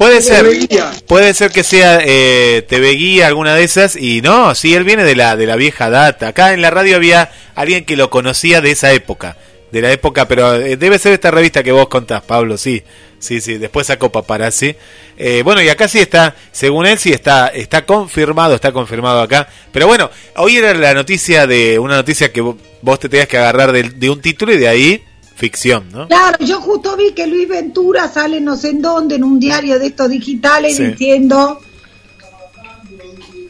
Puede 0.00 0.22
ser, 0.22 0.46
puede 1.06 1.34
ser 1.34 1.50
que 1.50 1.62
sea 1.62 2.00
eh, 2.02 2.64
TV 2.66 2.92
Guía, 2.92 3.26
alguna 3.26 3.54
de 3.54 3.64
esas, 3.64 3.96
y 3.96 4.22
no, 4.22 4.54
sí, 4.54 4.74
él 4.74 4.84
viene 4.84 5.04
de 5.04 5.14
la, 5.14 5.36
de 5.36 5.44
la 5.46 5.56
vieja 5.56 5.90
data. 5.90 6.28
Acá 6.28 6.54
en 6.54 6.62
la 6.62 6.70
radio 6.70 6.96
había 6.96 7.30
alguien 7.54 7.84
que 7.84 7.96
lo 7.96 8.08
conocía 8.08 8.62
de 8.62 8.70
esa 8.70 8.92
época, 8.92 9.36
de 9.70 9.82
la 9.82 9.92
época, 9.92 10.26
pero 10.26 10.54
eh, 10.54 10.76
debe 10.78 10.98
ser 10.98 11.12
esta 11.12 11.30
revista 11.30 11.62
que 11.62 11.72
vos 11.72 11.88
contás, 11.88 12.22
Pablo, 12.22 12.56
sí, 12.56 12.82
sí, 13.18 13.42
sí, 13.42 13.58
después 13.58 13.86
sacó 13.88 14.10
Paparazzi. 14.10 14.74
Eh, 15.18 15.42
bueno, 15.44 15.60
y 15.60 15.68
acá 15.68 15.86
sí 15.86 15.98
está, 15.98 16.34
según 16.50 16.86
él 16.86 16.98
sí 16.98 17.12
está, 17.12 17.48
está 17.48 17.84
confirmado, 17.84 18.54
está 18.54 18.72
confirmado 18.72 19.20
acá. 19.20 19.48
Pero 19.70 19.86
bueno, 19.86 20.10
hoy 20.36 20.56
era 20.56 20.72
la 20.72 20.94
noticia 20.94 21.46
de, 21.46 21.78
una 21.78 21.96
noticia 21.96 22.32
que 22.32 22.42
vo- 22.42 22.56
vos 22.80 22.98
te 22.98 23.10
tenías 23.10 23.28
que 23.28 23.36
agarrar 23.36 23.70
de, 23.72 23.82
de 23.82 24.08
un 24.08 24.22
título 24.22 24.54
y 24.54 24.56
de 24.56 24.68
ahí 24.68 25.04
ficción, 25.40 25.84
¿no? 25.90 26.06
Claro, 26.06 26.38
yo 26.44 26.60
justo 26.60 26.96
vi 26.96 27.12
que 27.12 27.26
Luis 27.26 27.48
Ventura 27.48 28.06
sale 28.08 28.40
no 28.40 28.56
sé 28.56 28.68
en 28.70 28.82
dónde, 28.82 29.14
en 29.16 29.24
un 29.24 29.40
diario 29.40 29.78
de 29.78 29.86
estos 29.86 30.08
digitales, 30.10 30.76
Sí. 30.76 30.84
diciendo 30.88 31.58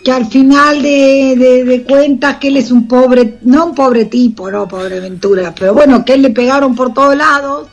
que 0.04 0.12
al 0.12 0.26
final 0.26 0.80
de, 0.82 1.34
de- 1.36 1.64
de 1.64 1.82
cuentas 1.82 2.36
que 2.36 2.48
él 2.48 2.56
es 2.56 2.70
un 2.70 2.88
pobre, 2.88 3.38
no 3.42 3.66
un 3.66 3.74
pobre 3.74 4.06
tipo, 4.06 4.50
no 4.50 4.66
pobre 4.66 4.98
Ventura, 5.00 5.52
pero 5.58 5.74
bueno, 5.74 6.04
que 6.04 6.14
él 6.14 6.22
le 6.22 6.30
pegaron 6.30 6.74
por 6.74 6.94
todos 6.94 7.16
lados. 7.16 7.68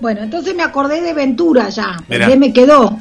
Bueno, 0.00 0.22
entonces 0.22 0.54
me 0.54 0.62
acordé 0.62 1.00
de 1.02 1.12
Ventura 1.12 1.68
ya. 1.68 1.96
¿qué 2.08 2.36
me 2.36 2.52
quedó? 2.52 2.98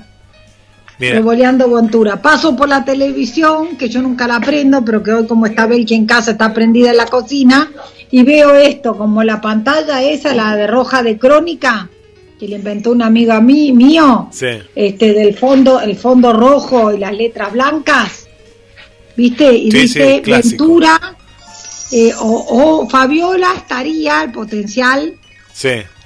Revoleando 0.98 1.70
Ventura. 1.70 2.22
Paso 2.22 2.56
por 2.56 2.68
la 2.70 2.84
televisión, 2.86 3.78
que 3.78 3.88
yo 3.90 4.02
nunca 4.02 4.28
la 4.28 4.40
prendo, 4.40 4.84
pero 4.84 5.04
que 5.04 5.12
hoy 5.14 5.28
como 5.28 5.46
está 5.46 5.68
Belki 5.68 5.94
en 5.94 6.06
casa, 6.06 6.32
está 6.32 6.54
prendida 6.54 6.92
en 6.92 6.98
la 6.98 7.06
cocina, 7.06 7.70
y 8.12 8.24
veo 8.24 8.56
esto, 8.56 8.98
como 8.98 9.24
la 9.24 9.42
pantalla 9.42 10.02
esa, 10.02 10.34
la 10.34 10.56
de 10.56 10.68
roja 10.68 11.04
de 11.04 11.18
crónica, 11.18 11.90
que 12.40 12.48
le 12.48 12.58
inventó 12.58 12.92
una 12.92 13.08
amiga 13.08 13.40
mí, 13.42 13.72
mío, 13.72 14.30
sí. 14.32 14.48
este, 14.76 15.14
del 15.14 15.36
fondo, 15.36 15.80
el 15.80 15.96
fondo 15.96 16.34
rojo 16.34 16.94
y 16.94 16.98
las 16.98 17.16
letras 17.16 17.52
blancas. 17.54 18.26
¿viste? 19.16 19.54
Y 19.54 19.72
Sí, 19.72 19.78
dice 19.80 20.22
sí. 20.24 20.32
Ventura 20.32 21.00
eh, 21.92 22.14
o, 22.20 22.82
o 22.82 22.90
Fabiola 22.90 23.54
estaría 23.56 24.24
el 24.24 24.32
potencial 24.32 25.14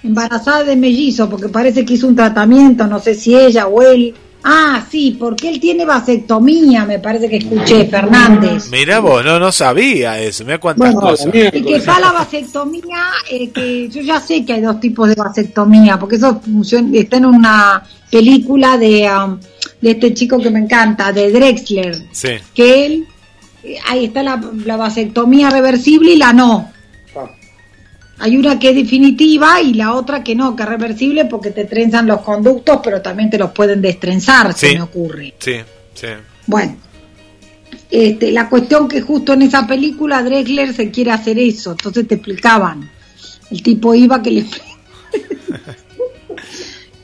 embarazada 0.03 0.63
de 0.63 0.75
mellizo, 0.75 1.29
porque 1.29 1.49
parece 1.49 1.83
que 1.83 1.95
hizo 1.95 2.07
un 2.07 2.15
tratamiento, 2.15 2.87
no 2.87 2.99
sé 2.99 3.15
si 3.15 3.35
ella 3.35 3.67
o 3.67 3.81
él. 3.81 4.13
Ah, 4.43 4.85
sí, 4.89 5.17
porque 5.19 5.49
él 5.49 5.59
tiene 5.59 5.83
vasectomía, 5.85 6.85
me 6.85 6.99
parece 6.99 7.27
que 7.29 7.37
escuché, 7.37 7.85
Fernández. 7.87 8.69
Mira 8.71 8.99
vos, 8.99 9.23
no, 9.23 9.37
no 9.37 9.51
sabía 9.51 10.17
eso. 10.19 10.45
Mira 10.45 10.59
cuántas 10.59 10.93
Bueno, 10.93 11.09
cosas. 11.09 11.27
Y 11.27 11.61
que 11.61 11.75
está 11.75 11.99
la 11.99 12.13
vasectomía, 12.13 13.03
eh, 13.29 13.49
que 13.49 13.89
yo 13.89 14.01
ya 14.01 14.19
sé 14.21 14.45
que 14.45 14.53
hay 14.53 14.61
dos 14.61 14.79
tipos 14.79 15.09
de 15.09 15.15
vasectomía, 15.15 15.99
porque 15.99 16.15
eso 16.15 16.39
funciona, 16.39 16.89
está 16.97 17.17
en 17.17 17.25
una 17.25 17.83
película 18.09 18.77
de, 18.77 19.09
um, 19.11 19.37
de 19.81 19.91
este 19.91 20.13
chico 20.13 20.37
que 20.39 20.49
me 20.49 20.59
encanta, 20.59 21.11
de 21.11 21.31
Drexler, 21.31 22.01
Sí. 22.11 22.29
que 22.53 22.85
él, 22.85 23.07
eh, 23.63 23.75
ahí 23.89 24.05
está 24.05 24.23
la, 24.23 24.41
la 24.65 24.77
vasectomía 24.77 25.49
reversible 25.49 26.11
y 26.13 26.17
la 26.17 26.31
no. 26.31 26.71
Hay 28.19 28.37
una 28.37 28.59
que 28.59 28.69
es 28.69 28.75
definitiva 28.75 29.61
y 29.61 29.73
la 29.73 29.93
otra 29.93 30.23
que 30.23 30.35
no, 30.35 30.55
que 30.55 30.63
es 30.63 30.69
reversible 30.69 31.25
porque 31.25 31.51
te 31.51 31.65
trenzan 31.65 32.05
los 32.07 32.21
conductos, 32.21 32.79
pero 32.83 33.01
también 33.01 33.29
te 33.29 33.37
los 33.37 33.51
pueden 33.51 33.81
destrenzar, 33.81 34.53
Sí. 34.53 34.67
se 34.67 34.73
me 34.75 34.81
ocurre. 34.81 35.33
Sí, 35.39 35.55
sí. 35.93 36.07
Bueno, 36.45 36.75
este, 37.89 38.31
la 38.31 38.49
cuestión 38.49 38.87
que 38.89 39.01
justo 39.01 39.33
en 39.33 39.43
esa 39.43 39.65
película 39.65 40.21
Drexler 40.21 40.73
se 40.73 40.91
quiere 40.91 41.11
hacer 41.11 41.39
eso, 41.39 41.71
entonces 41.71 42.07
te 42.07 42.15
explicaban. 42.15 42.89
El 43.49 43.63
tipo 43.63 43.95
iba 43.95 44.21
que 44.21 44.31
le 44.31 44.45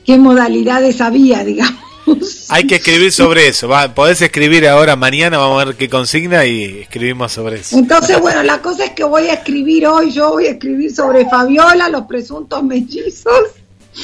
qué 0.04 0.18
modalidades 0.18 1.00
había, 1.00 1.42
digamos. 1.44 1.82
Hay 2.50 2.66
que 2.66 2.76
escribir 2.76 3.12
sobre 3.12 3.48
eso. 3.48 3.68
Va, 3.68 3.94
podés 3.94 4.22
escribir 4.22 4.66
ahora, 4.68 4.96
mañana, 4.96 5.38
vamos 5.38 5.60
a 5.60 5.64
ver 5.66 5.76
qué 5.76 5.88
consigna 5.88 6.44
y 6.46 6.80
escribimos 6.82 7.32
sobre 7.32 7.56
eso. 7.60 7.76
Entonces, 7.76 8.20
bueno, 8.20 8.42
la 8.42 8.58
cosa 8.62 8.84
es 8.84 8.90
que 8.92 9.04
voy 9.04 9.24
a 9.28 9.34
escribir 9.34 9.86
hoy, 9.86 10.12
yo 10.12 10.30
voy 10.30 10.46
a 10.46 10.50
escribir 10.50 10.94
sobre 10.94 11.28
Fabiola, 11.28 11.88
los 11.88 12.06
presuntos 12.06 12.62
mellizos, 12.62 13.40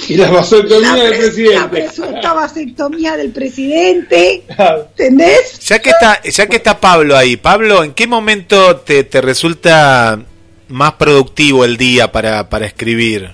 Y 0.09 0.17
la 0.17 0.31
vasectomía 0.31 0.97
la, 0.97 1.03
del 1.05 1.11
pre- 1.11 1.19
la 1.19 1.21
presidente. 1.21 1.69
presunta 1.69 2.33
vasectomía 2.33 3.17
del 3.17 3.31
presidente, 3.31 4.43
¿entendés? 4.49 5.59
Ya 5.61 5.79
que 5.81 5.91
está, 5.91 6.23
ya 6.23 6.47
que 6.47 6.57
está 6.57 6.81
Pablo 6.81 7.17
ahí, 7.17 7.37
Pablo, 7.37 7.85
¿en 7.85 7.93
qué 7.93 8.07
momento 8.07 8.77
te, 8.77 9.05
te 9.05 9.21
resulta 9.21 10.19
más 10.69 10.93
productivo 10.95 11.65
el 11.67 11.77
día 11.77 12.11
para, 12.11 12.49
para 12.49 12.65
escribir? 12.67 13.31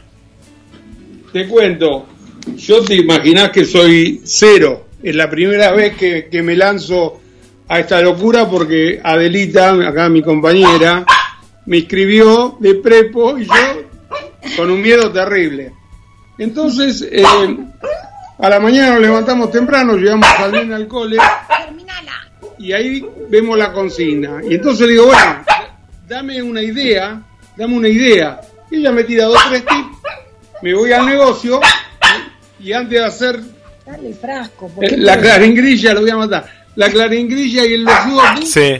Te 1.32 1.46
cuento, 1.46 2.06
yo 2.56 2.82
te 2.82 2.94
imaginás 2.94 3.50
que 3.50 3.64
soy 3.64 4.20
cero. 4.24 4.86
Es 5.02 5.14
la 5.14 5.30
primera 5.30 5.72
vez 5.72 5.96
que, 5.96 6.28
que 6.30 6.42
me 6.42 6.56
lanzo 6.56 7.20
a 7.68 7.80
esta 7.80 8.00
locura 8.00 8.48
porque 8.48 9.00
Adelita, 9.02 9.72
acá 9.88 10.08
mi 10.08 10.22
compañera, 10.22 11.04
me 11.66 11.78
escribió 11.78 12.56
de 12.60 12.76
prepo 12.76 13.38
y 13.38 13.44
yo 13.44 13.88
con 14.56 14.70
un 14.70 14.80
miedo 14.80 15.12
terrible. 15.12 15.72
Entonces, 16.38 17.06
eh, 17.10 17.24
a 18.38 18.48
la 18.48 18.60
mañana 18.60 18.92
nos 18.92 19.00
levantamos 19.00 19.50
temprano, 19.50 19.96
llevamos 19.96 20.28
al 20.38 20.52
nene 20.52 20.74
al 20.74 20.88
cole 20.88 21.18
y 22.58 22.72
ahí 22.72 23.04
vemos 23.28 23.58
la 23.58 23.72
consigna. 23.72 24.40
Y 24.48 24.54
entonces 24.54 24.86
le 24.86 24.92
digo, 24.94 25.06
bueno, 25.06 25.44
dame 26.06 26.42
una 26.42 26.62
idea, 26.62 27.20
dame 27.56 27.76
una 27.76 27.88
idea. 27.88 28.40
Y 28.70 28.76
ella 28.76 28.92
me 28.92 29.04
tira 29.04 29.26
dos, 29.26 29.38
tres 29.48 29.64
tips, 29.64 29.98
me 30.62 30.74
voy 30.74 30.92
al 30.92 31.06
negocio 31.06 31.60
y 32.60 32.72
antes 32.72 32.98
de 32.98 33.04
hacer 33.04 33.40
Dale 33.86 34.12
frasco, 34.14 34.68
¿por 34.68 34.84
qué 34.86 34.96
la 34.98 35.18
claringrilla, 35.18 35.94
lo 35.94 36.02
voy 36.02 36.10
a 36.10 36.16
matar, 36.16 36.46
la 36.76 36.90
claringrilla 36.90 37.64
y 37.66 37.72
el 37.74 37.84
locutor, 37.84 38.44
Sí. 38.44 38.74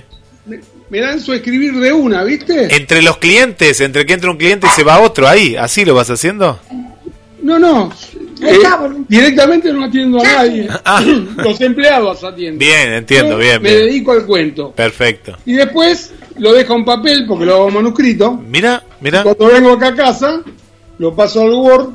me, 0.47 0.61
me 0.91 1.01
lanzo 1.01 1.33
a 1.33 1.37
escribir 1.37 1.75
de 1.81 1.93
una, 1.93 2.25
¿viste? 2.25 2.75
Entre 2.77 3.01
los 3.03 3.17
clientes, 3.19 3.81
entre 3.81 4.05
que 4.05 4.13
entra 4.15 4.31
un 4.31 4.37
cliente 4.37 4.67
y 4.67 4.71
se 4.77 4.85
va 4.85 5.01
otro 5.01 5.27
ahí, 5.27 5.57
¿así 5.57 5.85
lo 5.85 5.95
vas 5.95 6.11
haciendo? 6.11 6.61
No, 7.43 7.59
no, 7.59 7.91
Ahí 8.43 8.49
eh, 8.51 8.53
está, 8.57 8.77
boludo. 8.77 9.05
directamente 9.09 9.73
no 9.73 9.85
atiendo 9.85 10.21
a 10.21 10.23
nadie, 10.23 10.69
Ah. 10.85 11.01
los 11.37 11.61
empleados 11.61 12.23
atienden. 12.23 12.59
Bien, 12.59 12.93
entiendo, 12.93 13.33
Yo 13.33 13.39
bien, 13.39 13.63
Me 13.63 13.71
bien. 13.71 13.87
dedico 13.87 14.13
al 14.13 14.27
cuento. 14.27 14.73
Perfecto. 14.73 15.37
Y 15.47 15.55
después 15.55 16.13
lo 16.37 16.53
dejo 16.53 16.75
en 16.75 16.85
papel 16.85 17.25
porque 17.27 17.47
lo 17.47 17.55
hago 17.55 17.71
manuscrito. 17.71 18.33
Mira, 18.35 18.83
mira. 19.01 19.23
Cuando 19.23 19.47
vengo 19.47 19.73
acá 19.73 19.89
a 19.89 19.95
casa, 19.95 20.43
lo 20.99 21.15
paso 21.17 21.43
al 21.43 21.51
Word 21.53 21.91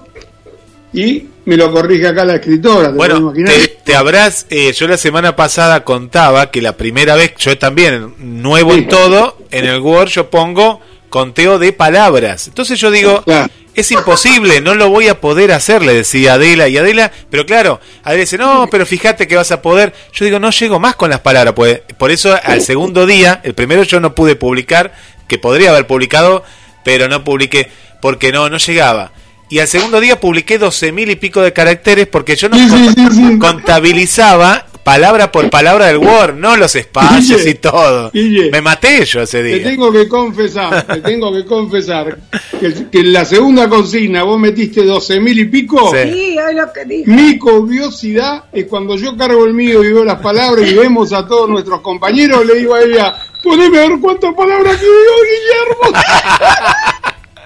y 0.94 1.28
me 1.46 1.58
lo 1.58 1.72
corrige 1.72 2.08
acá 2.08 2.24
la 2.24 2.36
escritora. 2.36 2.90
¿te 2.90 2.96
Bueno, 2.96 3.34
te, 3.34 3.68
te 3.84 3.96
habrás, 3.96 4.46
eh, 4.50 4.72
yo 4.74 4.88
la 4.88 4.98
semana 4.98 5.36
pasada 5.36 5.84
contaba 5.84 6.52
que 6.52 6.62
la 6.62 6.78
primera 6.78 7.16
vez, 7.16 7.34
yo 7.38 7.58
también, 7.58 8.14
nuevo 8.20 8.72
Sí. 8.74 8.80
en 8.80 8.88
todo, 8.88 9.38
en 9.52 9.66
el 9.66 9.80
Word 9.80 10.10
yo 10.10 10.30
pongo 10.30 10.80
conteo 11.10 11.60
de 11.60 11.74
palabras. 11.74 12.48
Entonces 12.48 12.80
yo 12.80 12.90
digo, 12.90 13.22
Claro. 13.24 13.48
es 13.76 13.92
imposible, 13.92 14.62
no 14.62 14.74
lo 14.76 14.90
voy 14.90 15.10
a 15.10 15.20
poder 15.20 15.52
hacer, 15.52 15.84
le 15.84 15.94
decía 15.94 16.34
Adela. 16.36 16.68
Y 16.70 16.78
Adela, 16.78 17.12
pero 17.30 17.46
claro, 17.46 17.80
Adela 18.04 18.22
dice, 18.22 18.38
no, 18.38 18.68
pero 18.72 18.86
fíjate 18.86 19.28
que 19.28 19.36
vas 19.36 19.52
a 19.52 19.62
poder. 19.62 19.94
Yo 20.14 20.26
digo, 20.26 20.40
no 20.40 20.50
llego 20.50 20.80
más 20.80 20.96
con 20.96 21.10
las 21.10 21.20
palabras. 21.20 21.54
Pues, 21.56 21.82
por 21.98 22.10
eso 22.10 22.36
al 22.44 22.62
segundo 22.62 23.06
día, 23.06 23.42
el 23.44 23.54
primero 23.54 23.84
yo 23.84 24.00
no 24.00 24.16
pude 24.16 24.36
publicar, 24.36 24.94
que 25.28 25.38
podría 25.38 25.70
haber 25.72 25.86
publicado, 25.88 26.44
pero 26.84 27.08
no 27.08 27.24
publiqué, 27.24 27.70
porque 28.02 28.32
no, 28.32 28.50
no 28.50 28.58
llegaba. 28.58 29.12
Y 29.54 29.60
al 29.60 29.68
segundo 29.68 30.00
día 30.00 30.20
publiqué 30.20 30.58
doce 30.58 30.92
mil 30.92 31.12
y 31.12 31.16
pico 31.16 31.40
de 31.40 31.54
caracteres 31.54 32.08
porque 32.08 32.36
yo 32.36 32.50
no 32.50 32.56
Sí, 32.58 32.68
sí, 32.70 32.88
sí, 32.96 33.08
sí. 33.12 33.38
contabilizaba 33.38 34.66
palabra 34.84 35.32
por 35.32 35.48
palabra 35.52 35.86
del 35.86 35.98
Word, 35.98 36.34
no 36.36 36.58
los 36.58 36.76
espacios 36.76 37.46
y 37.46 37.54
todo. 37.54 38.10
Guille. 38.12 38.50
Me 38.50 38.62
maté 38.62 39.06
yo 39.06 39.22
ese 39.22 39.38
Te 39.44 39.44
día. 39.44 39.64
tengo 39.64 39.92
que 39.92 40.08
confesar, 40.08 40.88
te 40.88 41.02
tengo 41.02 41.32
que 41.32 41.46
confesar 41.46 42.18
que, 42.60 42.90
que 42.92 43.00
en 43.02 43.14
la 43.14 43.26
segunda 43.26 43.70
consigna 43.70 44.24
vos 44.24 44.40
metiste 44.40 44.84
12 44.84 45.20
mil 45.20 45.38
y 45.38 45.46
pico. 45.46 45.92
Sí. 45.96 46.12
Sí, 46.12 46.36
es 46.50 46.56
lo 46.56 46.74
que 46.74 46.86
dije. 46.86 47.12
Mi 47.12 47.38
curiosidad 47.38 48.46
es 48.52 48.66
cuando 48.66 48.96
yo 48.98 49.16
cargo 49.16 49.46
el 49.46 49.54
mío 49.54 49.84
y 49.84 49.94
veo 49.94 50.04
las 50.04 50.20
palabras 50.20 50.68
y 50.68 50.74
vemos 50.74 51.14
a 51.14 51.28
todos 51.28 51.48
nuestros 51.48 51.80
compañeros, 51.82 52.44
le 52.44 52.56
digo 52.56 52.74
a 52.74 52.82
ella, 52.82 53.16
poneme 53.44 53.78
a 53.78 53.88
ver 53.88 54.00
cuántas 54.02 54.34
palabras 54.34 54.78
que 54.78 54.84
digo, 54.86 55.16
Guillermo. 55.30 56.00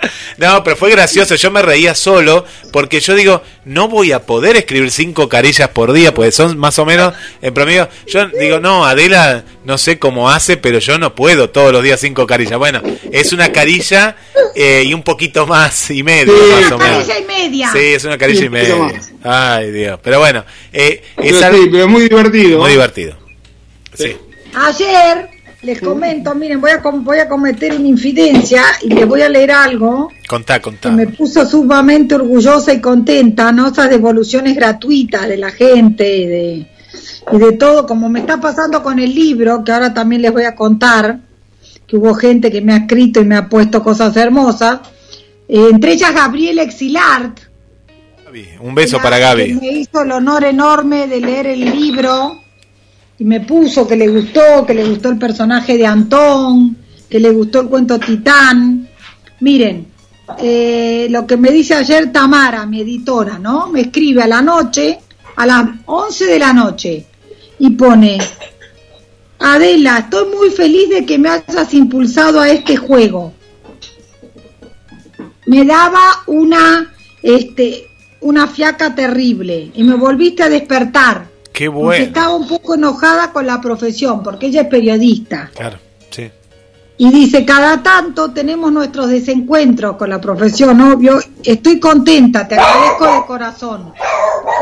No, 0.38 0.64
pero 0.64 0.76
fue 0.76 0.92
gracioso, 0.92 1.34
yo 1.34 1.50
me 1.50 1.64
reía 1.64 1.96
solo 1.96 2.46
porque 2.72 3.00
yo 3.00 3.16
digo, 3.16 3.42
no 3.66 3.88
voy 3.88 4.12
a 4.12 4.24
poder 4.28 4.56
escribir 4.56 4.92
cinco 4.92 5.28
carillas 5.28 5.70
por 5.70 5.94
día, 5.94 6.14
pues 6.14 6.36
son 6.36 6.60
más 6.60 6.78
o 6.78 6.86
menos 6.86 7.16
en 7.42 7.54
promedio. 7.56 7.90
Yo 8.06 8.28
digo, 8.28 8.60
no, 8.60 8.86
Adela 8.86 9.44
no 9.66 9.80
sé 9.80 9.98
cómo 9.98 10.30
hace, 10.30 10.58
pero 10.58 10.78
yo 10.78 11.00
no 11.00 11.16
puedo 11.16 11.50
todos 11.50 11.72
los 11.74 11.82
días 11.82 12.00
cinco 12.00 12.28
carillas. 12.28 12.60
Bueno, 12.60 12.84
es 13.12 13.34
una 13.34 13.52
carilla 13.52 14.16
eh, 14.56 14.84
y 14.86 14.94
un 14.94 15.02
poquito 15.02 15.48
más 15.48 15.90
y 15.90 16.04
medio, 16.04 16.34
Sí, 16.36 16.52
más 16.62 16.72
o 16.72 16.78
menos. 16.78 17.08
Carilla 17.08 17.20
y 17.20 17.24
media. 17.26 17.70
Sí, 17.74 17.80
es 17.80 18.04
una 18.06 18.18
carilla 18.20 18.40
Sí, 18.40 18.46
y 18.46 18.50
media. 18.50 18.76
más. 18.76 19.12
Ay, 19.24 19.72
Dios. 19.72 20.00
Pero 20.04 20.20
bueno, 20.20 20.46
eh, 20.72 21.04
es 21.18 21.34
Pero 21.34 21.46
algo 21.48 21.64
sí, 21.64 21.70
pero 21.72 21.88
muy 21.88 22.04
divertido. 22.04 22.60
muy 22.60 22.70
divertido. 22.72 23.18
Sí. 23.96 24.16
Ayer 24.54 25.30
les 25.64 25.82
comento, 25.82 26.36
miren, 26.36 26.62
voy 26.62 26.72
a, 26.72 26.78
voy 26.78 27.20
a 27.20 27.28
cometer 27.28 27.74
una 27.76 27.88
infidencia 27.88 28.64
y 28.84 28.90
les 28.90 29.08
voy 29.08 29.22
a 29.22 29.30
leer 29.30 29.52
algo 29.52 30.10
Contá, 30.28 30.56
que 30.56 30.62
contá. 30.62 30.92
me 30.92 31.08
puso 31.08 31.46
sumamente 31.46 32.16
orgullosa 32.16 32.74
y 32.74 32.80
contenta, 32.80 33.52
¿no? 33.52 33.68
Esas 33.68 33.90
devoluciones 33.90 34.56
gratuitas 34.56 35.28
de 35.28 35.38
la 35.38 35.50
gente 35.50 36.18
y 36.18 36.26
de, 36.28 36.68
y 37.32 37.38
de 37.38 37.52
todo, 37.54 37.88
como 37.88 38.08
me 38.08 38.20
está 38.20 38.40
pasando 38.40 38.84
con 38.84 39.00
el 39.00 39.14
libro, 39.14 39.64
que 39.64 39.72
ahora 39.72 39.94
también 39.94 40.22
les 40.22 40.32
voy 40.32 40.44
a 40.44 40.56
contar, 40.56 41.20
que 41.88 41.98
hubo 41.98 42.14
gente 42.14 42.52
que 42.52 42.62
me 42.62 42.74
ha 42.74 42.78
escrito 42.78 43.20
y 43.20 43.26
me 43.26 43.36
ha 43.36 43.50
puesto 43.50 43.82
cosas 43.82 44.16
hermosas, 44.16 44.82
eh, 45.48 45.70
entre 45.72 45.94
ellas 45.94 46.14
Gabriela 46.14 46.62
Exilart, 46.62 47.40
Gaby, 48.26 48.46
Un 48.60 48.76
beso 48.76 49.00
para 49.02 49.16
que 49.16 49.22
Gaby. 49.24 49.54
Me 49.54 49.72
hizo 49.72 50.02
el 50.04 50.12
honor 50.12 50.44
enorme 50.44 51.08
de 51.08 51.22
leer 51.22 51.48
el 51.48 51.62
libro 51.62 52.44
y 53.20 53.26
me 53.26 53.42
puso 53.42 53.88
que 53.88 53.96
le 53.96 54.08
gustó, 54.08 54.66
que 54.66 54.74
le 54.74 54.86
gustó 54.88 55.10
el 55.10 55.18
personaje 55.18 55.78
de 55.78 55.86
Antón, 55.86 56.78
que 57.10 57.20
le 57.20 57.32
gustó 57.32 57.62
el 57.62 57.68
cuento 57.68 58.00
Titán. 58.00 58.88
Miren, 59.40 59.88
eh, 60.40 61.08
lo 61.10 61.26
que 61.26 61.38
me 61.38 61.52
dice 61.52 61.74
ayer 61.74 62.12
Tamara, 62.12 62.66
mi 62.66 62.82
editora, 62.82 63.40
¿no? 63.40 63.68
Me 63.68 63.82
escribe 63.82 64.22
a 64.22 64.28
la 64.28 64.42
noche, 64.42 65.00
a 65.36 65.46
las 65.46 65.68
11 65.86 66.26
de 66.26 66.40
la 66.40 66.54
noche, 66.54 67.06
y 67.60 67.70
pone, 67.72 68.20
Adela, 69.40 70.00
estoy 70.00 70.36
muy 70.36 70.50
feliz 70.50 70.90
de 70.90 71.06
que 71.06 71.18
me 71.18 71.30
hayas 71.30 71.74
impulsado 71.74 72.40
a 72.40 72.50
este 72.50 72.76
juego. 72.78 73.34
Me 75.48 75.64
daba 75.66 76.24
una, 76.28 76.94
este, 77.24 77.90
una 78.22 78.48
fiaca 78.48 78.94
terrible 78.94 79.72
y 79.74 79.84
me 79.84 79.96
volviste 79.96 80.44
a 80.44 80.50
despertar. 80.50 81.27
Qué 81.58 81.72
Porque 81.72 81.84
bueno. 81.84 82.04
estaba 82.06 82.36
un 82.36 82.48
poco 82.48 82.76
enojada 82.76 83.32
con 83.34 83.48
la 83.48 83.60
profesión, 83.60 84.22
porque 84.22 84.46
ella 84.46 84.62
es 84.62 84.68
periodista. 84.68 85.50
Claro, 85.56 85.80
sí. 86.12 86.30
Y 87.00 87.10
dice, 87.10 87.44
cada 87.46 87.82
tanto 87.82 88.30
tenemos 88.32 88.72
nuestros 88.72 89.10
desencuentros 89.10 89.98
con 89.98 90.08
la 90.12 90.22
profesión, 90.22 90.80
obvio. 90.82 91.20
Estoy 91.44 91.80
contenta, 91.80 92.48
te 92.48 92.54
agradezco 92.54 93.12
de 93.12 93.26
corazón. 93.26 93.92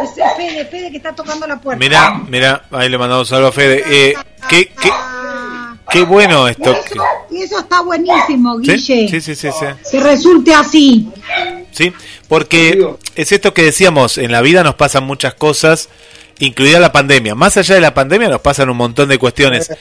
Es 0.03 0.11
Fede, 0.37 0.63
Fede 0.67 0.89
que 0.89 0.95
está 0.95 1.13
tocando 1.13 1.45
la 1.45 1.59
puerta. 1.59 1.79
Mira, 1.83 2.21
mira, 2.29 2.63
ahí 2.71 2.87
le 2.87 2.97
mandamos 2.97 3.29
algo 3.33 3.47
a 3.47 3.51
Fede. 3.51 3.83
Eh, 3.87 4.13
¿qué, 4.47 4.71
qué, 4.81 4.89
qué 5.91 6.03
bueno 6.03 6.47
esto. 6.47 6.71
Eso, 6.71 7.03
y 7.29 7.41
eso 7.41 7.59
está 7.59 7.81
buenísimo, 7.81 8.55
¿Sí? 8.59 8.71
Guille. 8.71 9.09
sí, 9.09 9.19
sí, 9.19 9.35
sí, 9.35 9.49
sí. 9.51 9.65
Que 9.91 9.99
resulte 9.99 10.53
así. 10.55 11.09
Sí, 11.71 11.91
porque 12.29 12.95
es 13.15 13.33
esto 13.33 13.53
que 13.53 13.63
decíamos, 13.63 14.17
en 14.17 14.31
la 14.31 14.39
vida 14.39 14.63
nos 14.63 14.75
pasan 14.75 15.03
muchas 15.03 15.33
cosas, 15.33 15.89
incluida 16.39 16.79
la 16.79 16.91
pandemia. 16.91 17.35
Más 17.35 17.57
allá 17.57 17.75
de 17.75 17.81
la 17.81 17.93
pandemia 17.93 18.29
nos 18.29 18.41
pasan 18.41 18.69
un 18.69 18.77
montón 18.77 19.09
de 19.09 19.17
cuestiones. 19.17 19.71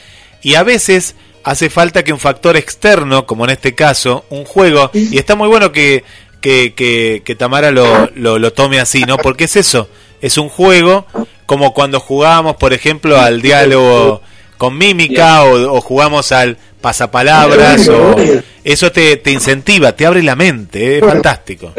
Y 0.41 0.55
a 0.55 0.63
veces 0.63 1.15
hace 1.43 1.69
falta 1.69 2.03
que 2.03 2.13
un 2.13 2.19
factor 2.19 2.57
externo, 2.57 3.25
como 3.25 3.45
en 3.45 3.51
este 3.51 3.75
caso, 3.75 4.25
un 4.29 4.45
juego, 4.45 4.89
y 4.93 5.17
está 5.17 5.35
muy 5.35 5.47
bueno 5.47 5.71
que, 5.71 6.03
que, 6.41 6.73
que, 6.73 7.21
que 7.23 7.35
Tamara 7.35 7.71
lo, 7.71 8.09
lo, 8.15 8.39
lo 8.39 8.53
tome 8.53 8.79
así, 8.79 9.03
¿no? 9.03 9.17
Porque 9.17 9.45
es 9.45 9.55
eso, 9.55 9.89
es 10.21 10.37
un 10.37 10.49
juego, 10.49 11.05
como 11.45 11.73
cuando 11.73 11.99
jugábamos, 11.99 12.55
por 12.55 12.73
ejemplo, 12.73 13.19
al 13.19 13.41
diálogo 13.41 14.21
con 14.57 14.77
mímica 14.77 15.43
o, 15.43 15.75
o 15.75 15.81
jugamos 15.81 16.31
al 16.31 16.57
pasapalabras, 16.81 17.89
o 17.89 18.15
eso 18.63 18.91
te, 18.91 19.17
te 19.17 19.31
incentiva, 19.31 19.95
te 19.95 20.05
abre 20.05 20.23
la 20.23 20.35
mente, 20.35 20.97
es 20.97 21.03
fantástico. 21.03 21.73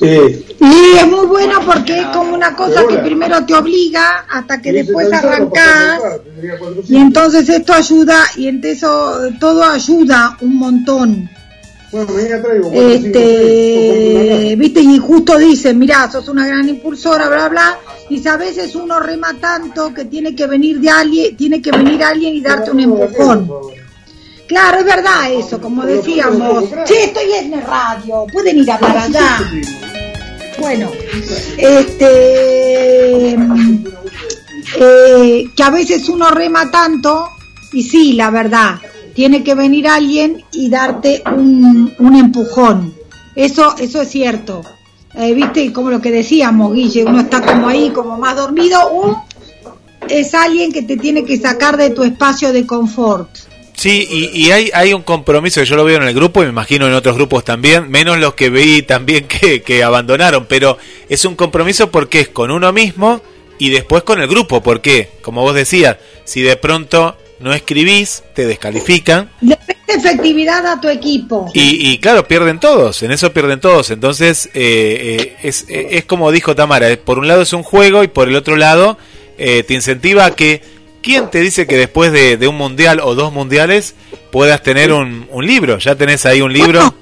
Sí. 0.00 0.46
Y 0.60 0.96
es 0.96 1.06
muy 1.06 1.26
bueno 1.26 1.60
porque 1.64 2.00
es 2.00 2.06
como 2.06 2.34
una 2.34 2.56
cosa 2.56 2.86
que 2.88 2.96
primero 2.98 3.44
te 3.44 3.54
obliga 3.54 4.24
hasta 4.28 4.60
que 4.60 4.72
después 4.72 5.12
arrancás. 5.12 6.00
Y 6.88 6.96
entonces 6.96 7.48
esto 7.48 7.74
ayuda, 7.74 8.24
y 8.36 8.48
entonces 8.48 8.78
eso, 8.78 9.20
todo 9.38 9.62
ayuda 9.62 10.38
un 10.40 10.56
montón. 10.56 11.30
Este, 12.72 14.54
viste, 14.56 14.80
y 14.80 14.98
justo 14.98 15.36
dicen, 15.36 15.78
mirá, 15.78 16.10
sos 16.10 16.28
una 16.28 16.46
gran 16.46 16.68
impulsora, 16.68 17.28
bla, 17.28 17.48
bla, 17.48 17.78
y 18.08 18.26
a 18.26 18.36
veces 18.36 18.74
uno 18.76 19.00
rema 19.00 19.34
tanto 19.40 19.92
que 19.92 20.04
tiene 20.04 20.34
que 20.34 20.46
venir 20.46 20.80
de 20.80 20.88
alguien, 20.88 21.36
tiene 21.36 21.60
que 21.60 21.72
venir 21.72 22.02
alguien 22.04 22.34
y 22.34 22.40
darte 22.40 22.70
un 22.70 22.80
empujón. 22.80 23.50
Claro, 24.50 24.78
es 24.80 24.84
verdad 24.84 25.32
eso, 25.32 25.60
como 25.60 25.86
decíamos. 25.86 26.64
Che, 26.84 27.04
estoy 27.04 27.34
en 27.38 27.52
la 27.52 27.60
radio, 27.60 28.26
pueden 28.32 28.58
ir 28.58 28.68
a 28.68 28.74
hablar 28.74 28.98
allá. 28.98 29.38
Bueno, 30.58 30.90
este, 31.56 33.38
eh, 34.80 35.44
que 35.56 35.62
a 35.62 35.70
veces 35.70 36.08
uno 36.08 36.32
rema 36.32 36.68
tanto, 36.68 37.28
y 37.72 37.84
sí, 37.84 38.14
la 38.14 38.30
verdad, 38.30 38.80
tiene 39.14 39.44
que 39.44 39.54
venir 39.54 39.86
alguien 39.86 40.44
y 40.50 40.68
darte 40.68 41.22
un, 41.32 41.94
un 42.00 42.16
empujón. 42.16 42.92
Eso, 43.36 43.76
eso 43.78 44.02
es 44.02 44.08
cierto. 44.08 44.62
Eh, 45.14 45.32
Viste, 45.32 45.72
como 45.72 45.90
lo 45.90 46.00
que 46.00 46.10
decíamos, 46.10 46.74
Guille, 46.74 47.04
uno 47.04 47.20
está 47.20 47.40
como 47.40 47.68
ahí, 47.68 47.90
como 47.90 48.18
más 48.18 48.34
dormido, 48.34 48.80
o 48.92 49.24
es 50.08 50.34
alguien 50.34 50.72
que 50.72 50.82
te 50.82 50.96
tiene 50.96 51.24
que 51.24 51.38
sacar 51.38 51.76
de 51.76 51.90
tu 51.90 52.02
espacio 52.02 52.52
de 52.52 52.66
confort. 52.66 53.28
Sí, 53.80 54.06
y, 54.10 54.38
y 54.38 54.50
hay, 54.50 54.70
hay 54.74 54.92
un 54.92 55.00
compromiso 55.00 55.58
que 55.58 55.66
yo 55.66 55.74
lo 55.74 55.84
veo 55.86 55.96
en 55.96 56.02
el 56.02 56.12
grupo 56.12 56.42
y 56.42 56.44
me 56.44 56.50
imagino 56.50 56.86
en 56.86 56.92
otros 56.92 57.16
grupos 57.16 57.44
también, 57.44 57.90
menos 57.90 58.18
los 58.18 58.34
que 58.34 58.50
vi 58.50 58.82
también 58.82 59.26
que, 59.26 59.62
que 59.62 59.82
abandonaron, 59.82 60.44
pero 60.46 60.76
es 61.08 61.24
un 61.24 61.34
compromiso 61.34 61.90
porque 61.90 62.20
es 62.20 62.28
con 62.28 62.50
uno 62.50 62.74
mismo 62.74 63.22
y 63.58 63.70
después 63.70 64.02
con 64.02 64.20
el 64.20 64.28
grupo, 64.28 64.62
porque, 64.62 65.08
como 65.22 65.40
vos 65.40 65.54
decías, 65.54 65.96
si 66.24 66.42
de 66.42 66.58
pronto 66.58 67.16
no 67.38 67.54
escribís, 67.54 68.22
te 68.34 68.44
descalifican 68.44 69.30
Le 69.40 69.58
efectividad 69.88 70.66
a 70.66 70.78
tu 70.78 70.88
equipo. 70.90 71.50
y, 71.54 71.90
y 71.90 71.96
claro, 72.00 72.28
pierden 72.28 72.60
todos, 72.60 73.02
en 73.02 73.12
eso 73.12 73.32
pierden 73.32 73.60
todos, 73.60 73.90
entonces 73.90 74.50
eh, 74.52 74.52
eh, 74.52 75.36
es, 75.42 75.64
eh, 75.70 75.88
es 75.92 76.04
como 76.04 76.30
dijo 76.32 76.54
Tamara, 76.54 76.90
eh, 76.90 76.98
por 76.98 77.18
un 77.18 77.28
lado 77.28 77.40
es 77.40 77.54
un 77.54 77.62
juego 77.62 78.04
y 78.04 78.08
por 78.08 78.28
el 78.28 78.36
otro 78.36 78.56
lado 78.56 78.98
eh, 79.38 79.62
te 79.62 79.72
incentiva 79.72 80.26
a 80.26 80.32
que, 80.32 80.60
¿quién 81.02 81.30
te 81.30 81.40
dice 81.40 81.66
que 81.66 81.76
después 81.76 82.12
de, 82.12 82.36
de 82.36 82.48
un 82.48 82.56
mundial 82.56 83.00
o 83.00 83.14
dos 83.14 83.32
mundiales 83.32 83.94
puedas 84.30 84.62
tener 84.62 84.92
un, 84.92 85.26
un 85.30 85.46
libro? 85.46 85.78
Ya 85.78 85.94
tenés 85.94 86.26
ahí 86.26 86.40
un 86.40 86.52
libro. 86.52 86.80
Bueno, 86.80 86.94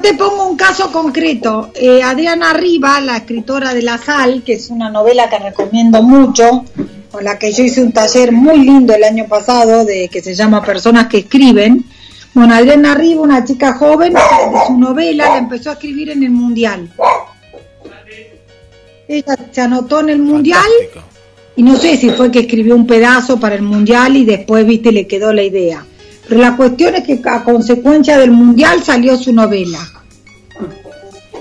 te 0.00 0.14
pongo 0.14 0.46
un 0.46 0.56
caso 0.56 0.92
concreto. 0.92 1.70
Eh, 1.74 2.02
Adriana 2.02 2.52
Riva, 2.52 3.00
la 3.00 3.16
escritora 3.16 3.74
de 3.74 3.82
La 3.82 3.98
Sal, 3.98 4.42
que 4.44 4.54
es 4.54 4.70
una 4.70 4.90
novela 4.90 5.28
que 5.28 5.38
recomiendo 5.38 6.02
mucho, 6.02 6.64
con 7.10 7.24
la 7.24 7.38
que 7.38 7.52
yo 7.52 7.64
hice 7.64 7.82
un 7.82 7.92
taller 7.92 8.32
muy 8.32 8.58
lindo 8.60 8.94
el 8.94 9.04
año 9.04 9.26
pasado, 9.26 9.84
de 9.84 10.08
que 10.08 10.22
se 10.22 10.34
llama 10.34 10.62
Personas 10.62 11.08
que 11.08 11.18
escriben. 11.18 11.84
Bueno, 12.34 12.54
Adriana 12.54 12.94
Riva, 12.94 13.22
una 13.22 13.44
chica 13.44 13.74
joven, 13.74 14.12
de 14.12 14.20
su 14.66 14.78
novela 14.78 15.30
la 15.30 15.38
empezó 15.38 15.70
a 15.70 15.72
escribir 15.72 16.10
en 16.10 16.22
el 16.22 16.30
Mundial. 16.30 16.88
Ella 19.08 19.36
se 19.50 19.60
anotó 19.60 20.00
en 20.00 20.10
el 20.10 20.18
Mundial 20.18 20.60
Fantástico. 20.60 21.17
Y 21.58 21.62
no 21.62 21.76
sé 21.76 21.96
si 21.98 22.08
fue 22.10 22.30
que 22.30 22.40
escribió 22.40 22.74
un 22.74 22.86
pedazo 22.86 23.38
para 23.38 23.54
el 23.56 23.62
mundial 23.62 24.16
y 24.16 24.24
después, 24.24 24.64
viste, 24.66 24.92
le 24.92 25.06
quedó 25.06 25.32
la 25.32 25.42
idea. 25.42 25.84
Pero 26.28 26.40
la 26.40 26.56
cuestión 26.56 26.94
es 26.94 27.04
que 27.04 27.18
a 27.28 27.42
consecuencia 27.42 28.16
del 28.16 28.30
mundial 28.30 28.82
salió 28.84 29.16
su 29.18 29.32
novela. 29.32 29.78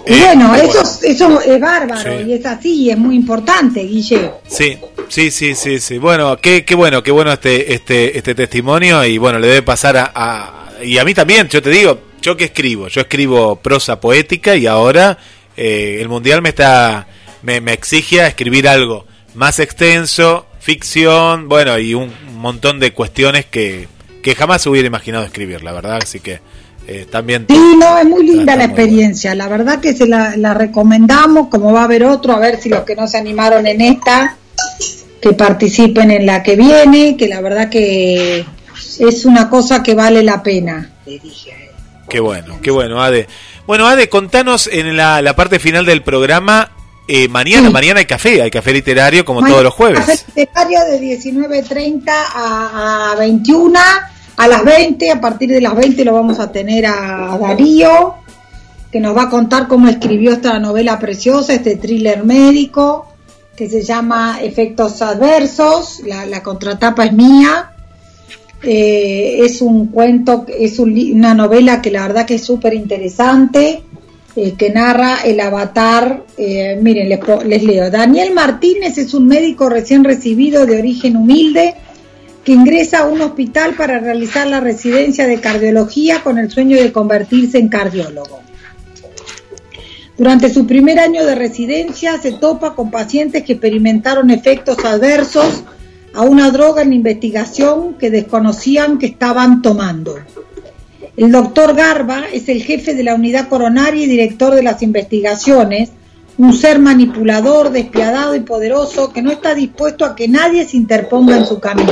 Y 0.06 0.14
Eh, 0.14 0.22
bueno, 0.26 0.56
eso, 0.56 0.82
eso 1.04 1.42
es 1.42 1.60
bárbaro 1.60 2.02
Sí. 2.02 2.26
y 2.30 2.34
es 2.34 2.46
así 2.46 2.74
y 2.84 2.90
es 2.92 2.98
muy 2.98 3.16
importante, 3.16 3.82
Guille. 3.84 4.32
Sí, 4.48 4.78
sí, 5.10 5.30
sí, 5.32 5.54
sí, 5.54 5.80
sí. 5.80 5.98
Bueno, 5.98 6.38
qué, 6.42 6.64
qué 6.64 6.76
bueno, 6.76 7.04
qué 7.04 7.12
bueno 7.12 7.32
este, 7.34 7.74
este, 7.74 8.18
este 8.18 8.34
testimonio 8.34 9.04
y 9.06 9.18
bueno, 9.18 9.38
le 9.40 9.48
debe 9.48 9.62
pasar 9.64 9.98
a, 9.98 10.12
a- 10.16 10.84
y 10.84 10.98
a 10.98 11.04
mí 11.04 11.14
también. 11.14 11.48
Yo 11.50 11.62
te 11.62 11.70
digo, 11.70 12.00
yo 12.22 12.38
que 12.38 12.46
escribo, 12.46 12.88
yo 12.88 13.02
escribo 13.02 13.58
prosa 13.58 14.00
poética 14.00 14.56
y 14.56 14.66
ahora 14.66 15.18
eh, 15.58 15.98
el 16.02 16.08
mundial 16.08 16.42
me 16.42 16.50
está, 16.50 17.06
me, 17.44 17.60
me 17.62 17.74
exige 17.74 18.22
a 18.22 18.28
escribir 18.28 18.68
algo 18.70 19.06
más 19.38 19.60
extenso, 19.60 20.48
ficción, 20.60 21.48
bueno 21.48 21.78
y 21.78 21.94
un 21.94 22.12
montón 22.34 22.80
de 22.80 22.92
cuestiones 22.92 23.46
que, 23.46 23.88
que 24.24 24.36
jamás 24.36 24.66
hubiera 24.66 24.88
imaginado 24.88 25.26
escribir, 25.26 25.64
la 25.64 25.74
verdad. 25.74 26.00
Así 26.02 26.20
que 26.20 26.42
eh, 26.88 27.06
también. 27.10 27.46
Sí, 27.48 27.76
no, 27.80 27.98
es 28.00 28.06
muy 28.06 28.26
linda 28.26 28.56
la 28.56 28.66
experiencia. 28.66 29.36
La 29.36 29.48
verdad 29.48 29.80
que 29.80 29.94
se 29.94 30.08
la, 30.08 30.36
la 30.36 30.56
recomendamos, 30.56 31.50
como 31.50 31.72
va 31.72 31.82
a 31.82 31.84
haber 31.84 32.04
otro, 32.04 32.34
a 32.34 32.40
ver 32.40 32.60
si 32.60 32.70
los 32.70 32.82
que 32.82 32.96
no 32.96 33.08
se 33.08 33.18
animaron 33.18 33.68
en 33.68 33.80
esta, 33.80 34.38
que 35.22 35.34
participen 35.34 36.10
en 36.10 36.26
la 36.26 36.42
que 36.42 36.56
viene, 36.56 37.16
que 37.16 37.28
la 37.28 37.40
verdad 37.40 37.70
que 37.70 38.44
es 39.00 39.26
una 39.26 39.50
cosa 39.50 39.84
que 39.84 39.94
vale 39.94 40.24
la 40.24 40.42
pena. 40.42 40.94
Qué 42.10 42.20
bueno, 42.20 42.60
qué 42.62 42.72
bueno, 42.72 43.04
Ade. 43.04 43.28
Bueno, 43.68 43.86
Ade, 43.86 44.10
contanos 44.10 44.68
en 44.72 44.98
la, 44.98 45.22
la 45.22 45.36
parte 45.36 45.60
final 45.60 45.86
del 45.86 46.02
programa. 46.02 46.72
Eh, 47.08 47.28
mañana, 47.28 47.68
Sí. 47.68 47.74
mañana 47.74 48.00
hay 48.00 48.06
café, 48.06 48.42
hay 48.42 48.52
café 48.52 48.74
literario 48.74 49.24
como 49.26 49.42
Mañana 49.42 49.54
todos 49.54 49.64
los 49.66 49.74
jueves. 49.74 50.00
Café 50.00 50.24
literario 50.36 50.80
de 50.92 51.00
19.30 51.00 52.04
a, 52.10 53.12
a 53.14 53.16
21, 53.16 53.80
a 54.38 54.48
las 54.48 54.64
20, 54.64 55.12
a 55.12 55.22
partir 55.22 55.50
de 55.50 55.62
las 55.62 55.76
20 55.76 56.04
lo 56.06 56.14
vamos 56.14 56.40
a 56.40 56.52
tener 56.52 56.86
a 56.86 57.38
Darío, 57.40 58.16
que 58.92 59.00
nos 59.00 59.16
va 59.16 59.24
a 59.24 59.30
contar 59.30 59.68
cómo 59.68 59.88
escribió 59.88 60.32
esta 60.34 60.60
novela 60.60 61.00
preciosa, 61.00 61.54
este 61.54 61.76
thriller 61.78 62.24
médico, 62.24 63.08
que 63.56 63.68
se 63.70 63.82
llama 63.82 64.40
Efectos 64.42 65.02
Adversos, 65.02 66.02
la, 66.06 66.26
la 66.26 66.44
contratapa 66.44 67.06
es 67.06 67.14
mía. 67.14 67.72
Eh, 68.64 69.42
es 69.44 69.62
un 69.62 69.88
cuento, 69.88 70.46
es 70.48 70.80
un 70.80 70.98
una 71.14 71.36
novela 71.36 71.80
que 71.82 71.92
la 71.92 72.02
verdad 72.08 72.26
que 72.26 72.36
es 72.36 72.44
súper 72.44 72.74
interesante, 72.74 73.84
eh, 74.38 74.54
que 74.56 74.70
narra 74.70 75.22
el 75.26 75.40
avatar. 75.40 76.24
eh, 76.38 76.78
miren, 76.80 77.10
les, 77.10 77.20
les 77.44 77.64
leo. 77.64 77.90
Daniel 77.90 78.36
Martínez 78.36 78.96
es 79.00 79.16
un 79.16 79.26
médico 79.26 79.68
recién 79.68 80.04
recibido 80.04 80.68
de 80.68 80.78
origen 80.78 81.18
humilde 81.18 81.74
que 82.44 82.52
ingresa 82.52 83.00
a 83.00 83.08
un 83.08 83.20
hospital 83.20 83.74
para 83.74 83.98
realizar 83.98 84.46
la 84.46 84.60
residencia 84.60 85.26
de 85.26 85.42
cardiología 85.42 86.22
con 86.22 86.38
el 86.38 86.52
sueño 86.52 86.78
de 86.78 86.92
convertirse 86.92 87.58
en 87.58 87.68
cardiólogo. 87.68 88.42
Durante 90.20 90.54
su 90.54 90.68
primer 90.68 91.00
año 91.00 91.26
de 91.26 91.34
residencia 91.34 92.22
se 92.22 92.34
topa 92.34 92.76
con 92.76 92.92
pacientes 92.92 93.42
que 93.44 93.54
experimentaron 93.54 94.30
efectos 94.30 94.78
adversos 94.86 95.64
a 96.14 96.22
una 96.22 96.52
droga 96.52 96.84
en 96.84 96.94
investigación 96.94 97.96
que 97.96 98.12
desconocían 98.12 99.00
que 99.00 99.08
estaban 99.08 99.64
tomando. 99.64 100.16
El 101.18 101.32
doctor 101.32 101.76
Garba 101.76 102.26
es 102.32 102.48
el 102.48 102.62
jefe 102.62 102.94
de 102.94 103.04
la 103.04 103.16
unidad 103.16 103.48
coronaria 103.48 104.04
y 104.04 104.08
director 104.08 104.54
de 104.54 104.62
las 104.62 104.84
investigaciones, 104.84 105.90
un 106.38 106.54
ser 106.54 106.78
manipulador, 106.78 107.72
despiadado 107.72 108.36
y 108.36 108.42
poderoso 108.42 109.12
que 109.12 109.24
no 109.24 109.32
está 109.32 109.56
dispuesto 109.56 110.06
a 110.06 110.16
que 110.16 110.28
nadie 110.28 110.64
se 110.66 110.78
interponga 110.78 111.36
en 111.36 111.48
su 111.48 111.60
camino. 111.60 111.92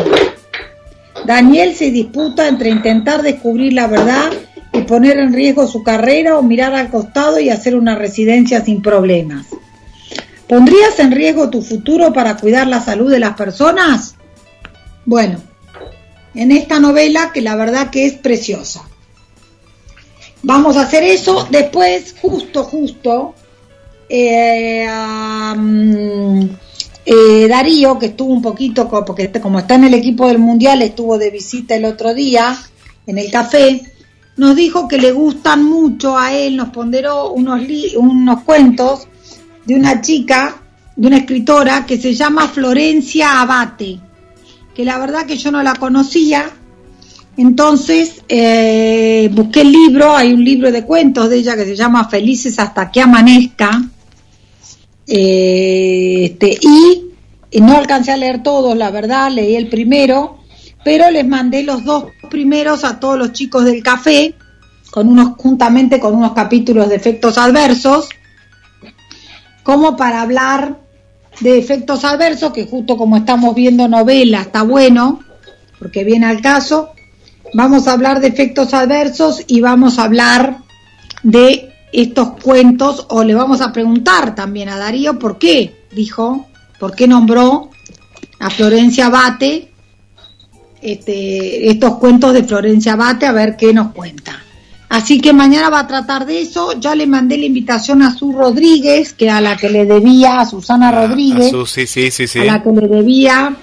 Daniel 1.26 1.74
se 1.74 1.90
disputa 1.90 2.48
entre 2.48 2.70
intentar 2.70 3.24
descubrir 3.24 3.74
la 3.74 3.88
verdad 3.88 4.32
y 4.72 4.82
poner 4.82 5.18
en 5.18 5.34
riesgo 5.34 5.66
su 5.66 5.82
carrera 5.82 6.38
o 6.38 6.44
mirar 6.44 6.76
al 6.76 6.92
costado 6.92 7.40
y 7.40 7.50
hacer 7.50 7.76
una 7.76 7.96
residencia 7.96 8.64
sin 8.64 8.84
problemas. 8.84 9.48
¿Pondrías 10.48 11.00
en 11.00 11.12
riesgo 11.12 11.50
tu 11.50 11.64
futuro 11.64 12.14
para 12.14 12.38
cuidar 12.38 12.68
la 12.68 12.80
salud 12.80 13.10
de 13.10 13.20
las 13.20 13.34
personas? 13.34 14.14
Bueno, 15.04 15.40
en 16.36 16.52
esta 16.52 16.80
novela 16.80 17.32
que 17.34 17.42
la 17.42 17.56
verdad 17.56 17.90
que 17.90 18.06
es 18.06 18.14
preciosa. 18.14 18.84
Vamos 20.48 20.78
a 20.78 20.82
hacer 20.82 21.04
eso. 21.04 21.48
Después, 21.50 22.16
justo, 22.22 22.64
justo, 22.64 23.34
eh, 24.08 24.88
eh, 27.06 27.48
Darío, 27.50 27.98
que 27.98 28.06
estuvo 28.08 28.32
un 28.32 28.42
poquito, 28.44 28.88
porque 28.88 29.32
como 29.42 29.58
está 29.60 29.74
en 29.76 29.86
el 29.86 29.96
equipo 29.96 30.28
del 30.28 30.38
Mundial, 30.38 30.84
estuvo 30.84 31.18
de 31.18 31.32
visita 31.32 31.76
el 31.76 31.86
otro 31.86 32.14
día 32.14 32.56
en 33.08 33.18
el 33.18 33.32
café, 33.32 33.82
nos 34.38 34.56
dijo 34.56 34.88
que 34.88 34.98
le 35.00 35.12
gustan 35.12 35.64
mucho 35.64 36.16
a 36.18 36.34
él, 36.34 36.58
nos 36.58 36.70
ponderó 36.70 37.32
unos, 37.32 37.62
li- 37.62 37.96
unos 37.96 38.44
cuentos 38.44 39.08
de 39.66 39.74
una 39.76 40.00
chica, 40.02 40.62
de 40.96 41.08
una 41.08 41.18
escritora 41.18 41.86
que 41.88 41.98
se 41.98 42.14
llama 42.14 42.48
Florencia 42.48 43.42
Abate, 43.42 44.00
que 44.76 44.86
la 44.86 45.00
verdad 45.00 45.26
que 45.26 45.38
yo 45.38 45.52
no 45.52 45.64
la 45.64 45.74
conocía, 45.76 46.52
entonces 47.38 48.22
eh, 48.30 49.30
busqué 49.34 49.62
el 49.62 49.72
libro, 49.72 50.16
hay 50.16 50.34
un 50.34 50.44
libro 50.44 50.72
de 50.72 50.86
cuentos 50.86 51.30
de 51.30 51.38
ella 51.38 51.56
que 51.56 51.66
se 51.66 51.76
llama 51.76 52.10
Felices 52.10 52.58
hasta 52.60 52.92
que 52.92 53.02
amanezca, 53.02 53.82
eh, 55.08 56.26
este, 56.26 56.58
y, 56.62 57.12
y 57.52 57.62
no 57.62 57.78
alcancé 57.78 58.12
a 58.12 58.18
leer 58.18 58.42
todos, 58.42 58.76
la 58.78 58.92
verdad, 58.92 59.32
leí 59.32 59.56
el 59.56 59.70
primero, 59.70 60.40
pero 60.84 61.10
les 61.12 61.28
mandé 61.28 61.64
los 61.64 61.84
dos 61.84 62.06
primeros 62.30 62.84
a 62.84 63.00
todos 63.00 63.18
los 63.18 63.34
chicos 63.34 63.66
del 63.66 63.84
café, 63.84 64.36
con 64.92 65.10
unos, 65.10 65.36
juntamente 65.38 66.00
con 66.00 66.16
unos 66.16 66.34
capítulos 66.34 66.88
de 66.90 66.96
efectos 66.96 67.38
adversos, 67.38 68.10
como 69.64 69.98
para 69.98 70.22
hablar 70.22 70.80
de 71.42 71.58
efectos 71.58 72.06
adversos, 72.06 72.54
que 72.54 72.66
justo 72.66 72.96
como 72.98 73.18
estamos 73.18 73.54
viendo 73.56 73.88
novela, 73.88 74.42
está 74.42 74.64
bueno, 74.64 75.20
porque 75.80 76.04
viene 76.04 76.28
al 76.28 76.42
caso. 76.42 76.92
Vamos 77.56 77.88
a 77.88 77.94
hablar 77.94 78.20
de 78.20 78.28
efectos 78.28 78.74
adversos 78.74 79.42
y 79.48 79.62
vamos 79.62 79.98
a 79.98 80.04
hablar 80.04 80.58
de 81.24 81.70
estos 81.94 82.32
cuentos, 82.42 83.06
o 83.10 83.24
le 83.24 83.34
vamos 83.34 83.62
a 83.62 83.72
preguntar 83.72 84.36
también 84.36 84.68
a 84.68 84.78
Darío 84.78 85.18
por 85.18 85.38
qué 85.38 85.74
dijo, 85.94 86.48
por 86.82 86.94
qué 86.94 87.08
nombró 87.08 87.70
a 88.42 88.50
Florencia 88.50 89.08
Bate, 89.08 89.72
este, 90.82 91.70
estos 91.70 91.96
cuentos 91.96 92.34
de 92.34 92.44
Florencia 92.44 92.98
Bate, 92.98 93.26
a 93.26 93.32
ver 93.32 93.56
qué 93.56 93.74
nos 93.74 93.94
cuenta. 93.94 94.42
Así 94.90 95.22
que 95.22 95.32
mañana 95.32 95.70
va 95.70 95.80
a 95.80 95.88
tratar 95.88 96.26
de 96.26 96.42
eso. 96.42 96.74
Ya 96.80 96.94
le 96.94 97.08
mandé 97.08 97.38
la 97.38 97.46
invitación 97.46 98.02
a 98.04 98.14
Su 98.14 98.34
Rodríguez, 98.34 99.14
que 99.14 99.30
a 99.30 99.40
la 99.40 99.56
que 99.56 99.70
le 99.70 99.86
debía, 99.86 100.42
a 100.42 100.46
Susana 100.46 100.92
Rodríguez, 100.92 101.48
A 101.48 101.50
su- 101.52 101.66
sí, 101.66 101.88
sí, 101.88 102.12
sí, 102.12 102.28
sí. 102.28 102.40
a 102.40 102.44
la 102.44 102.62
que 102.64 102.70
le 102.72 102.88
debía 102.90 103.56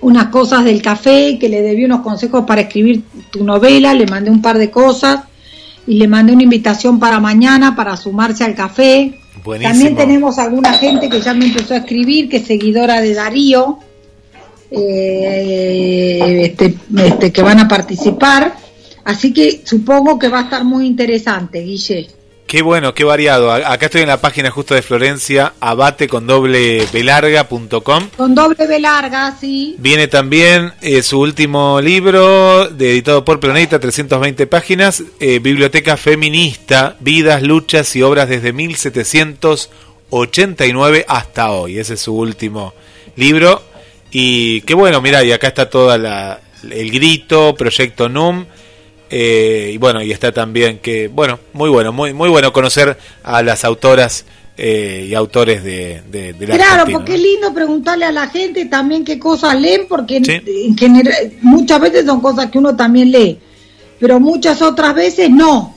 unas 0.00 0.26
cosas 0.26 0.64
del 0.64 0.80
café, 0.82 1.38
que 1.38 1.48
le 1.48 1.62
debía 1.62 1.86
unos 1.86 2.00
consejos 2.00 2.44
para 2.46 2.62
escribir 2.62 3.02
tu 3.30 3.44
novela, 3.44 3.94
le 3.94 4.06
mandé 4.06 4.30
un 4.30 4.40
par 4.40 4.58
de 4.58 4.70
cosas 4.70 5.20
y 5.86 5.94
le 5.94 6.08
mandé 6.08 6.32
una 6.32 6.42
invitación 6.42 6.98
para 6.98 7.20
mañana 7.20 7.76
para 7.76 7.96
sumarse 7.96 8.44
al 8.44 8.54
café. 8.54 9.18
Buenísimo. 9.44 9.72
También 9.72 9.96
tenemos 9.96 10.38
alguna 10.38 10.74
gente 10.74 11.08
que 11.08 11.20
ya 11.20 11.34
me 11.34 11.46
empezó 11.46 11.74
a 11.74 11.78
escribir, 11.78 12.28
que 12.28 12.38
es 12.38 12.46
seguidora 12.46 13.00
de 13.00 13.14
Darío, 13.14 13.78
eh, 14.70 16.42
este, 16.44 16.76
este, 16.96 17.32
que 17.32 17.42
van 17.42 17.60
a 17.60 17.68
participar. 17.68 18.54
Así 19.04 19.32
que 19.32 19.62
supongo 19.64 20.18
que 20.18 20.28
va 20.28 20.40
a 20.40 20.42
estar 20.42 20.64
muy 20.64 20.86
interesante, 20.86 21.60
Guille. 21.60 22.19
Qué 22.50 22.62
bueno, 22.62 22.94
qué 22.94 23.04
variado. 23.04 23.52
Acá 23.52 23.86
estoy 23.86 24.02
en 24.02 24.08
la 24.08 24.20
página 24.20 24.50
justo 24.50 24.74
de 24.74 24.82
Florencia, 24.82 25.52
abate 25.60 26.08
con 26.08 26.26
doble 26.26 26.84
belarga.com. 26.92 28.08
Con 28.16 28.34
doble 28.34 28.66
B 28.66 28.80
larga, 28.80 29.36
sí. 29.40 29.76
Viene 29.78 30.08
también 30.08 30.72
eh, 30.80 31.00
su 31.04 31.20
último 31.20 31.80
libro, 31.80 32.66
de- 32.68 32.90
editado 32.90 33.24
por 33.24 33.38
Planeta, 33.38 33.78
320 33.78 34.48
páginas, 34.48 35.00
eh, 35.20 35.38
Biblioteca 35.38 35.96
Feminista, 35.96 36.96
Vidas, 36.98 37.44
Luchas 37.44 37.94
y 37.94 38.02
Obras 38.02 38.28
desde 38.28 38.52
1789 38.52 41.04
hasta 41.06 41.52
hoy. 41.52 41.78
Ese 41.78 41.94
es 41.94 42.00
su 42.00 42.16
último 42.16 42.74
libro. 43.14 43.62
Y 44.10 44.62
qué 44.62 44.74
bueno, 44.74 45.00
mira, 45.00 45.22
y 45.22 45.30
acá 45.30 45.46
está 45.46 45.70
toda 45.70 45.96
la, 45.98 46.40
el 46.68 46.90
grito, 46.90 47.54
Proyecto 47.54 48.08
NUM. 48.08 48.44
Eh, 49.10 49.70
y 49.74 49.76
bueno, 49.78 50.02
y 50.02 50.12
está 50.12 50.32
también 50.32 50.78
que, 50.78 51.08
bueno, 51.08 51.38
muy 51.52 51.68
bueno, 51.68 51.92
muy, 51.92 52.12
muy 52.14 52.28
bueno 52.28 52.52
conocer 52.52 52.96
a 53.22 53.42
las 53.42 53.64
autoras 53.64 54.24
eh, 54.56 55.06
y 55.08 55.14
autores 55.14 55.64
de, 55.64 56.02
de, 56.10 56.32
de 56.34 56.46
la 56.46 56.54
Claro, 56.56 56.72
Argentina, 56.82 56.98
porque 56.98 57.12
¿no? 57.12 57.16
es 57.18 57.22
lindo 57.22 57.54
preguntarle 57.54 58.04
a 58.04 58.12
la 58.12 58.28
gente 58.28 58.66
también 58.66 59.04
qué 59.04 59.18
cosas 59.18 59.58
leen, 59.60 59.86
porque 59.88 60.16
en- 60.18 60.24
Sí. 60.24 60.40
en 60.66 60.76
general, 60.76 61.32
muchas 61.40 61.80
veces 61.80 62.04
son 62.06 62.20
cosas 62.20 62.50
que 62.50 62.58
uno 62.58 62.76
también 62.76 63.10
lee, 63.10 63.38
pero 63.98 64.20
muchas 64.20 64.60
otras 64.62 64.94
veces 64.94 65.30
no. 65.30 65.74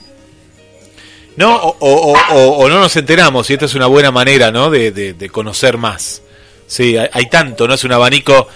No, 1.36 1.56
o, 1.56 1.76
o- 1.80 2.12
o- 2.32 2.48
o- 2.58 2.68
no 2.68 2.78
nos 2.78 2.94
enteramos, 2.96 3.48
y 3.50 3.54
esta 3.54 3.64
es 3.64 3.74
una 3.74 3.86
buena 3.86 4.10
manera, 4.12 4.52
¿no? 4.52 4.70
De, 4.70 4.92
de- 4.92 5.14
de 5.14 5.30
conocer 5.30 5.76
más. 5.78 6.22
Sí, 6.66 6.96
hay, 6.96 7.08
hay 7.12 7.28
tanto, 7.28 7.66
¿no? 7.66 7.74
Es 7.74 7.82
un 7.84 7.92
abanico 7.92 8.46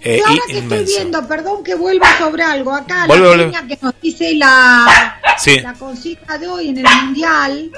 eh, 0.00 0.18
y 0.18 0.28
ahora 0.28 0.42
que 0.46 0.58
estoy 0.58 0.84
viendo, 0.84 1.26
perdón 1.26 1.64
que 1.64 1.74
vuelva 1.74 2.06
sobre 2.18 2.42
algo, 2.42 2.72
acá 2.72 3.06
Vuelve, 3.06 3.36
la 3.36 3.44
niña 3.46 3.66
que 3.66 3.78
nos 3.80 3.94
dice 4.00 4.34
la, 4.34 5.18
Sí. 5.38 5.58
la 5.60 5.74
consigna 5.74 6.38
de 6.38 6.46
hoy 6.46 6.68
en 6.68 6.78
el 6.78 6.86
Mundial 7.04 7.70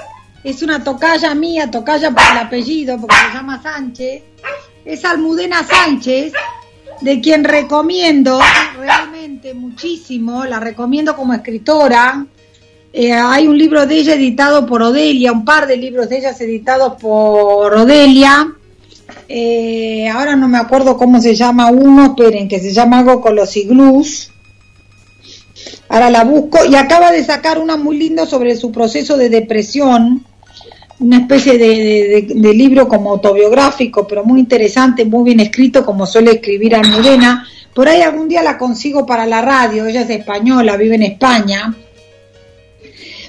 es 0.43 0.61
una 0.61 0.83
tocaya 0.83 1.33
mía, 1.35 1.69
tocaya 1.69 2.11
por 2.11 2.23
el 2.31 2.37
apellido, 2.37 2.99
porque 2.99 3.15
se 3.15 3.33
llama 3.33 3.61
Sánchez, 3.61 4.23
es 4.85 5.05
Almudena 5.05 5.63
Sánchez, 5.63 6.33
de 7.01 7.21
quien 7.21 7.43
recomiendo 7.43 8.39
realmente 8.79 9.53
muchísimo, 9.53 10.45
la 10.45 10.59
recomiendo 10.59 11.15
como 11.15 11.33
escritora. 11.33 12.25
Eh, 12.93 13.13
hay 13.13 13.47
un 13.47 13.57
libro 13.57 13.85
de 13.85 13.95
ella 13.95 14.15
editado 14.15 14.65
por 14.65 14.81
Odelia, 14.81 15.31
un 15.31 15.45
par 15.45 15.65
de 15.65 15.77
libros 15.77 16.09
de 16.09 16.17
ellas 16.17 16.39
editados 16.41 16.95
por 16.99 17.73
Odelia. 17.73 18.53
Eh, 19.33 20.09
ahora 20.09 20.35
no 20.35 20.49
me 20.49 20.57
acuerdo 20.57 20.97
cómo 20.97 21.21
se 21.21 21.35
llama 21.35 21.71
uno, 21.71 22.07
esperen, 22.07 22.49
que 22.49 22.59
se 22.59 22.73
llama 22.73 22.99
algo 22.99 23.21
con 23.21 23.33
los 23.33 23.55
iglús. 23.55 24.29
Ahora 25.87 26.09
la 26.09 26.25
busco 26.25 26.65
y 26.69 26.75
acaba 26.75 27.13
de 27.13 27.23
sacar 27.23 27.57
una 27.57 27.77
muy 27.77 27.97
lindo 27.97 28.25
sobre 28.25 28.57
su 28.57 28.73
proceso 28.73 29.15
de 29.15 29.29
depresión, 29.29 30.25
una 30.99 31.19
especie 31.19 31.57
de, 31.57 32.53
libro 32.53 32.89
como 32.89 33.11
autobiográfico, 33.11 34.05
pero 34.05 34.25
muy 34.25 34.41
interesante, 34.41 35.05
muy 35.05 35.23
bien 35.23 35.39
escrito, 35.39 35.85
como 35.85 36.05
suele 36.05 36.31
escribir 36.31 36.75
Almudena. 36.75 37.47
Por 37.73 37.87
ahí 37.87 38.01
algún 38.01 38.27
día 38.27 38.43
la 38.43 38.57
consigo 38.57 39.05
para 39.05 39.25
la 39.25 39.41
radio, 39.41 39.85
ella 39.85 40.01
es 40.01 40.09
española, 40.09 40.75
vive 40.75 40.95
en 40.95 41.03
España. 41.03 41.73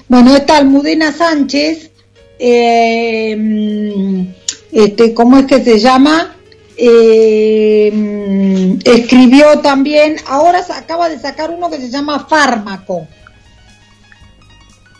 Bueno, 0.09 0.35
esta 0.35 0.57
Almudena 0.57 1.13
Sánchez, 1.13 1.91
eh, 2.39 4.33
este, 4.73 5.13
¿cómo 5.13 5.37
es 5.37 5.45
que 5.45 5.63
se 5.63 5.79
llama? 5.79 6.35
Eh, 6.75 7.93
escribió 8.83 9.59
también, 9.59 10.15
ahora 10.25 10.63
se 10.63 10.73
acaba 10.73 11.07
de 11.07 11.19
sacar 11.19 11.51
uno 11.51 11.69
que 11.69 11.77
se 11.77 11.89
llama 11.89 12.25
Fármaco, 12.27 13.07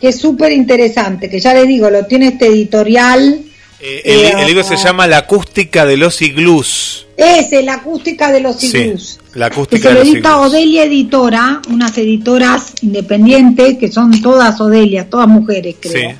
que 0.00 0.08
es 0.08 0.18
súper 0.18 0.52
interesante, 0.52 1.28
que 1.28 1.40
ya 1.40 1.52
le 1.52 1.66
digo, 1.66 1.90
lo 1.90 2.06
tiene 2.06 2.28
este 2.28 2.46
editorial. 2.46 3.40
Eh, 3.80 4.02
el, 4.04 4.20
Eh, 4.20 4.32
el 4.38 4.46
libro 4.46 4.62
se 4.62 4.74
ah. 4.74 4.84
llama 4.84 5.06
La 5.08 5.18
acústica 5.18 5.84
de 5.84 5.96
los 5.96 6.22
iglús. 6.22 7.06
Ese, 7.16 7.62
la 7.62 7.74
acústica 7.74 8.30
de 8.30 8.40
los 8.40 8.56
Sí, 8.56 8.76
iglús. 8.78 9.20
La 9.34 9.50
que 9.50 9.54
acústica 9.54 9.88
se 9.88 9.88
de 9.88 9.94
lo 9.94 10.04
los 10.04 10.14
edita. 10.14 10.40
Odelia 10.40 10.84
Editora, 10.84 11.60
unas 11.70 11.98
editoras 11.98 12.72
independientes 12.82 13.78
que 13.78 13.90
son 13.90 14.22
todas 14.22 14.60
Odelias, 14.60 15.10
todas 15.10 15.26
mujeres, 15.26 15.74
creo. 15.80 16.10
Sí. 16.10 16.16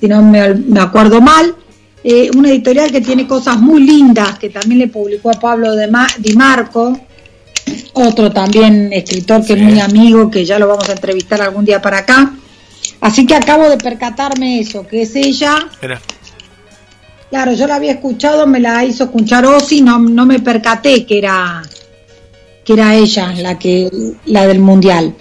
Si 0.00 0.08
no 0.08 0.20
me 0.22 0.80
acuerdo 0.80 1.20
mal. 1.20 1.54
Eh, 2.06 2.30
una 2.36 2.50
editorial 2.50 2.92
que 2.92 3.00
tiene 3.00 3.26
cosas 3.26 3.58
muy 3.58 3.82
lindas, 3.82 4.38
que 4.38 4.50
también 4.50 4.78
le 4.80 4.88
publicó 4.88 5.30
a 5.30 5.40
Pablo 5.40 5.74
de 5.74 5.88
Ma- 5.88 6.06
Di 6.18 6.34
Marco, 6.34 7.00
otro 7.94 8.30
también 8.30 8.92
escritor 8.92 9.40
que 9.40 9.54
Sí. 9.54 9.60
es 9.60 9.62
muy 9.62 9.80
amigo, 9.80 10.30
que 10.30 10.44
ya 10.44 10.58
lo 10.58 10.68
vamos 10.68 10.86
a 10.88 10.92
entrevistar 10.92 11.40
algún 11.40 11.64
día 11.64 11.80
para 11.80 11.98
acá. 11.98 12.34
Así 13.00 13.24
que 13.26 13.34
acabo 13.34 13.68
de 13.70 13.78
percatarme 13.78 14.60
eso, 14.60 14.86
que 14.86 15.02
es 15.02 15.16
ella. 15.16 15.56
Claro, 17.30 17.52
yo 17.54 17.66
la 17.66 17.76
había 17.76 17.92
escuchado, 17.92 18.46
me 18.46 18.60
la 18.60 18.84
hizo 18.84 19.04
escuchar 19.04 19.46
Ozzy, 19.46 19.80
no, 19.80 19.98
no 19.98 20.26
me 20.26 20.40
percaté 20.40 21.04
que 21.06 21.18
era 21.18 21.62
que 22.64 22.72
era 22.74 22.94
ella 22.94 23.32
la 23.38 23.58
que 23.58 23.90
la 24.26 24.46
del 24.46 24.58
mundial. 24.60 25.14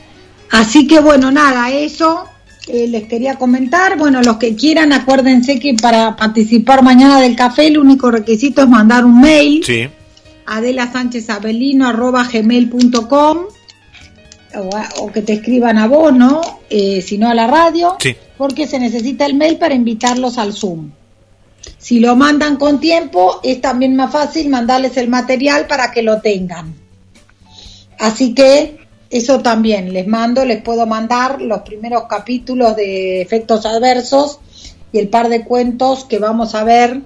Así 0.52 0.86
que 0.88 1.00
bueno, 1.00 1.32
nada, 1.32 1.72
eso 1.72 2.26
eh, 2.68 2.88
les 2.88 3.04
quería 3.08 3.36
comentar. 3.36 3.98
Bueno, 3.98 4.22
los 4.22 4.38
que 4.38 4.56
quieran, 4.56 4.94
acuérdense 4.94 5.60
que 5.60 5.74
para 5.76 6.16
participar 6.16 6.84
mañana 6.84 7.20
del 7.20 7.36
café, 7.36 7.68
el 7.68 7.78
único 7.78 8.10
requisito 8.12 8.64
es 8.64 8.70
mandar 8.70 9.06
un 9.06 9.20
mail 9.20 9.64
sí. 9.66 9.88
Adela 10.46 10.92
Sánchez 10.92 11.30
Abelino 11.30 11.88
arroba 11.88 12.28
gmail.com 12.32 13.38
o, 15.00 15.12
que 15.12 15.22
te 15.22 15.34
escriban 15.34 15.78
a 15.78 15.88
vos, 15.88 16.14
¿no? 16.14 16.42
Eh, 16.70 17.02
si 17.02 17.18
no 17.18 17.28
a 17.30 17.34
la 17.34 17.48
radio, 17.48 17.96
Sí. 18.00 18.16
porque 18.38 18.68
se 18.68 18.78
necesita 18.80 19.26
el 19.26 19.34
mail 19.36 19.58
para 19.58 19.74
invitarlos 19.74 20.38
al 20.38 20.54
Zoom. 20.54 20.92
Si 21.78 22.00
lo 22.00 22.16
mandan 22.16 22.58
con 22.58 22.80
tiempo, 22.80 23.40
es 23.44 23.62
también 23.62 23.96
más 23.96 24.12
fácil 24.12 24.50
mandarles 24.50 24.96
el 24.98 25.08
material 25.08 25.66
para 25.66 25.92
que 25.92 26.04
lo 26.04 26.22
tengan. 26.22 26.76
Así 28.00 28.34
que 28.34 28.83
eso 29.14 29.42
también, 29.42 29.94
les 29.94 30.08
mando, 30.08 30.44
les 30.44 30.62
puedo 30.62 30.88
mandar 30.88 31.42
los 31.42 31.62
primeros 31.62 32.04
capítulos 32.10 32.76
de 32.76 33.22
efectos 33.22 33.66
adversos 33.66 34.40
y 34.92 34.98
el 34.98 35.08
par 35.08 35.30
de 35.30 35.44
cuentos 35.44 36.06
que 36.06 36.18
vamos 36.18 36.56
a 36.56 36.64
ver 36.64 37.00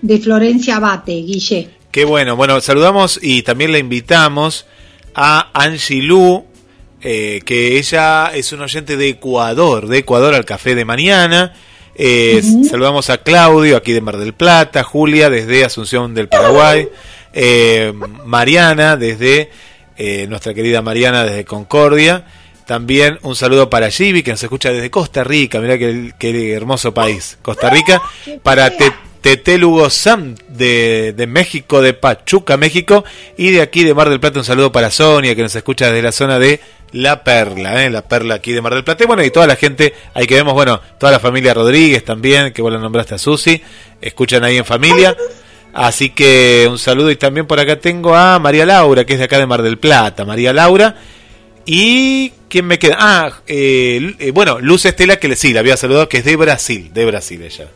de 0.00 0.18
Florencia 0.18 0.78
Bate, 0.78 1.12
Guille. 1.12 1.70
Qué 1.90 2.06
bueno. 2.06 2.36
Bueno, 2.36 2.60
saludamos 2.62 3.20
y 3.22 3.42
también 3.42 3.70
le 3.70 3.78
invitamos 3.78 4.64
a 5.14 5.50
Angie 5.52 6.00
Lu, 6.00 6.46
eh, 7.02 7.42
que 7.44 7.76
ella 7.76 8.32
es 8.34 8.52
un 8.52 8.62
oyente 8.62 8.96
de 8.96 9.10
Ecuador, 9.10 9.88
de 9.88 9.98
Ecuador 9.98 10.34
al 10.34 10.46
café 10.46 10.74
de 10.74 10.86
mañana. 10.86 11.52
Eh, 11.94 12.42
Saludamos 12.68 13.10
a 13.10 13.18
Claudio, 13.18 13.76
aquí 13.76 13.92
de 13.92 14.00
Mar 14.00 14.16
del 14.16 14.32
Plata, 14.32 14.82
Julia, 14.82 15.28
desde 15.28 15.66
Asunción 15.66 16.14
del 16.14 16.28
Paraguay, 16.28 16.88
eh, 17.34 17.92
Mariana, 18.24 18.96
desde 18.96 19.50
eh, 19.96 20.26
nuestra 20.28 20.54
querida 20.54 20.82
Mariana, 20.82 21.24
desde 21.24 21.44
Concordia. 21.44 22.24
También 22.66 23.18
un 23.22 23.34
saludo 23.36 23.68
para 23.68 23.90
Givi, 23.90 24.22
que 24.22 24.30
nos 24.30 24.42
escucha 24.42 24.72
desde 24.72 24.90
Costa 24.90 25.24
Rica, 25.24 25.60
mira 25.60 25.76
qué, 25.78 26.12
qué 26.18 26.52
hermoso 26.52 26.94
país, 26.94 27.36
Costa 27.42 27.68
Rica. 27.68 28.00
Para 28.42 28.70
Te- 28.76 28.92
Tete 29.20 29.56
Lugo 29.58 29.88
Sam 29.90 30.34
de, 30.48 31.12
de 31.16 31.26
México, 31.28 31.80
de 31.82 31.92
Pachuca, 31.92 32.56
México. 32.56 33.04
Y 33.36 33.50
de 33.50 33.60
aquí 33.62 33.84
de 33.84 33.94
Mar 33.94 34.08
del 34.10 34.18
Plata 34.20 34.38
un 34.40 34.44
saludo 34.44 34.72
para 34.72 34.90
Sonia, 34.90 35.34
que 35.36 35.42
nos 35.42 35.54
escucha 35.54 35.86
desde 35.86 36.02
la 36.02 36.10
zona 36.12 36.38
de 36.40 36.58
La 36.92 37.22
Perla, 37.22 37.84
¿eh? 37.84 37.90
La 37.90 38.02
Perla 38.02 38.34
aquí 38.36 38.52
de 38.52 38.60
Mar 38.60 38.74
del 38.74 38.82
Plata. 38.84 39.04
Y 39.04 39.06
bueno, 39.06 39.22
y 39.22 39.30
toda 39.30 39.46
la 39.46 39.54
gente, 39.56 39.94
ahí 40.14 40.26
que 40.26 40.34
vemos, 40.34 40.54
bueno, 40.54 40.80
toda 40.98 41.12
la 41.12 41.20
familia 41.20 41.54
Rodríguez 41.54 42.04
también, 42.04 42.52
que 42.52 42.62
vos 42.62 42.72
la 42.72 42.78
nombraste 42.80 43.14
a 43.14 43.18
Susi, 43.18 43.62
escuchan 44.00 44.42
ahí 44.44 44.56
en 44.56 44.64
familia. 44.64 45.16
Así 45.72 46.10
que 46.10 46.68
un 46.70 46.78
saludo 46.78 47.10
y 47.10 47.16
también 47.16 47.46
por 47.46 47.58
acá 47.58 47.80
tengo 47.80 48.14
a 48.14 48.38
María 48.38 48.66
Laura, 48.66 49.04
que 49.04 49.14
es 49.14 49.18
de 49.18 49.24
acá 49.24 49.38
de 49.38 49.46
Mar 49.46 49.62
del 49.62 49.78
Plata. 49.78 50.24
María 50.24 50.52
Laura. 50.52 50.96
Y 51.64 52.32
¿quién 52.48 52.66
me 52.66 52.78
queda? 52.78 52.96
Ah, 52.98 53.32
eh, 53.46 54.14
eh, 54.18 54.30
bueno, 54.32 54.58
Luz 54.58 54.84
Estela, 54.84 55.16
que 55.16 55.34
sí, 55.36 55.52
la 55.52 55.60
había 55.60 55.76
saludado, 55.76 56.08
que 56.08 56.18
es 56.18 56.24
de 56.24 56.36
Brasil, 56.36 56.90
de 56.92 57.06
Brasil 57.06 57.42
ella. 57.42 57.68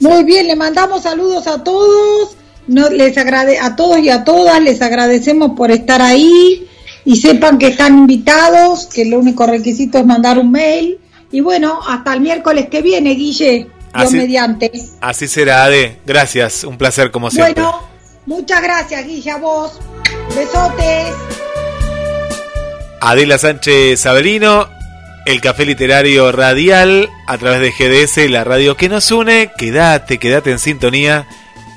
Muy 0.00 0.24
bien, 0.24 0.46
le 0.46 0.56
mandamos 0.56 1.02
saludos 1.02 1.46
a 1.46 1.64
todos, 1.64 2.36
les 2.66 3.16
agrade 3.16 3.58
a 3.58 3.74
todos 3.74 3.98
y 4.00 4.10
a 4.10 4.24
todas, 4.24 4.62
les 4.62 4.82
agradecemos 4.82 5.52
por 5.56 5.70
estar 5.70 6.02
ahí 6.02 6.68
y 7.04 7.16
sepan 7.16 7.58
que 7.58 7.68
están 7.68 7.98
invitados, 7.98 8.86
que 8.86 9.02
el 9.02 9.14
único 9.14 9.46
requisito 9.46 9.98
es 9.98 10.06
mandar 10.06 10.38
un 10.38 10.50
mail. 10.50 10.98
Y 11.32 11.40
bueno, 11.40 11.80
hasta 11.86 12.12
el 12.14 12.20
miércoles 12.20 12.68
que 12.68 12.82
viene, 12.82 13.14
Guille, 13.14 13.68
Dios 13.94 14.06
Así- 14.06 14.16
mediante. 14.16 14.70
Así 15.00 15.28
será, 15.28 15.64
Ade. 15.64 15.98
Gracias, 16.06 16.64
un 16.64 16.76
placer 16.78 17.10
como 17.10 17.30
siempre. 17.30 17.54
Bueno, 17.54 17.82
muchas 18.26 18.62
gracias, 18.62 19.06
Guille, 19.06 19.30
a 19.30 19.36
vos. 19.38 19.80
Besotes. 20.34 21.14
Adela 23.00 23.38
Sánchez 23.38 24.00
Saberino, 24.00 24.68
el 25.24 25.40
Café 25.40 25.64
Literario 25.64 26.32
Radial, 26.32 27.08
a 27.26 27.38
través 27.38 27.60
de 27.60 27.70
GDS, 27.72 28.28
la 28.30 28.44
radio 28.44 28.76
que 28.76 28.88
nos 28.88 29.10
une. 29.10 29.50
Quédate, 29.56 30.18
quédate 30.18 30.50
en 30.50 30.58
sintonía, 30.58 31.26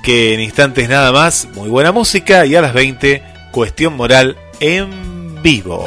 que 0.04 0.34
en 0.34 0.40
instantes 0.40 0.90
nada 0.90 1.12
más, 1.12 1.48
muy 1.54 1.70
buena 1.70 1.92
música 1.92 2.46
y 2.46 2.56
a 2.56 2.62
las 2.62 2.74
20, 2.74 3.24
Cuestión 3.52 3.96
Moral 3.96 4.38
en 4.60 5.42
vivo. 5.44 5.86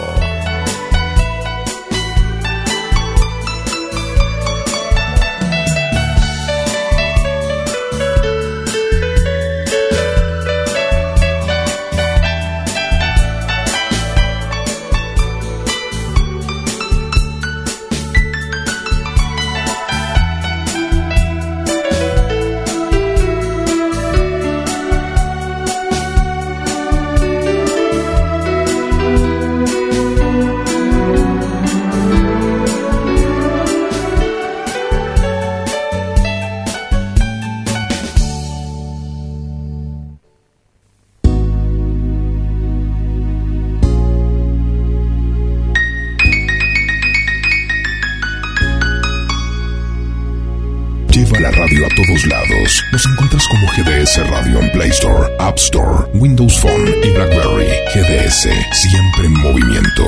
Windows 56.24 56.58
Phone 56.58 56.88
y 57.02 57.10
BlackBerry. 57.10 57.66
GDS, 57.92 58.48
siempre 58.72 59.26
en 59.26 59.32
movimiento. 59.42 60.04